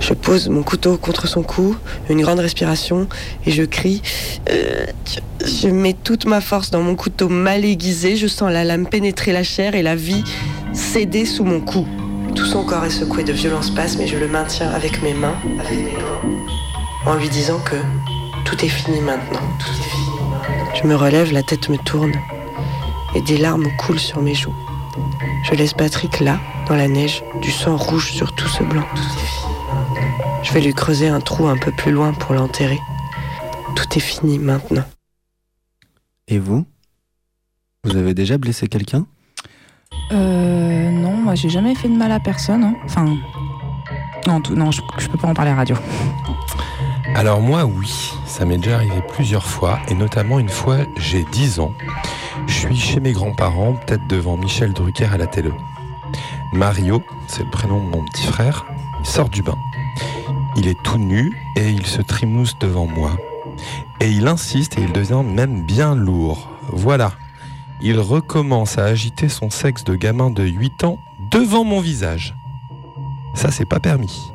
Je 0.00 0.14
pose 0.32 0.48
mon 0.48 0.62
couteau 0.62 0.96
contre 0.96 1.28
son 1.28 1.42
cou, 1.42 1.76
une 2.08 2.22
grande 2.22 2.38
respiration, 2.38 3.06
et 3.44 3.50
je 3.50 3.64
crie. 3.64 4.00
Euh, 4.48 4.86
je 5.44 5.68
mets 5.68 5.92
toute 5.92 6.24
ma 6.24 6.40
force 6.40 6.70
dans 6.70 6.80
mon 6.80 6.94
couteau 6.94 7.28
mal 7.28 7.66
aiguisé, 7.66 8.16
je 8.16 8.26
sens 8.26 8.50
la 8.50 8.64
lame 8.64 8.86
pénétrer 8.86 9.32
la 9.32 9.42
chair 9.42 9.74
et 9.74 9.82
la 9.82 9.94
vie 9.94 10.24
céder 10.72 11.26
sous 11.26 11.44
mon 11.44 11.60
cou. 11.60 11.86
Tout 12.34 12.46
son 12.46 12.64
corps 12.64 12.86
est 12.86 12.90
secoué 12.98 13.24
de 13.24 13.32
violents 13.34 13.60
spasmes 13.60 14.00
et 14.00 14.06
je 14.06 14.16
le 14.16 14.26
maintiens 14.26 14.70
avec 14.70 15.02
mes 15.02 15.12
mains, 15.12 15.36
en 17.04 17.14
lui 17.16 17.28
disant 17.28 17.58
que 17.58 17.76
tout 18.46 18.64
est 18.64 18.70
fini 18.70 19.00
maintenant. 19.02 19.46
Tout 19.58 19.68
est 19.68 19.90
fini. 19.90 20.80
Je 20.82 20.88
me 20.88 20.94
relève, 20.94 21.30
la 21.30 21.42
tête 21.42 21.68
me 21.68 21.76
tourne, 21.76 22.14
et 23.14 23.20
des 23.20 23.36
larmes 23.36 23.68
coulent 23.76 24.00
sur 24.00 24.22
mes 24.22 24.34
joues. 24.34 24.56
Je 25.44 25.54
laisse 25.54 25.74
Patrick 25.74 26.20
là, 26.20 26.40
dans 26.68 26.76
la 26.76 26.88
neige, 26.88 27.22
du 27.42 27.50
sang 27.50 27.76
rouge 27.76 28.12
sur 28.12 28.32
tout 28.32 28.48
ce 28.48 28.62
blanc. 28.62 28.86
Je 30.42 30.52
vais 30.52 30.60
lui 30.60 30.74
creuser 30.74 31.08
un 31.08 31.20
trou 31.20 31.46
un 31.46 31.56
peu 31.56 31.70
plus 31.72 31.92
loin 31.92 32.12
pour 32.12 32.34
l'enterrer. 32.34 32.78
Tout 33.76 33.86
est 33.96 34.00
fini 34.00 34.38
maintenant. 34.38 34.84
Et 36.28 36.38
vous? 36.38 36.64
Vous 37.84 37.96
avez 37.96 38.14
déjà 38.14 38.38
blessé 38.38 38.68
quelqu'un? 38.68 39.06
Euh, 40.12 40.90
non, 40.90 41.12
moi 41.16 41.34
j'ai 41.34 41.48
jamais 41.48 41.74
fait 41.74 41.88
de 41.88 41.96
mal 41.96 42.12
à 42.12 42.20
personne. 42.20 42.64
hein. 42.64 42.74
Enfin, 42.84 43.16
non, 44.26 44.40
tout- 44.40 44.54
non, 44.54 44.70
je, 44.70 44.82
je 44.98 45.08
peux 45.08 45.18
pas 45.18 45.28
en 45.28 45.34
parler 45.34 45.50
à 45.50 45.54
la 45.54 45.58
radio. 45.60 45.76
Alors 47.14 47.40
moi, 47.40 47.64
oui, 47.64 48.12
ça 48.26 48.44
m'est 48.44 48.56
déjà 48.56 48.76
arrivé 48.76 49.02
plusieurs 49.14 49.46
fois, 49.46 49.78
et 49.88 49.94
notamment 49.94 50.38
une 50.38 50.48
fois, 50.48 50.78
j'ai 50.96 51.24
10 51.32 51.60
ans. 51.60 51.72
Je 52.46 52.52
suis 52.54 52.76
chez 52.76 53.00
mes 53.00 53.12
grands-parents, 53.12 53.74
peut-être 53.74 54.06
devant 54.06 54.36
Michel 54.36 54.72
Drucker 54.72 55.06
à 55.12 55.18
la 55.18 55.26
télé. 55.26 55.50
Mario, 56.52 57.02
c'est 57.26 57.44
le 57.44 57.50
prénom 57.50 57.84
de 57.84 57.90
mon 57.90 58.04
petit 58.06 58.26
frère, 58.26 58.64
il 59.00 59.06
sort 59.06 59.28
du 59.28 59.42
bain. 59.42 59.58
Il 60.56 60.68
est 60.68 60.80
tout 60.82 60.98
nu 60.98 61.36
et 61.56 61.70
il 61.70 61.86
se 61.86 62.02
trimousse 62.02 62.58
devant 62.58 62.86
moi. 62.86 63.16
Et 64.00 64.10
il 64.10 64.28
insiste 64.28 64.78
et 64.78 64.82
il 64.82 64.92
devient 64.92 65.22
même 65.24 65.62
bien 65.64 65.94
lourd. 65.94 66.50
Voilà. 66.68 67.12
Il 67.80 67.98
recommence 67.98 68.78
à 68.78 68.84
agiter 68.84 69.28
son 69.28 69.50
sexe 69.50 69.84
de 69.84 69.94
gamin 69.94 70.30
de 70.30 70.44
8 70.44 70.84
ans 70.84 70.98
devant 71.30 71.64
mon 71.64 71.80
visage. 71.80 72.34
Ça, 73.34 73.50
c'est 73.50 73.64
pas 73.64 73.80
permis. 73.80 74.32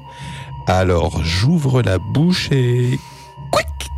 Alors 0.66 1.24
j'ouvre 1.24 1.82
la 1.82 1.98
bouche 1.98 2.52
et. 2.52 3.00
Quick 3.52 3.90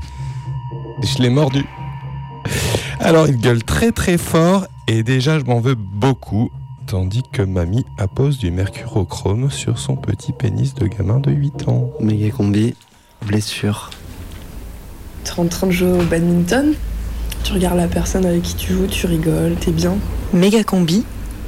Je 1.02 1.24
l'ai 1.24 1.30
mordu. 1.30 1.66
Alors 3.00 3.28
il 3.28 3.38
gueule 3.38 3.64
très 3.64 3.92
très 3.92 4.18
fort 4.18 4.68
et 4.88 5.02
déjà 5.02 5.40
je 5.40 5.46
m'en 5.46 5.62
veux 5.62 5.76
beaucoup. 5.76 6.52
Tandis 6.90 7.22
que 7.32 7.44
mamie 7.44 7.86
appose 8.00 8.40
du 8.40 8.50
mercurochrome 8.50 9.52
sur 9.52 9.78
son 9.78 9.96
petit 9.96 10.34
pénis 10.34 10.74
de 10.74 10.88
gamin 10.88 11.20
de 11.20 11.30
8 11.30 11.68
ans. 11.68 11.92
Méga 12.00 12.32
combi, 12.32 12.74
blessure. 13.28 13.92
Tu 15.24 15.32
es 15.32 15.40
en 15.40 15.46
train 15.46 15.68
de 15.68 15.72
jouer 15.72 15.92
au 15.92 16.02
badminton, 16.02 16.74
tu 17.44 17.54
regardes 17.54 17.78
la 17.78 17.88
personne 17.88 18.26
avec 18.26 18.42
qui 18.42 18.56
tu 18.56 18.74
joues, 18.74 18.88
tu 18.88 19.06
rigoles, 19.06 19.54
t'es 19.60 19.70
bien. 19.70 19.98
Méga 20.34 20.64
combi. 20.64 21.04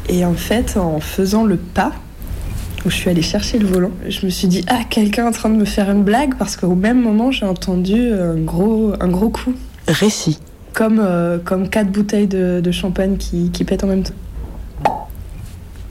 Et 0.09 0.23
en 0.25 0.35
fait, 0.35 0.77
en 0.77 0.99
faisant 0.99 1.43
le 1.43 1.57
pas, 1.57 1.93
où 2.85 2.91
je 2.91 2.95
suis 2.97 3.09
allée 3.09 3.23
chercher 3.23 3.57
le 3.57 3.65
volant, 3.65 3.91
je 4.07 4.23
me 4.27 4.29
suis 4.29 4.47
dit, 4.47 4.63
ah, 4.67 4.81
quelqu'un 4.87 5.23
est 5.25 5.29
en 5.29 5.31
train 5.31 5.49
de 5.49 5.55
me 5.55 5.65
faire 5.65 5.89
une 5.89 6.03
blague, 6.03 6.35
parce 6.35 6.55
qu'au 6.55 6.75
même 6.75 7.01
moment, 7.01 7.31
j'ai 7.31 7.47
entendu 7.47 8.13
un 8.13 8.35
gros, 8.35 8.93
un 8.99 9.07
gros 9.07 9.29
coup. 9.29 9.55
Récit. 9.87 10.37
Comme, 10.73 10.99
euh, 10.99 11.39
comme 11.43 11.67
quatre 11.67 11.91
bouteilles 11.91 12.27
de, 12.27 12.61
de 12.63 12.71
champagne 12.71 13.17
qui, 13.17 13.49
qui 13.49 13.63
pètent 13.63 13.83
en 13.83 13.87
même 13.87 14.03
temps. 14.03 14.13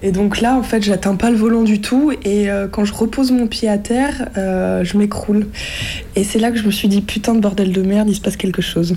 Et 0.03 0.13
donc 0.13 0.41
là, 0.41 0.57
en 0.57 0.63
fait, 0.63 0.83
j'atteins 0.83 1.17
pas 1.17 1.31
le 1.31 1.37
volant 1.37 1.63
du 1.63 1.81
tout. 1.81 2.13
Et 2.25 2.51
euh, 2.51 2.69
quand 2.69 2.85
je 2.85 2.95
repose 2.95 3.31
mon 3.33 3.47
pied 3.47 3.69
à 3.69 3.79
terre, 3.79 4.29
euh, 4.37 4.83
je 4.85 4.97
m'écroule. 4.97 5.49
Et 6.17 6.25
c'est 6.25 6.39
là 6.39 6.51
que 6.51 6.59
je 6.59 6.65
me 6.65 6.71
suis 6.71 6.89
dit, 6.89 7.03
putain 7.03 7.35
de 7.35 7.41
bordel 7.41 7.73
de 7.73 7.83
merde, 7.83 8.09
il 8.09 8.15
se 8.15 8.21
passe 8.21 8.37
quelque 8.37 8.63
chose. 8.63 8.97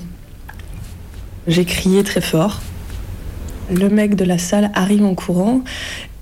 J'ai 1.47 1.65
crié 1.65 2.03
très 2.03 2.21
fort. 2.21 2.61
Le 3.69 3.89
mec 3.89 4.15
de 4.15 4.23
la 4.23 4.37
salle 4.37 4.71
arrive 4.73 5.03
en 5.03 5.15
courant 5.15 5.61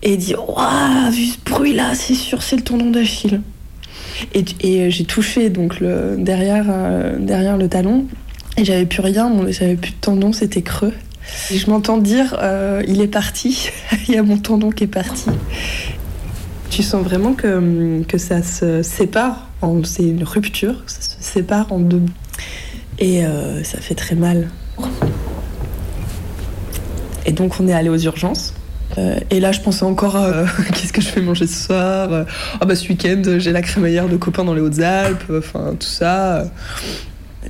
et 0.04 0.18
dit 0.18 0.36
Waouh, 0.36 1.12
vu 1.12 1.26
ce 1.26 1.38
bruit-là, 1.46 1.94
c'est 1.94 2.14
sûr, 2.14 2.42
c'est 2.42 2.56
le 2.56 2.64
tendon 2.64 2.90
d'Achille. 2.90 3.42
Et, 4.34 4.46
et 4.62 4.92
j'ai 4.92 5.06
touché 5.06 5.50
donc 5.50 5.82
derrière, 5.82 6.66
euh, 6.70 7.18
derrière 7.20 7.58
le 7.58 7.68
talon 7.68 8.06
et 8.58 8.66
j'avais 8.66 8.86
plus 8.86 9.02
rien, 9.02 9.32
j'avais 9.50 9.76
plus 9.76 9.92
de 9.92 9.98
tendon, 10.02 10.34
c'était 10.34 10.62
creux. 10.62 10.94
Je 11.52 11.70
m'entends 11.70 11.98
dire 11.98 12.38
euh, 12.42 12.84
Il 12.88 13.02
est 13.02 13.08
parti, 13.08 13.70
il 14.08 14.16
y 14.16 14.18
a 14.18 14.24
mon 14.24 14.38
tendon 14.38 14.70
qui 14.70 14.86
est 14.86 14.88
parti. 14.88 15.30
Tu 16.70 16.84
sens 16.84 17.04
vraiment 17.04 17.34
que, 17.34 18.02
que 18.04 18.18
ça 18.18 18.42
se 18.44 18.82
sépare, 18.82 19.50
c'est 19.84 20.04
une 20.04 20.24
rupture, 20.24 20.84
ça 20.88 21.02
se 21.02 21.16
sépare 21.20 21.72
en 21.72 21.80
deux. 21.80 22.04
Et 23.00 23.26
euh, 23.26 23.64
ça 23.64 23.80
fait 23.80 23.96
très 23.96 24.16
mal. 24.16 24.50
Et 27.26 27.34
donc 27.34 27.60
on 27.60 27.68
est 27.68 27.74
allé 27.74 27.90
aux 27.90 27.98
urgences. 27.98 28.54
Euh, 28.98 29.16
et 29.30 29.40
là, 29.40 29.54
je 29.54 29.62
pensais 29.62 29.84
encore 29.84 30.18
qu'est-ce 30.74 30.94
que 30.94 31.02
je 31.02 31.12
vais 31.12 31.22
manger 31.22 31.48
ce 31.48 31.66
soir? 31.66 32.26
Ah 32.60 32.66
bah 32.66 32.76
ce 32.76 32.88
week-end, 32.88 33.22
j'ai 33.38 33.52
la 33.52 33.62
crémaillère 33.62 34.08
de 34.08 34.18
copains 34.18 34.44
dans 34.46 34.54
les 34.54 34.62
Hautes-Alpes. 34.62 35.32
Enfin 35.38 35.76
tout 35.78 35.88
ça. 35.88 36.46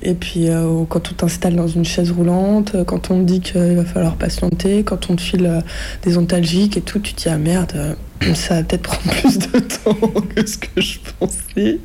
Et 0.04 0.14
puis 0.14 0.50
euh, 0.50 0.84
quand 0.88 1.12
on 1.12 1.14
t'installe 1.14 1.56
dans 1.56 1.68
une 1.68 1.86
chaise 1.86 2.12
roulante, 2.12 2.76
euh, 2.76 2.84
quand 2.84 3.12
on 3.12 3.20
te 3.20 3.24
dit 3.24 3.42
qu'il 3.42 3.76
va 3.76 3.84
falloir 3.86 4.16
patienter, 4.16 4.84
quand 4.84 5.10
on 5.10 5.16
te 5.16 5.22
file 5.22 5.46
euh, 5.46 5.62
des 6.04 6.18
ontalgiques 6.18 6.78
et 6.78 6.82
tout, 6.82 7.00
tu 7.00 7.14
te 7.14 7.24
dis 7.24 7.30
ah 7.30 7.38
merde, 7.38 7.98
ça 8.34 8.56
va 8.56 8.64
peut-être 8.64 8.82
prendre 8.84 9.16
plus 9.20 9.38
de 9.38 9.60
temps 9.60 10.22
que 10.36 10.46
ce 10.46 10.58
que 10.58 10.82
je 10.82 11.00
pensais. 11.20 11.80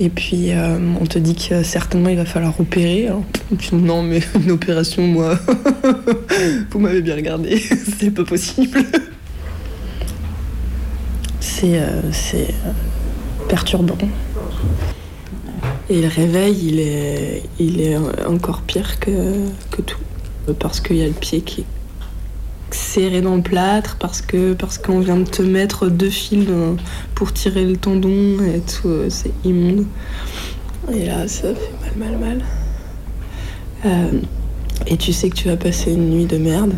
Et 0.00 0.08
puis 0.08 0.50
on 1.00 1.06
te 1.06 1.18
dit 1.18 1.36
que 1.36 1.62
certainement 1.62 2.08
il 2.08 2.16
va 2.16 2.24
falloir 2.24 2.58
opérer. 2.58 3.08
Non 3.72 4.02
mais 4.02 4.20
une 4.34 4.50
opération 4.50 5.06
moi, 5.06 5.38
vous 6.70 6.78
m'avez 6.78 7.02
bien 7.02 7.14
regardé, 7.14 7.58
c'est 8.00 8.10
pas 8.10 8.24
possible. 8.24 8.84
C'est 11.40 12.48
perturbant. 13.48 13.98
Et 15.92 16.00
le 16.00 16.08
réveil, 16.08 16.56
il 16.68 16.80
est, 16.80 17.42
il 17.58 17.82
est 17.82 17.98
encore 18.26 18.62
pire 18.62 18.98
que, 18.98 19.10
que 19.70 19.82
tout. 19.82 19.98
Parce 20.58 20.80
qu'il 20.80 20.96
y 20.96 21.02
a 21.02 21.06
le 21.06 21.12
pied 21.12 21.42
qui 21.42 21.60
est 21.60 21.66
serré 22.70 23.20
dans 23.20 23.36
le 23.36 23.42
plâtre, 23.42 23.96
parce 24.00 24.22
parce 24.58 24.78
qu'on 24.78 25.00
vient 25.00 25.18
de 25.18 25.28
te 25.28 25.42
mettre 25.42 25.88
deux 25.88 26.08
fils 26.08 26.48
pour 27.14 27.34
tirer 27.34 27.66
le 27.66 27.76
tendon 27.76 28.38
et 28.42 28.60
tout, 28.60 28.88
euh, 28.88 29.10
c'est 29.10 29.32
immonde. 29.44 29.84
Et 30.90 31.04
là, 31.04 31.28
ça 31.28 31.48
fait 31.54 31.98
mal, 31.98 32.16
mal, 32.16 32.18
mal. 32.18 32.44
Euh, 33.84 34.20
et 34.86 34.96
tu 34.96 35.12
sais 35.12 35.28
que 35.28 35.34
tu 35.34 35.48
vas 35.48 35.58
passer 35.58 35.92
une 35.92 36.08
nuit 36.08 36.24
de 36.24 36.38
merde. 36.38 36.72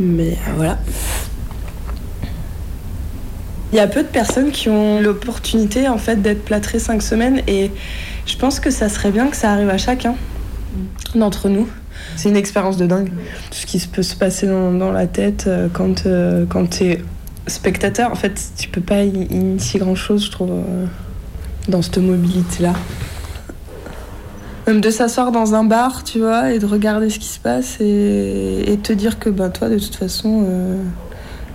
Mais 0.00 0.32
euh, 0.32 0.52
voilà. 0.56 0.80
Il 3.72 3.76
y 3.76 3.80
a 3.80 3.86
peu 3.86 4.02
de 4.02 4.08
personnes 4.08 4.50
qui 4.50 4.68
ont 4.68 5.00
l'opportunité 5.00 5.88
en 5.88 5.96
fait 5.98 6.20
d'être 6.20 6.44
plâtrées 6.44 6.78
cinq 6.78 7.02
semaines 7.02 7.40
et 7.46 7.70
je 8.26 8.36
pense 8.36 8.60
que 8.60 8.70
ça 8.70 8.88
serait 8.88 9.10
bien 9.10 9.28
que 9.28 9.36
ça 9.36 9.50
arrive 9.52 9.70
à 9.70 9.78
chacun 9.78 10.14
d'entre 11.14 11.48
nous. 11.48 11.66
C'est 12.16 12.28
une 12.28 12.36
expérience 12.36 12.76
de 12.76 12.86
dingue. 12.86 13.08
Tout 13.08 13.56
ce 13.56 13.66
qui 13.66 13.78
se 13.78 13.88
peut 13.88 14.02
se 14.02 14.14
passer 14.14 14.46
dans, 14.46 14.72
dans 14.72 14.92
la 14.92 15.06
tête 15.06 15.44
euh, 15.46 15.68
quand, 15.72 16.04
euh, 16.04 16.44
quand 16.48 16.68
tu 16.68 16.84
es 16.84 17.04
spectateur, 17.46 18.10
en 18.12 18.14
fait, 18.14 18.40
tu 18.58 18.68
peux 18.68 18.80
pas 18.80 19.02
y- 19.04 19.26
initier 19.30 19.80
grand 19.80 19.94
chose, 19.94 20.26
je 20.26 20.30
trouve, 20.30 20.50
euh, 20.50 20.86
dans 21.68 21.80
cette 21.80 21.98
mobilité-là. 21.98 22.74
Même 24.66 24.80
de 24.80 24.90
s'asseoir 24.90 25.32
dans 25.32 25.54
un 25.54 25.64
bar, 25.64 26.04
tu 26.04 26.18
vois, 26.20 26.52
et 26.52 26.58
de 26.58 26.66
regarder 26.66 27.08
ce 27.10 27.18
qui 27.18 27.28
se 27.28 27.40
passe 27.40 27.78
et, 27.80 28.64
et 28.70 28.76
te 28.78 28.92
dire 28.92 29.18
que 29.18 29.28
bah, 29.30 29.48
toi, 29.48 29.68
de 29.68 29.78
toute 29.78 29.94
façon, 29.96 30.44
euh, 30.46 30.76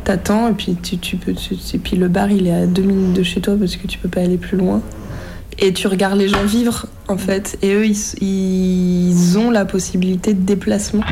t'attends 0.03 0.47
et 0.49 0.53
puis 0.53 0.75
tu, 0.81 0.97
tu 0.97 1.17
peux, 1.17 1.33
tu- 1.33 1.55
et 1.73 1.77
puis 1.79 1.97
le 1.97 2.07
bar, 2.07 2.31
il 2.31 2.47
est 2.47 2.53
à 2.53 2.65
deux 2.65 2.83
minutes 2.83 3.13
de 3.13 3.23
chez 3.23 3.41
toi 3.41 3.55
parce 3.59 3.75
que 3.75 3.87
tu 3.87 3.97
peux 3.97 4.09
pas 4.09 4.21
aller 4.21 4.37
plus 4.37 4.57
loin. 4.57 4.81
Et 5.59 5.73
tu 5.73 5.87
regardes 5.87 6.17
les 6.19 6.27
gens 6.27 6.43
vivre, 6.45 6.85
en 7.07 7.17
fait, 7.17 7.57
et 7.63 7.73
eux, 7.73 7.85
ils, 7.87 7.97
ils 8.23 9.37
ont 9.39 9.49
la 9.49 9.65
possibilité 9.65 10.33
de 10.35 10.41
déplacement. 10.41 11.03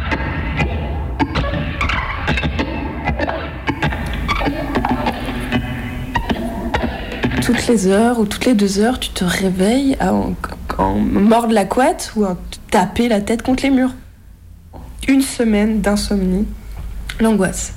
Toutes 7.41 7.67
les 7.67 7.87
heures 7.87 8.19
ou 8.19 8.25
toutes 8.25 8.45
les 8.45 8.53
deux 8.55 8.79
heures, 8.79 8.99
tu 8.99 9.09
te 9.09 9.23
réveilles 9.23 9.97
en, 10.01 10.33
en 10.77 10.95
mordre 10.95 11.53
la 11.53 11.65
couette 11.65 12.11
ou 12.15 12.25
à 12.25 12.37
taper 12.71 13.07
la 13.07 13.21
tête 13.21 13.43
contre 13.43 13.63
les 13.63 13.69
murs. 13.69 13.93
Une 15.07 15.21
semaine 15.21 15.81
d'insomnie, 15.81 16.47
l'angoisse. 17.19 17.73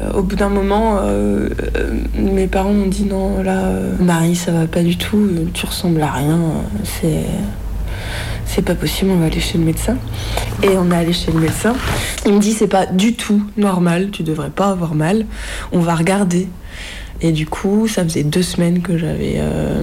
Euh, 0.00 0.12
au 0.14 0.22
bout 0.22 0.34
d'un 0.34 0.48
moment, 0.48 0.98
euh, 0.98 1.48
euh, 1.76 2.00
mes 2.16 2.48
parents 2.48 2.72
m'ont 2.72 2.88
dit 2.88 3.04
non, 3.04 3.42
là, 3.42 3.70
Marie, 4.00 4.34
ça 4.34 4.50
va 4.50 4.66
pas 4.66 4.82
du 4.82 4.96
tout, 4.96 5.28
tu 5.52 5.66
ressembles 5.66 6.02
à 6.02 6.10
rien, 6.10 6.38
c'est. 6.84 7.24
C'est 8.46 8.62
pas 8.62 8.74
possible, 8.74 9.10
on 9.10 9.16
va 9.16 9.26
aller 9.26 9.40
chez 9.40 9.58
le 9.58 9.64
médecin. 9.64 9.96
Et 10.62 10.76
on 10.76 10.88
est 10.90 10.94
allé 10.94 11.12
chez 11.12 11.32
le 11.32 11.40
médecin. 11.40 11.74
Il 12.24 12.34
me 12.34 12.38
dit 12.38 12.52
c'est 12.52 12.68
pas 12.68 12.86
du 12.86 13.14
tout 13.14 13.42
normal, 13.56 14.10
tu 14.12 14.22
devrais 14.22 14.50
pas 14.50 14.68
avoir 14.68 14.94
mal. 14.94 15.26
On 15.72 15.80
va 15.80 15.96
regarder. 15.96 16.46
Et 17.20 17.32
du 17.32 17.46
coup, 17.46 17.88
ça 17.88 18.02
faisait 18.04 18.24
deux 18.24 18.42
semaines 18.42 18.82
que 18.82 18.98
j'avais 18.98 19.36
euh, 19.38 19.82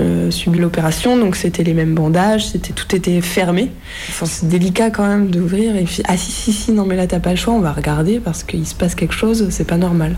euh, 0.00 0.30
subi 0.30 0.58
l'opération, 0.58 1.16
donc 1.16 1.36
c'était 1.36 1.62
les 1.62 1.74
mêmes 1.74 1.94
bandages, 1.94 2.48
c'était 2.48 2.72
tout 2.72 2.94
était 2.96 3.20
fermé. 3.20 3.70
Enfin, 4.08 4.26
c'est 4.26 4.48
délicat 4.48 4.90
quand 4.90 5.06
même 5.06 5.28
d'ouvrir. 5.28 5.76
Et 5.76 5.86
fait, 5.86 6.02
ah 6.08 6.16
si 6.16 6.32
si 6.32 6.52
si, 6.52 6.72
non 6.72 6.84
mais 6.84 6.96
là 6.96 7.06
t'as 7.06 7.20
pas 7.20 7.30
le 7.30 7.36
choix, 7.36 7.54
on 7.54 7.60
va 7.60 7.72
regarder 7.72 8.18
parce 8.18 8.42
qu'il 8.42 8.66
se 8.66 8.74
passe 8.74 8.94
quelque 8.94 9.14
chose, 9.14 9.46
c'est 9.50 9.66
pas 9.66 9.76
normal. 9.76 10.16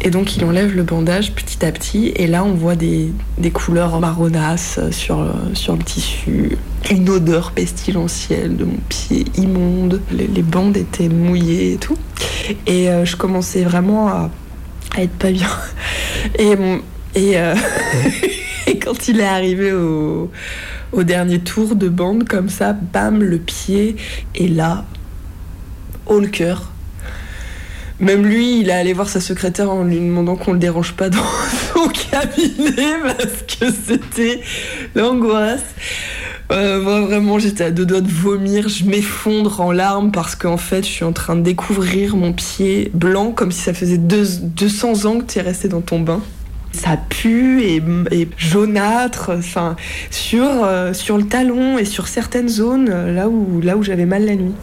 Et 0.00 0.10
donc 0.10 0.36
il 0.36 0.44
enlève 0.44 0.76
le 0.76 0.84
bandage 0.84 1.32
petit 1.32 1.64
à 1.64 1.72
petit, 1.72 2.12
et 2.14 2.26
là 2.26 2.44
on 2.44 2.54
voit 2.54 2.76
des, 2.76 3.12
des 3.38 3.50
couleurs 3.50 3.98
marronasses 3.98 4.78
sur, 4.90 5.26
sur 5.54 5.74
le 5.74 5.82
tissu, 5.82 6.56
une 6.90 7.08
odeur 7.08 7.50
pestilentielle 7.50 8.56
de 8.56 8.64
mon 8.64 8.78
pied 8.88 9.24
immonde, 9.36 10.00
les, 10.12 10.28
les 10.28 10.42
bandes 10.42 10.76
étaient 10.76 11.08
mouillées 11.08 11.72
et 11.72 11.76
tout. 11.78 11.98
Et 12.66 12.88
euh, 12.88 13.04
je 13.04 13.16
commençais 13.16 13.64
vraiment 13.64 14.08
à, 14.08 14.30
être 15.02 15.18
pas 15.18 15.30
bien. 15.30 15.48
Et, 17.14 17.38
euh, 17.38 17.54
et 18.66 18.78
quand 18.78 19.08
il 19.08 19.20
est 19.20 19.26
arrivé 19.26 19.72
au, 19.72 20.30
au 20.92 21.02
dernier 21.02 21.38
tour 21.38 21.74
de 21.74 21.88
bande, 21.88 22.28
comme 22.28 22.48
ça, 22.48 22.74
bam, 22.74 23.22
le 23.22 23.38
pied, 23.38 23.96
et 24.34 24.46
là, 24.46 24.84
haut 26.06 26.20
le 26.20 26.28
cœur. 26.28 26.70
Même 28.00 28.24
lui, 28.24 28.60
il 28.60 28.68
est 28.68 28.74
allé 28.74 28.92
voir 28.92 29.08
sa 29.08 29.20
secrétaire 29.20 29.70
en 29.70 29.82
lui 29.82 29.96
demandant 29.96 30.36
qu'on 30.36 30.52
le 30.52 30.58
dérange 30.58 30.92
pas 30.92 31.08
dans 31.10 31.18
son 31.74 31.88
cabinet 31.88 32.94
parce 33.02 33.42
que 33.42 33.72
c'était 33.72 34.40
l'angoisse. 34.94 35.64
Euh, 36.50 36.80
moi, 36.80 37.00
vraiment, 37.02 37.38
j'étais 37.38 37.64
à 37.64 37.70
deux 37.70 37.84
doigts 37.84 38.00
de 38.00 38.08
vomir. 38.10 38.68
Je 38.68 38.84
m'effondre 38.84 39.60
en 39.60 39.70
larmes 39.70 40.10
parce 40.10 40.34
qu'en 40.34 40.56
fait, 40.56 40.82
je 40.82 40.90
suis 40.90 41.04
en 41.04 41.12
train 41.12 41.36
de 41.36 41.42
découvrir 41.42 42.16
mon 42.16 42.32
pied 42.32 42.90
blanc 42.94 43.32
comme 43.32 43.52
si 43.52 43.60
ça 43.60 43.74
faisait 43.74 43.98
deux- 43.98 44.38
200 44.42 45.04
ans 45.04 45.18
que 45.18 45.24
tu 45.30 45.38
es 45.38 45.42
resté 45.42 45.68
dans 45.68 45.82
ton 45.82 46.00
bain. 46.00 46.20
Ça 46.72 46.96
pue 47.08 47.62
et, 47.62 47.82
jaunâtre, 48.36 49.32
euh, 50.34 50.92
sur 50.94 51.16
le 51.18 51.24
talon 51.24 51.78
et 51.78 51.84
sur 51.84 52.08
certaines 52.08 52.48
zones, 52.48 52.88
euh, 52.90 53.12
là 53.14 53.28
où 53.76 53.82
j'avais 53.82 54.06
mal 54.06 54.24
la 54.24 54.34
nuit. 54.36 54.54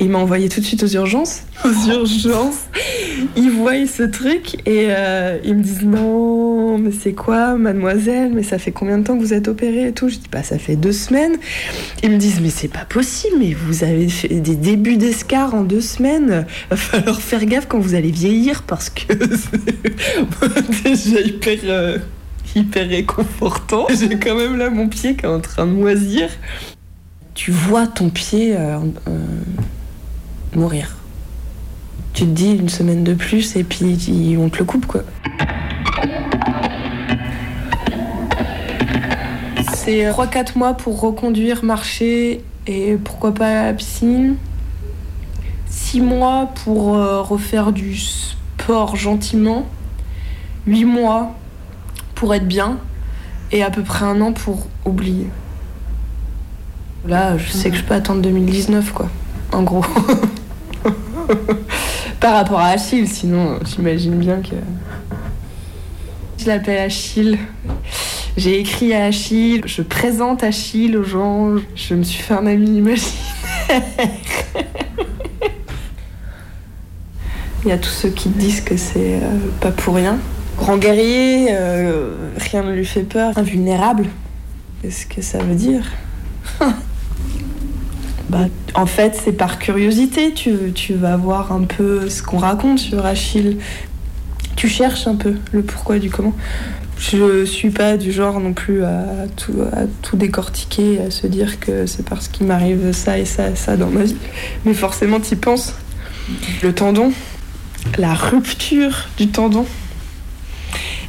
Il 0.00 0.10
m'a 0.10 0.18
envoyé 0.18 0.48
tout 0.48 0.60
de 0.60 0.64
suite 0.64 0.82
aux 0.82 0.88
urgences. 0.88 1.42
Aux 1.64 1.90
urgences. 1.90 2.66
Ils 3.36 3.50
voient 3.50 3.86
ce 3.86 4.02
truc 4.02 4.56
et 4.66 4.88
euh, 4.90 5.38
ils 5.42 5.54
me 5.54 5.62
disent 5.62 5.82
non, 5.84 6.76
mais 6.78 6.90
c'est 6.92 7.12
quoi, 7.14 7.56
mademoiselle? 7.56 8.30
Mais 8.34 8.42
ça 8.42 8.58
fait 8.58 8.72
combien 8.72 8.98
de 8.98 9.04
temps 9.04 9.16
que 9.16 9.22
vous 9.22 9.32
êtes 9.32 9.48
opérée 9.48 9.88
et 9.88 9.92
tout? 9.92 10.08
Je 10.08 10.16
dis 10.16 10.28
bah 10.30 10.42
ça 10.42 10.58
fait 10.58 10.76
deux 10.76 10.92
semaines. 10.92 11.36
Ils 12.02 12.10
me 12.10 12.18
disent 12.18 12.40
mais 12.42 12.50
c'est 12.50 12.68
pas 12.68 12.84
possible, 12.84 13.36
mais 13.38 13.54
vous 13.54 13.84
avez 13.84 14.08
fait 14.08 14.28
des 14.40 14.54
débuts 14.54 14.98
d'escar 14.98 15.54
en 15.54 15.62
deux 15.62 15.80
semaines. 15.80 16.46
Va 16.70 16.76
falloir 16.76 17.20
faire 17.20 17.44
gaffe 17.46 17.66
quand 17.68 17.78
vous 17.78 17.94
allez 17.94 18.10
vieillir 18.10 18.62
parce 18.64 18.90
que 18.90 19.02
c'est 19.08 20.82
déjà 20.84 21.20
hyper. 21.20 21.58
euh, 21.64 21.98
hyper 22.54 22.88
réconfortant. 22.88 23.86
J'ai 23.90 24.18
quand 24.18 24.34
même 24.36 24.56
là 24.56 24.70
mon 24.70 24.88
pied 24.88 25.14
qui 25.14 25.24
est 25.24 25.28
en 25.28 25.40
train 25.40 25.66
de 25.66 25.72
moisir. 25.72 26.28
Tu 27.34 27.50
vois 27.50 27.86
ton 27.86 28.08
pied 28.08 28.56
euh, 28.56 28.78
euh, 29.08 29.18
mourir. 30.56 30.96
Tu 32.12 32.24
te 32.24 32.30
dis 32.30 32.52
une 32.52 32.68
semaine 32.68 33.04
de 33.04 33.14
plus 33.14 33.56
et 33.56 33.64
puis 33.64 34.36
on 34.40 34.48
te 34.48 34.58
le 34.58 34.64
coupe 34.64 34.86
quoi. 34.86 35.02
C'est 39.74 40.10
3-4 40.10 40.58
mois 40.58 40.74
pour 40.74 41.00
reconduire, 41.00 41.62
marcher 41.62 42.42
et 42.66 42.96
pourquoi 42.96 43.32
pas 43.32 43.60
à 43.60 43.64
la 43.66 43.74
piscine. 43.74 44.36
6 45.66 46.00
mois 46.00 46.50
pour 46.64 46.96
euh, 46.96 47.22
refaire 47.22 47.70
du 47.70 47.96
sport 47.96 48.96
gentiment. 48.96 49.66
8 50.66 50.84
mois 50.86 51.34
pour 52.14 52.34
être 52.34 52.48
bien 52.48 52.78
et 53.52 53.62
à 53.62 53.70
peu 53.70 53.82
près 53.82 54.04
un 54.04 54.20
an 54.20 54.32
pour 54.32 54.66
oublier. 54.84 55.28
Là, 57.06 57.38
je 57.38 57.50
sais 57.52 57.70
que 57.70 57.76
je 57.76 57.84
peux 57.84 57.94
attendre 57.94 58.22
2019, 58.22 58.92
quoi. 58.92 59.08
En 59.52 59.62
gros. 59.62 59.84
Par 62.20 62.34
rapport 62.34 62.60
à 62.60 62.68
Achille, 62.68 63.08
sinon, 63.08 63.58
j'imagine 63.64 64.16
bien 64.16 64.40
que. 64.40 64.56
Je 66.38 66.46
l'appelle 66.46 66.78
Achille. 66.78 67.38
J'ai 68.36 68.60
écrit 68.60 68.92
à 68.92 69.06
Achille, 69.06 69.62
je 69.64 69.80
présente 69.80 70.44
Achille 70.44 70.96
aux 70.96 71.04
gens, 71.04 71.54
je 71.74 71.94
me 71.94 72.02
suis 72.02 72.22
fait 72.22 72.34
un 72.34 72.46
ami 72.46 72.78
imaginaire. 72.78 73.14
Il 77.64 77.70
y 77.70 77.72
a 77.72 77.78
tous 77.78 77.90
ceux 77.90 78.10
qui 78.10 78.28
disent 78.28 78.60
que 78.60 78.76
c'est 78.76 79.14
euh, 79.14 79.38
pas 79.60 79.72
pour 79.72 79.94
rien. 79.94 80.18
Grand 80.58 80.76
guerrier, 80.76 81.48
euh, 81.50 82.14
rien 82.36 82.62
ne 82.62 82.72
lui 82.72 82.84
fait 82.84 83.02
peur. 83.02 83.36
Invulnérable, 83.36 84.06
qu'est-ce 84.82 85.06
que 85.06 85.22
ça 85.22 85.38
veut 85.38 85.54
dire? 85.54 85.90
Bah, 88.28 88.46
en 88.74 88.86
fait, 88.86 89.18
c'est 89.22 89.32
par 89.32 89.58
curiosité. 89.58 90.32
Tu, 90.32 90.72
tu 90.74 90.94
vas 90.94 91.16
voir 91.16 91.52
un 91.52 91.62
peu 91.62 92.08
ce 92.08 92.22
qu'on 92.22 92.38
raconte 92.38 92.78
sur 92.78 93.06
Achille. 93.06 93.58
Tu 94.56 94.68
cherches 94.68 95.06
un 95.06 95.16
peu 95.16 95.34
le 95.52 95.62
pourquoi 95.62 95.98
du 95.98 96.10
comment. 96.10 96.34
Je 96.98 97.44
suis 97.44 97.70
pas 97.70 97.98
du 97.98 98.10
genre 98.10 98.40
non 98.40 98.54
plus 98.54 98.82
à 98.82 99.26
tout, 99.36 100.16
décortiquer, 100.16 101.00
à 101.06 101.10
se 101.10 101.26
dire 101.26 101.60
que 101.60 101.84
c'est 101.86 102.04
parce 102.04 102.28
qu'il 102.28 102.46
m'arrive 102.46 102.92
ça 102.92 103.18
et 103.18 103.26
ça 103.26 103.50
et 103.50 103.56
ça 103.56 103.76
dans 103.76 103.90
ma 103.90 104.04
vie. 104.04 104.16
Mais 104.64 104.72
forcément, 104.72 105.20
t'y 105.20 105.36
penses. 105.36 105.74
Le 106.62 106.72
tendon, 106.74 107.12
la 107.98 108.14
rupture 108.14 109.08
du 109.18 109.28
tendon 109.28 109.66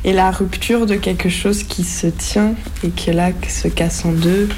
et 0.04 0.14
la 0.14 0.30
rupture 0.30 0.86
de 0.86 0.96
quelque 0.96 1.30
chose 1.30 1.64
qui 1.64 1.84
se 1.84 2.08
tient 2.08 2.54
et 2.84 2.90
qui 2.90 3.12
là 3.12 3.32
se 3.48 3.68
casse 3.70 4.06
en 4.06 4.12
deux 4.12 4.50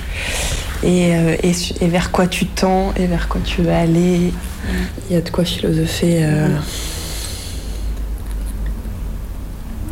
et, 0.83 1.15
euh, 1.15 1.35
et, 1.43 1.87
vers 1.87 2.11
quoi 2.11 2.27
tu 2.27 2.45
tends 2.45 2.93
et 2.95 3.05
vers 3.07 3.27
quoi 3.27 3.41
tu 3.43 3.61
vas 3.61 3.79
aller. 3.79 4.31
Il 5.09 5.15
y 5.15 5.17
a 5.17 5.21
de 5.21 5.29
quoi 5.29 5.43
philosopher. 5.45 6.23
euh. 6.23 6.47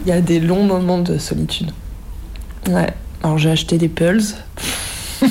Il 0.06 0.10
y 0.10 0.12
a 0.14 0.22
des 0.22 0.40
longs 0.40 0.64
moments 0.64 1.00
de 1.00 1.18
solitude. 1.18 1.72
Ouais. 2.70 2.94
Alors 3.24 3.38
j'ai 3.38 3.52
acheté 3.52 3.78
des 3.78 3.90
Pulse. 3.90 4.38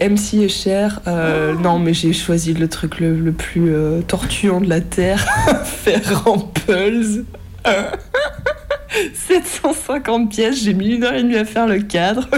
MC 0.00 0.34
est 0.44 0.48
cher. 0.48 1.00
Euh, 1.06 1.54
non, 1.54 1.78
mais 1.78 1.94
j'ai 1.94 2.12
choisi 2.12 2.52
le 2.54 2.68
truc 2.68 3.00
le, 3.00 3.18
le 3.18 3.32
plus 3.32 3.74
euh, 3.74 4.02
tortuant 4.02 4.60
de 4.60 4.68
la 4.68 4.80
Terre 4.80 5.26
faire 5.64 6.22
en 6.28 6.38
Pulse. 6.38 7.24
750 9.14 10.30
pièces, 10.30 10.62
j'ai 10.62 10.72
mis 10.74 10.94
une 10.94 11.04
heure 11.04 11.14
et 11.14 11.22
demie 11.22 11.36
à 11.36 11.44
faire 11.44 11.66
le 11.66 11.80
cadre. 11.80 12.28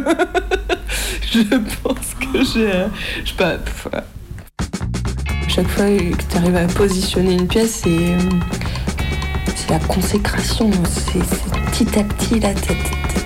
Je 1.33 1.43
pense 1.83 2.15
que 2.21 2.45
j'ai. 2.45 2.73
euh, 2.73 2.89
Je 3.25 3.31
sais 3.31 3.37
pas. 3.37 3.55
pff, 3.59 3.87
ouais. 3.93 4.01
Chaque 5.49 5.69
fois 5.69 5.85
que 5.87 6.23
tu 6.31 6.37
arrives 6.37 6.57
à 6.57 6.67
positionner 6.67 7.33
une 7.35 7.47
pièce, 7.49 7.81
c'est. 7.85 7.89
euh, 7.91 8.19
C'est 9.55 9.71
la 9.71 9.79
consécration. 9.81 10.71
C'est 10.89 11.19
petit 11.71 11.99
à 11.99 12.05
petit, 12.05 12.41
là, 12.41 12.51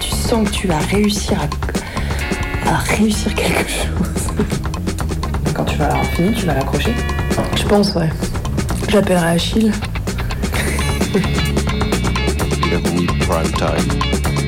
tu 0.00 0.10
sens 0.10 0.48
que 0.48 0.54
tu 0.54 0.66
vas 0.66 0.78
réussir 0.78 1.38
à, 2.66 2.70
à 2.70 2.76
réussir 2.78 3.34
quelque 3.34 3.68
chose. 3.68 4.28
Quand 5.54 5.64
tu 5.64 5.76
vas 5.76 5.88
l'avoir 5.88 6.06
fini, 6.06 6.32
tu 6.34 6.46
vas 6.46 6.54
l'accrocher. 6.54 6.92
Je 7.56 7.64
pense, 7.64 7.94
ouais. 7.94 8.08
J'appellerai 8.88 9.26
Achille. 9.32 9.72
Oui, 12.94 13.06
prime 13.20 13.52
time. 13.56 14.41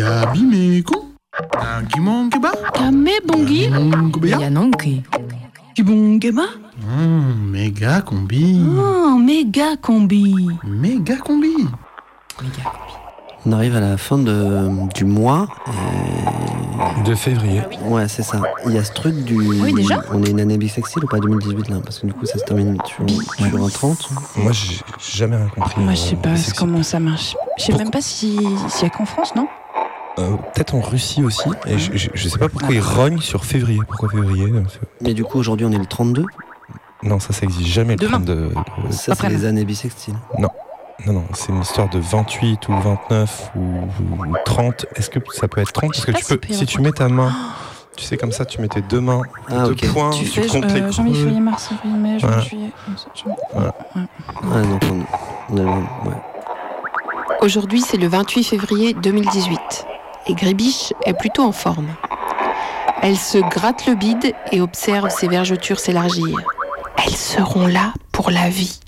Gabi 0.00 0.82
Un 1.60 1.84
kimon 1.84 2.30
keba 2.30 2.52
Kame 2.74 3.20
Bongi 3.26 3.68
Yanonki 4.24 5.02
Kibon 5.74 6.18
Hmm, 6.80 7.50
méga 7.50 8.00
combi 8.00 8.58
Oh, 8.78 9.16
méga 9.18 9.76
combi 9.76 10.34
Méga 10.64 11.16
combi 11.16 11.52
On 13.44 13.52
arrive 13.52 13.76
à 13.76 13.80
la 13.80 13.98
fin 13.98 14.16
de, 14.16 14.68
du 14.94 15.04
mois. 15.04 15.46
De 17.04 17.14
février. 17.14 17.60
Ouais, 17.84 18.08
c'est 18.08 18.22
ça. 18.22 18.40
Il 18.66 18.72
y 18.72 18.78
a 18.78 18.84
ce 18.84 18.92
truc 18.92 19.14
du. 19.24 19.36
Oui, 19.36 19.74
déjà 19.74 20.02
On 20.10 20.22
est 20.22 20.30
une 20.30 20.40
année 20.40 20.56
bisexuelle 20.56 21.04
ou 21.04 21.08
pas 21.08 21.18
2018 21.18 21.68
là 21.68 21.76
Parce 21.84 21.98
que 21.98 22.06
du 22.06 22.14
coup, 22.14 22.24
ça 22.24 22.38
se 22.38 22.44
termine 22.44 22.78
sur, 22.86 23.04
sur 23.36 23.64
un 23.64 23.68
30. 23.68 24.10
Moi, 24.36 24.52
j'ai 24.52 24.80
jamais 24.98 25.36
rien 25.36 25.48
compris. 25.48 25.82
Moi, 25.82 25.92
je 25.92 26.00
sais 26.00 26.16
pas 26.16 26.34
comment 26.56 26.82
ça 26.82 26.98
marche. 26.98 27.36
Je 27.58 27.64
sais 27.64 27.74
même 27.74 27.90
pas 27.90 28.00
si 28.00 28.38
s'il 28.68 28.82
y 28.82 28.86
a 28.86 28.90
qu'en 28.90 29.04
France, 29.04 29.34
non? 29.36 29.46
Euh, 30.20 30.36
Peut-être 30.54 30.74
en 30.74 30.80
Russie 30.80 31.22
aussi. 31.22 31.48
Et 31.66 31.78
je, 31.78 32.08
je 32.12 32.28
sais 32.28 32.38
pas 32.38 32.48
pourquoi 32.48 32.74
ils 32.74 32.80
rognent 32.80 33.20
sur 33.20 33.44
février. 33.44 33.80
Pourquoi 33.88 34.08
février 34.08 34.46
euh, 34.46 34.62
Mais 35.00 35.14
du 35.14 35.24
coup, 35.24 35.38
aujourd'hui, 35.38 35.66
on 35.66 35.72
est 35.72 35.78
le 35.78 35.86
32. 35.86 36.24
Non, 37.02 37.18
ça, 37.18 37.32
ça 37.32 37.42
existe 37.44 37.66
jamais 37.68 37.94
le 37.94 37.98
Demain. 37.98 38.18
32. 38.18 38.50
Ça, 38.90 39.14
c'est 39.14 39.28
les 39.28 39.44
années 39.46 39.64
bissextiles. 39.64 40.14
Non. 40.38 40.48
Non, 41.06 41.14
non, 41.14 41.24
c'est 41.32 41.48
une 41.48 41.62
histoire 41.62 41.88
de 41.88 41.98
28 41.98 42.68
ou 42.68 42.72
29 42.78 43.52
ou, 43.56 43.60
ou 43.60 44.34
30. 44.44 44.84
Est-ce 44.96 45.08
que 45.08 45.18
ça 45.32 45.48
peut 45.48 45.62
être 45.62 45.72
30 45.72 45.92
Parce 45.92 46.04
que 46.04 46.12
tu 46.12 46.22
si 46.24 46.36
peux, 46.36 46.52
si 46.52 46.66
tu 46.66 46.80
mets 46.82 46.92
ta 46.92 47.08
main, 47.08 47.32
tu 47.96 48.04
sais, 48.04 48.18
comme 48.18 48.32
ça, 48.32 48.44
tu 48.44 48.60
mets 48.60 48.68
tes 48.68 48.82
deux 48.82 49.00
mains, 49.00 49.22
Ah, 49.48 49.66
deux 49.66 49.74
points, 49.76 50.10
Tu 50.10 50.26
fais 50.26 50.46
comptes 50.46 50.70
les 50.70 50.82
euh, 50.82 50.92
janvier, 50.92 51.12
creux. 51.12 51.22
février, 51.22 51.40
mars, 51.40 51.70
avril, 51.72 51.98
mai, 51.98 52.18
juin, 52.18 52.40
juillet. 52.40 52.70
donc 53.54 54.82
on, 55.50 55.56
on 55.56 55.66
ouais. 56.08 56.16
Aujourd'hui, 57.40 57.80
c'est 57.80 57.96
le 57.96 58.06
28 58.06 58.44
février 58.44 58.92
2018 58.92 59.58
et 60.26 60.34
Gribiche 60.34 60.92
est 61.04 61.14
plutôt 61.14 61.42
en 61.42 61.52
forme. 61.52 61.88
Elle 63.02 63.16
se 63.16 63.38
gratte 63.38 63.86
le 63.86 63.94
bide 63.94 64.34
et 64.52 64.60
observe 64.60 65.08
ses 65.10 65.28
vergetures 65.28 65.80
s'élargir. 65.80 66.36
Elles 67.04 67.16
seront 67.16 67.66
là 67.66 67.94
pour 68.12 68.30
la 68.30 68.50
vie. 68.50 68.78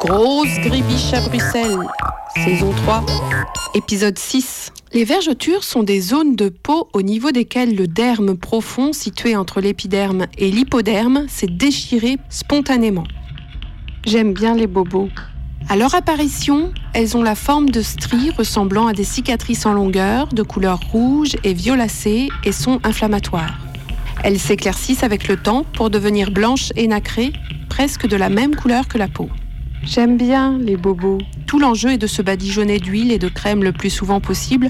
Grosse 0.00 0.58
Gribiche 0.60 1.12
à 1.12 1.20
Bruxelles, 1.20 1.78
saison 2.34 2.72
3, 2.84 3.04
épisode 3.74 4.18
6. 4.18 4.72
Les 4.92 5.04
vergetures 5.04 5.64
sont 5.64 5.82
des 5.82 6.00
zones 6.00 6.34
de 6.34 6.48
peau 6.48 6.88
au 6.92 7.02
niveau 7.02 7.30
desquelles 7.30 7.76
le 7.76 7.86
derme 7.86 8.36
profond 8.36 8.92
situé 8.92 9.36
entre 9.36 9.60
l'épiderme 9.60 10.26
et 10.38 10.50
l'hypoderme 10.50 11.26
s'est 11.28 11.46
déchiré 11.46 12.16
spontanément. 12.30 13.04
J'aime 14.04 14.32
bien 14.32 14.54
les 14.54 14.66
bobos. 14.66 15.08
À 15.68 15.76
leur 15.76 15.94
apparition, 15.94 16.72
elles 16.92 17.16
ont 17.16 17.22
la 17.22 17.34
forme 17.34 17.70
de 17.70 17.82
stries 17.82 18.30
ressemblant 18.30 18.86
à 18.86 18.92
des 18.92 19.04
cicatrices 19.04 19.64
en 19.64 19.72
longueur, 19.72 20.28
de 20.28 20.42
couleur 20.42 20.80
rouge 20.90 21.36
et 21.44 21.54
violacée 21.54 22.28
et 22.44 22.52
sont 22.52 22.80
inflammatoires. 22.84 23.58
Elles 24.22 24.38
s'éclaircissent 24.38 25.02
avec 25.02 25.28
le 25.28 25.36
temps 25.36 25.64
pour 25.74 25.90
devenir 25.90 26.30
blanches 26.30 26.72
et 26.76 26.86
nacrées, 26.86 27.32
presque 27.68 28.06
de 28.06 28.16
la 28.16 28.28
même 28.28 28.54
couleur 28.54 28.86
que 28.86 28.98
la 28.98 29.08
peau. 29.08 29.28
J'aime 29.84 30.16
bien 30.16 30.58
les 30.58 30.76
bobos. 30.76 31.18
Tout 31.46 31.58
l'enjeu 31.58 31.92
est 31.92 31.98
de 31.98 32.06
se 32.06 32.22
badigeonner 32.22 32.78
d'huile 32.78 33.10
et 33.10 33.18
de 33.18 33.28
crème 33.28 33.64
le 33.64 33.72
plus 33.72 33.90
souvent 33.90 34.20
possible 34.20 34.68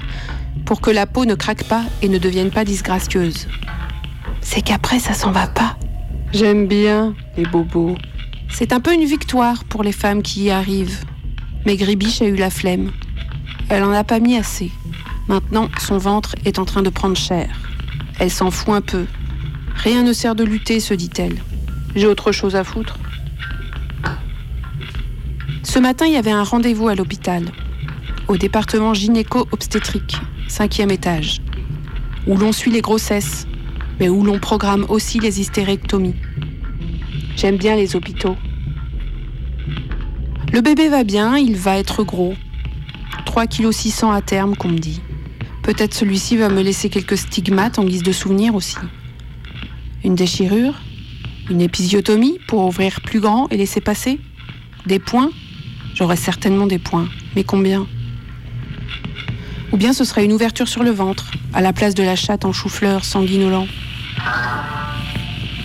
pour 0.65 0.81
que 0.81 0.89
la 0.89 1.05
peau 1.05 1.25
ne 1.25 1.35
craque 1.35 1.65
pas 1.65 1.83
et 2.01 2.09
ne 2.09 2.17
devienne 2.17 2.49
pas 2.49 2.65
disgracieuse. 2.65 3.47
C'est 4.41 4.61
qu'après, 4.61 4.99
ça 4.99 5.13
s'en 5.13 5.31
va 5.31 5.47
pas. 5.47 5.77
J'aime 6.33 6.67
bien 6.67 7.13
les 7.37 7.45
bobos. 7.45 7.95
C'est 8.49 8.73
un 8.73 8.79
peu 8.79 8.93
une 8.93 9.05
victoire 9.05 9.63
pour 9.63 9.83
les 9.83 9.91
femmes 9.91 10.21
qui 10.21 10.43
y 10.43 10.51
arrivent. 10.51 11.03
Mais 11.65 11.75
Gribiche 11.75 12.21
a 12.21 12.25
eu 12.25 12.35
la 12.35 12.49
flemme. 12.49 12.91
Elle 13.69 13.83
en 13.83 13.91
a 13.91 14.03
pas 14.03 14.19
mis 14.19 14.37
assez. 14.37 14.71
Maintenant, 15.27 15.69
son 15.79 15.97
ventre 15.97 16.35
est 16.45 16.59
en 16.59 16.65
train 16.65 16.81
de 16.81 16.89
prendre 16.89 17.17
cher. 17.17 17.49
Elle 18.19 18.31
s'en 18.31 18.51
fout 18.51 18.73
un 18.73 18.81
peu. 18.81 19.05
Rien 19.75 20.03
ne 20.03 20.13
sert 20.13 20.35
de 20.35 20.43
lutter, 20.43 20.79
se 20.79 20.93
dit-elle. 20.93 21.41
J'ai 21.95 22.07
autre 22.07 22.31
chose 22.31 22.55
à 22.55 22.63
foutre. 22.63 22.97
Ce 25.63 25.79
matin, 25.79 26.05
il 26.05 26.13
y 26.13 26.17
avait 26.17 26.31
un 26.31 26.43
rendez-vous 26.43 26.87
à 26.87 26.95
l'hôpital, 26.95 27.45
au 28.27 28.37
département 28.37 28.93
gynéco-obstétrique, 28.93 30.17
cinquième 30.47 30.91
étage, 30.91 31.41
où 32.27 32.37
l'on 32.37 32.51
suit 32.51 32.71
les 32.71 32.81
grossesses, 32.81 33.47
mais 33.99 34.09
où 34.09 34.23
l'on 34.23 34.39
programme 34.39 34.85
aussi 34.89 35.19
les 35.19 35.39
hystérectomies. 35.39 36.15
J'aime 37.35 37.57
bien 37.57 37.75
les 37.75 37.95
hôpitaux. 37.95 38.35
Le 40.51 40.61
bébé 40.61 40.89
va 40.89 41.03
bien, 41.03 41.37
il 41.37 41.55
va 41.55 41.77
être 41.77 42.03
gros. 42.03 42.35
3 43.25 43.47
kg 43.47 43.71
600 43.71 44.11
à 44.11 44.21
terme, 44.21 44.55
qu'on 44.55 44.69
me 44.69 44.77
dit. 44.77 45.01
Peut-être 45.63 45.93
celui-ci 45.93 46.37
va 46.37 46.49
me 46.49 46.61
laisser 46.61 46.89
quelques 46.89 47.17
stigmates 47.17 47.79
en 47.79 47.85
guise 47.85 48.03
de 48.03 48.11
souvenir 48.11 48.53
aussi. 48.53 48.77
Une 50.03 50.15
déchirure 50.15 50.75
Une 51.49 51.61
épisiotomie 51.61 52.37
pour 52.47 52.65
ouvrir 52.65 53.01
plus 53.01 53.19
grand 53.19 53.47
et 53.49 53.57
laisser 53.57 53.81
passer 53.81 54.19
Des 54.85 54.99
points 54.99 55.31
J'aurai 55.95 56.15
certainement 56.15 56.67
des 56.67 56.79
points. 56.79 57.07
Mais 57.35 57.43
combien? 57.43 57.87
Ou 59.71 59.77
bien 59.77 59.93
ce 59.93 60.03
serait 60.03 60.25
une 60.25 60.33
ouverture 60.33 60.67
sur 60.67 60.83
le 60.83 60.91
ventre, 60.91 61.31
à 61.53 61.61
la 61.61 61.73
place 61.73 61.95
de 61.95 62.03
la 62.03 62.15
chatte 62.15 62.45
en 62.45 62.53
chou-fleur 62.53 63.05
sanguinolent. 63.05 63.67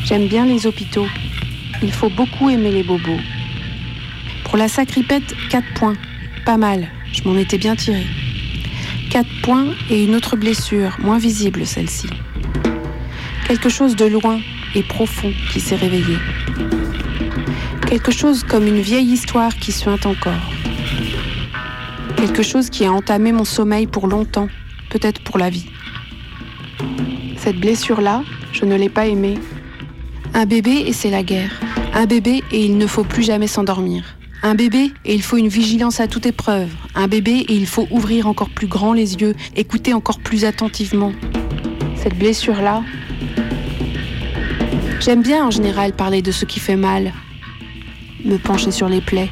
J'aime 0.05 0.29
bien 0.29 0.47
les 0.47 0.67
hôpitaux. 0.67 1.07
Il 1.83 1.93
faut 1.93 2.11
beaucoup 2.11 2.51
aimer 2.51 2.73
les 2.73 2.83
bobos. 2.83 3.21
Pour 4.45 4.57
la 4.57 4.69
sacripette, 4.69 5.35
4 5.51 5.75
points. 5.75 5.97
Pas 6.45 6.57
mal, 6.57 6.89
je 7.13 7.23
m'en 7.23 7.37
étais 7.37 7.59
bien 7.59 7.77
tiré. 7.77 8.05
4 9.11 9.27
points 9.43 9.67
et 9.91 10.05
une 10.05 10.15
autre 10.15 10.37
blessure, 10.37 10.97
moins 11.01 11.19
visible 11.19 11.65
celle-ci. 11.65 12.09
Quelque 13.47 13.69
chose 13.69 13.97
de 13.97 14.07
loin 14.07 14.41
et 14.75 14.83
profond 14.83 15.33
qui 15.53 15.61
s'est 15.61 15.77
réveillé. 15.77 16.19
Quelque 17.87 18.13
chose 18.13 18.43
comme 18.43 18.67
une 18.67 18.81
vieille 18.81 19.13
histoire 19.13 19.55
qui 19.55 19.73
suinte 19.73 20.05
encore. 20.05 20.53
Quelque 22.17 22.43
chose 22.43 22.69
qui 22.69 22.85
a 22.85 22.93
entamé 22.93 23.33
mon 23.33 23.45
sommeil 23.45 23.87
pour 23.87 24.09
longtemps, 24.09 24.49
peut-être 24.91 25.23
pour 25.23 25.39
la 25.39 25.49
vie. 25.49 25.67
Cette 27.37 27.61
blessure-là, 27.61 28.25
je 28.53 28.65
ne 28.65 28.75
l'ai 28.75 28.89
pas 28.89 29.07
aimée. 29.07 29.39
Un 30.35 30.47
bébé 30.47 30.85
et 30.87 30.93
c'est 30.93 31.11
la 31.11 31.23
guerre. 31.23 31.61
Un 31.95 32.07
bébé 32.07 32.43
et 32.53 32.65
il 32.65 32.79
ne 32.79 32.87
faut 32.87 33.05
plus 33.05 33.23
jamais 33.23 33.47
s'endormir. 33.47 34.05
Un 34.43 34.55
bébé 34.55 34.93
et 35.05 35.15
il 35.15 35.23
faut 35.23 35.37
une 35.37 35.49
vigilance 35.49 36.01
à 36.01 36.07
toute 36.07 36.27
épreuve. 36.27 36.71
Un 36.95 37.09
bébé 37.09 37.45
et 37.49 37.55
il 37.55 37.67
faut 37.67 37.89
ouvrir 37.91 38.29
encore 38.29 38.51
plus 38.51 38.69
grand 38.69 38.93
les 38.93 39.17
yeux, 39.17 39.35
écouter 39.57 39.95
encore 39.95 40.21
plus 40.21 40.45
attentivement. 40.45 41.13
Cette 41.97 42.17
blessure-là, 42.17 42.85
j'aime 45.01 45.23
bien 45.23 45.45
en 45.45 45.51
général 45.51 45.93
parler 45.93 46.23
de 46.23 46.31
ce 46.31 46.45
qui 46.45 46.61
fait 46.61 46.77
mal, 46.77 47.13
me 48.25 48.37
pencher 48.37 48.71
sur 48.71 48.89
les 48.89 49.01
plaies. 49.01 49.31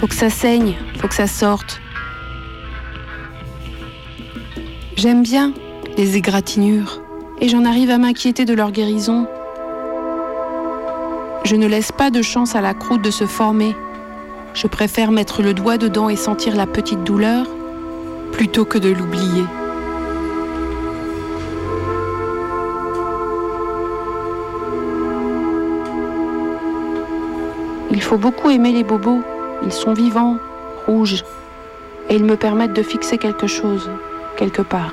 Faut 0.00 0.08
que 0.08 0.14
ça 0.14 0.30
saigne, 0.30 0.74
faut 1.00 1.06
que 1.06 1.14
ça 1.14 1.28
sorte. 1.28 1.80
J'aime 4.96 5.22
bien 5.22 5.54
les 5.96 6.16
égratignures 6.16 7.00
et 7.40 7.48
j'en 7.48 7.64
arrive 7.64 7.90
à 7.90 7.98
m'inquiéter 7.98 8.44
de 8.44 8.54
leur 8.54 8.72
guérison. 8.72 9.26
Je 11.44 11.56
ne 11.56 11.66
laisse 11.66 11.92
pas 11.92 12.10
de 12.10 12.22
chance 12.22 12.54
à 12.54 12.60
la 12.60 12.74
croûte 12.74 13.02
de 13.02 13.10
se 13.10 13.26
former. 13.26 13.74
Je 14.54 14.66
préfère 14.66 15.12
mettre 15.12 15.42
le 15.42 15.54
doigt 15.54 15.78
dedans 15.78 16.08
et 16.08 16.16
sentir 16.16 16.56
la 16.56 16.66
petite 16.66 17.04
douleur 17.04 17.46
plutôt 18.32 18.64
que 18.64 18.78
de 18.78 18.90
l'oublier. 18.90 19.44
Il 27.90 28.02
faut 28.02 28.18
beaucoup 28.18 28.50
aimer 28.50 28.72
les 28.72 28.84
bobos. 28.84 29.22
Ils 29.64 29.72
sont 29.72 29.92
vivants, 29.92 30.38
rouges, 30.86 31.24
et 32.08 32.16
ils 32.16 32.24
me 32.24 32.36
permettent 32.36 32.72
de 32.72 32.82
fixer 32.82 33.18
quelque 33.18 33.46
chose, 33.46 33.90
quelque 34.36 34.62
part. 34.62 34.92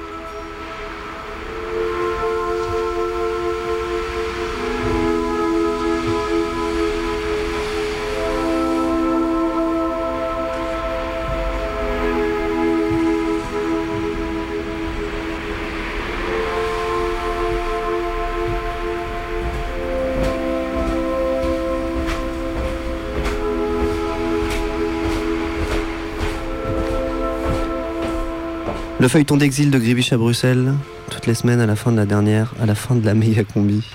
Le 29.06 29.10
feuilleton 29.10 29.38
d'exil 29.38 29.70
de 29.70 29.78
Gribiche 29.78 30.14
à 30.14 30.18
Bruxelles, 30.18 30.74
toutes 31.12 31.28
les 31.28 31.36
semaines 31.36 31.60
à 31.60 31.68
la 31.68 31.76
fin 31.76 31.92
de 31.92 31.98
la 31.98 32.08
dernière, 32.08 32.56
à 32.60 32.66
la 32.66 32.74
fin 32.74 32.96
de 32.96 33.06
la 33.06 33.14
méga 33.14 33.44
combi. 33.44 33.86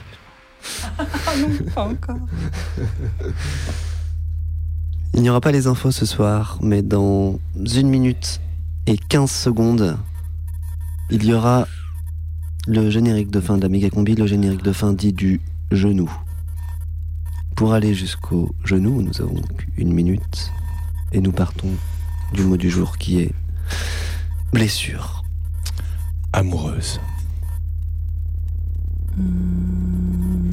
Ah 1.01 1.05
non, 1.37 1.49
pas 1.75 1.83
encore. 1.83 2.21
Il 5.15 5.23
n'y 5.23 5.29
aura 5.29 5.41
pas 5.41 5.51
les 5.51 5.67
infos 5.67 5.91
ce 5.91 6.07
soir, 6.07 6.61
mais 6.63 6.83
dans 6.83 7.41
une 7.57 7.89
minute 7.89 8.41
et 8.87 8.97
15 8.97 9.29
secondes, 9.29 9.99
il 11.11 11.25
y 11.25 11.35
aura 11.35 11.67
le 12.69 12.89
générique 12.89 13.33
de 13.33 13.41
fin 13.41 13.57
de 13.57 13.63
la 13.63 13.69
méga 13.69 13.91
combi, 13.91 14.15
le 14.15 14.29
générique 14.29 14.63
de 14.63 14.73
fin 14.73 14.93
dit 14.93 15.13
du 15.13 15.41
genou. 15.73 16.09
Pour 17.57 17.73
aller 17.73 17.95
jusqu'au 17.95 18.55
genou, 18.65 19.03
nous 19.03 19.21
avons 19.21 19.43
une 19.77 19.93
minute 19.93 20.53
et 21.11 21.21
nous 21.21 21.33
partons 21.33 21.73
du 22.33 22.45
mot 22.45 22.57
du 22.57 22.71
jour 22.71 22.97
qui 22.97 23.19
est 23.19 23.33
blessure. 24.53 25.23
Amoureuse. 26.33 27.01
Hmm, 29.17 30.51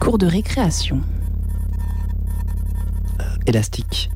Cours 0.00 0.18
de 0.18 0.26
récréation. 0.26 1.00
Élastique. 3.46 4.10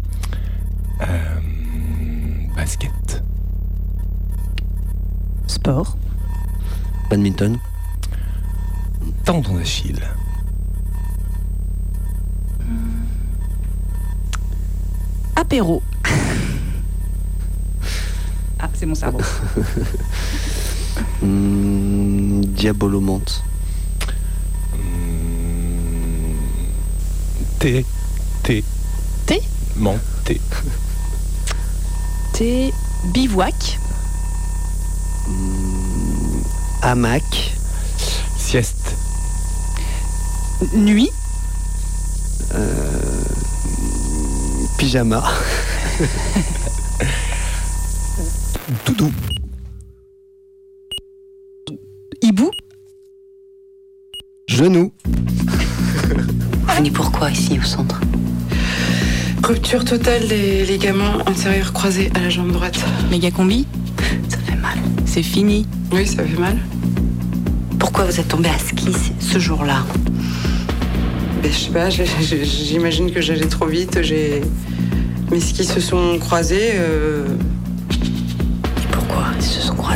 Euh, 1.00 1.40
basket. 2.54 3.22
Sport. 5.46 5.96
Badminton. 7.10 7.58
Tendon 9.24 9.54
d'Achille. 9.54 10.00
Apéro. 15.34 15.82
C'est 18.78 18.86
mon 18.86 18.94
cerveau. 18.94 19.20
Hmm, 21.20 22.42
diabolomante. 22.44 23.42
Thé. 27.58 27.84
Thé. 28.42 28.64
Thé 29.26 29.42
Menté. 29.76 30.40
Thé. 32.32 32.72
Bivouac. 33.12 33.78
Hamac. 36.82 37.52
Sieste. 38.38 38.94
Nuit. 40.74 41.10
Euh, 42.54 43.24
pyjama. 44.78 45.22
Doudou. 48.84 49.12
Hibou. 52.22 52.50
Genou. 54.48 54.92
Venez 56.76 56.90
pourquoi 56.90 57.30
ici 57.30 57.58
au 57.58 57.62
centre? 57.62 58.00
Rupture 59.44 59.84
totale 59.84 60.26
des 60.26 60.64
ligaments 60.66 61.18
antérieurs 61.26 61.72
croisés 61.72 62.10
à 62.14 62.20
la 62.20 62.28
jambe 62.30 62.50
droite. 62.52 62.78
Méga 63.10 63.30
combi. 63.30 63.66
Ça 64.28 64.38
fait 64.38 64.56
mal. 64.56 64.78
C'est 65.04 65.22
fini. 65.22 65.66
Oui, 65.92 66.06
ça 66.06 66.24
fait 66.24 66.38
mal. 66.38 66.58
Pourquoi 67.78 68.04
vous 68.04 68.18
êtes 68.18 68.28
tombé 68.28 68.48
à 68.48 68.58
ski 68.58 68.88
ce 69.20 69.38
jour-là? 69.38 69.84
Ben, 71.42 71.52
je 71.52 71.56
sais 71.56 71.70
pas, 71.70 71.88
j'imagine 71.90 73.12
que 73.12 73.20
j'allais 73.20 73.46
trop 73.46 73.66
vite. 73.66 74.02
J'ai 74.02 74.40
mes 75.30 75.40
skis 75.40 75.64
se 75.64 75.80
sont 75.80 76.18
croisés. 76.18 76.72
euh, 76.74 77.26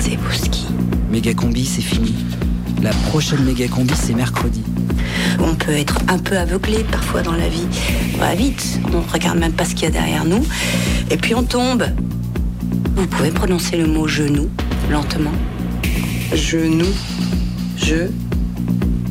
vos 0.09 0.33
skis 0.33 0.67
Méga 1.11 1.35
combi, 1.35 1.67
c'est 1.67 1.83
fini. 1.83 2.15
La 2.83 2.91
prochaine 3.09 3.45
méga 3.45 3.69
combi, 3.69 3.93
c'est 3.95 4.15
mercredi. 4.15 4.63
On 5.41 5.55
peut 5.55 5.73
être 5.73 5.99
un 6.09 6.19
peu 6.19 6.39
aveuglé 6.39 6.85
parfois 6.91 7.23
dans 7.23 7.33
la 7.33 7.49
vie. 7.49 7.67
On 8.15 8.19
va 8.19 8.35
vite, 8.35 8.81
on 8.95 9.01
regarde 9.13 9.39
même 9.39 9.53
pas 9.53 9.65
ce 9.65 9.75
qu'il 9.75 9.85
y 9.85 9.87
a 9.87 9.91
derrière 9.91 10.25
nous. 10.25 10.45
Et 11.11 11.17
puis 11.17 11.35
on 11.35 11.43
tombe. 11.43 11.85
Vous 12.97 13.07
pouvez 13.07 13.31
prononcer 13.31 13.77
le 13.77 13.87
mot 13.87 14.07
genou 14.07 14.49
lentement 14.91 15.33
Genou. 16.35 16.87
Je. 17.77 18.09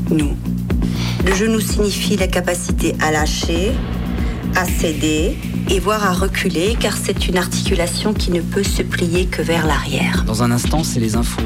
Nous. 0.09 0.35
Le 1.25 1.35
genou 1.35 1.59
signifie 1.59 2.17
la 2.17 2.27
capacité 2.27 2.95
à 2.99 3.11
lâcher, 3.11 3.71
à 4.55 4.65
céder 4.65 5.37
et 5.69 5.79
voire 5.79 6.03
à 6.05 6.13
reculer 6.13 6.75
car 6.79 6.97
c'est 6.97 7.27
une 7.27 7.37
articulation 7.37 8.13
qui 8.13 8.31
ne 8.31 8.41
peut 8.41 8.63
se 8.63 8.81
plier 8.81 9.25
que 9.25 9.41
vers 9.41 9.65
l'arrière. 9.67 10.23
Dans 10.25 10.43
un 10.43 10.51
instant, 10.51 10.83
c'est 10.83 10.99
les 10.99 11.15
infos. 11.15 11.41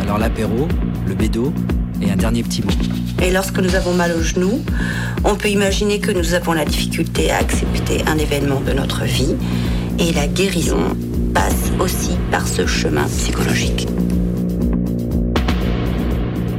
Alors 0.00 0.18
l'apéro, 0.18 0.68
le 1.06 1.14
bédo 1.14 1.52
et 2.00 2.10
un 2.10 2.16
dernier 2.16 2.42
petit 2.42 2.62
mot. 2.62 2.72
Et 3.22 3.30
lorsque 3.30 3.58
nous 3.58 3.74
avons 3.74 3.94
mal 3.94 4.12
au 4.12 4.22
genou, 4.22 4.62
on 5.24 5.34
peut 5.36 5.48
imaginer 5.48 6.00
que 6.00 6.10
nous 6.10 6.34
avons 6.34 6.52
la 6.52 6.64
difficulté 6.64 7.30
à 7.30 7.38
accepter 7.38 8.02
un 8.06 8.18
événement 8.18 8.60
de 8.60 8.72
notre 8.72 9.04
vie 9.04 9.34
Et 9.98 10.12
la 10.12 10.26
guérison 10.26 10.96
passe 11.32 11.72
aussi 11.78 12.16
par 12.30 12.46
ce 12.46 12.66
chemin 12.66 13.04
psychologique. 13.04 13.88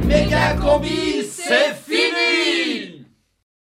Méga 0.06 0.54
combi 0.54 1.17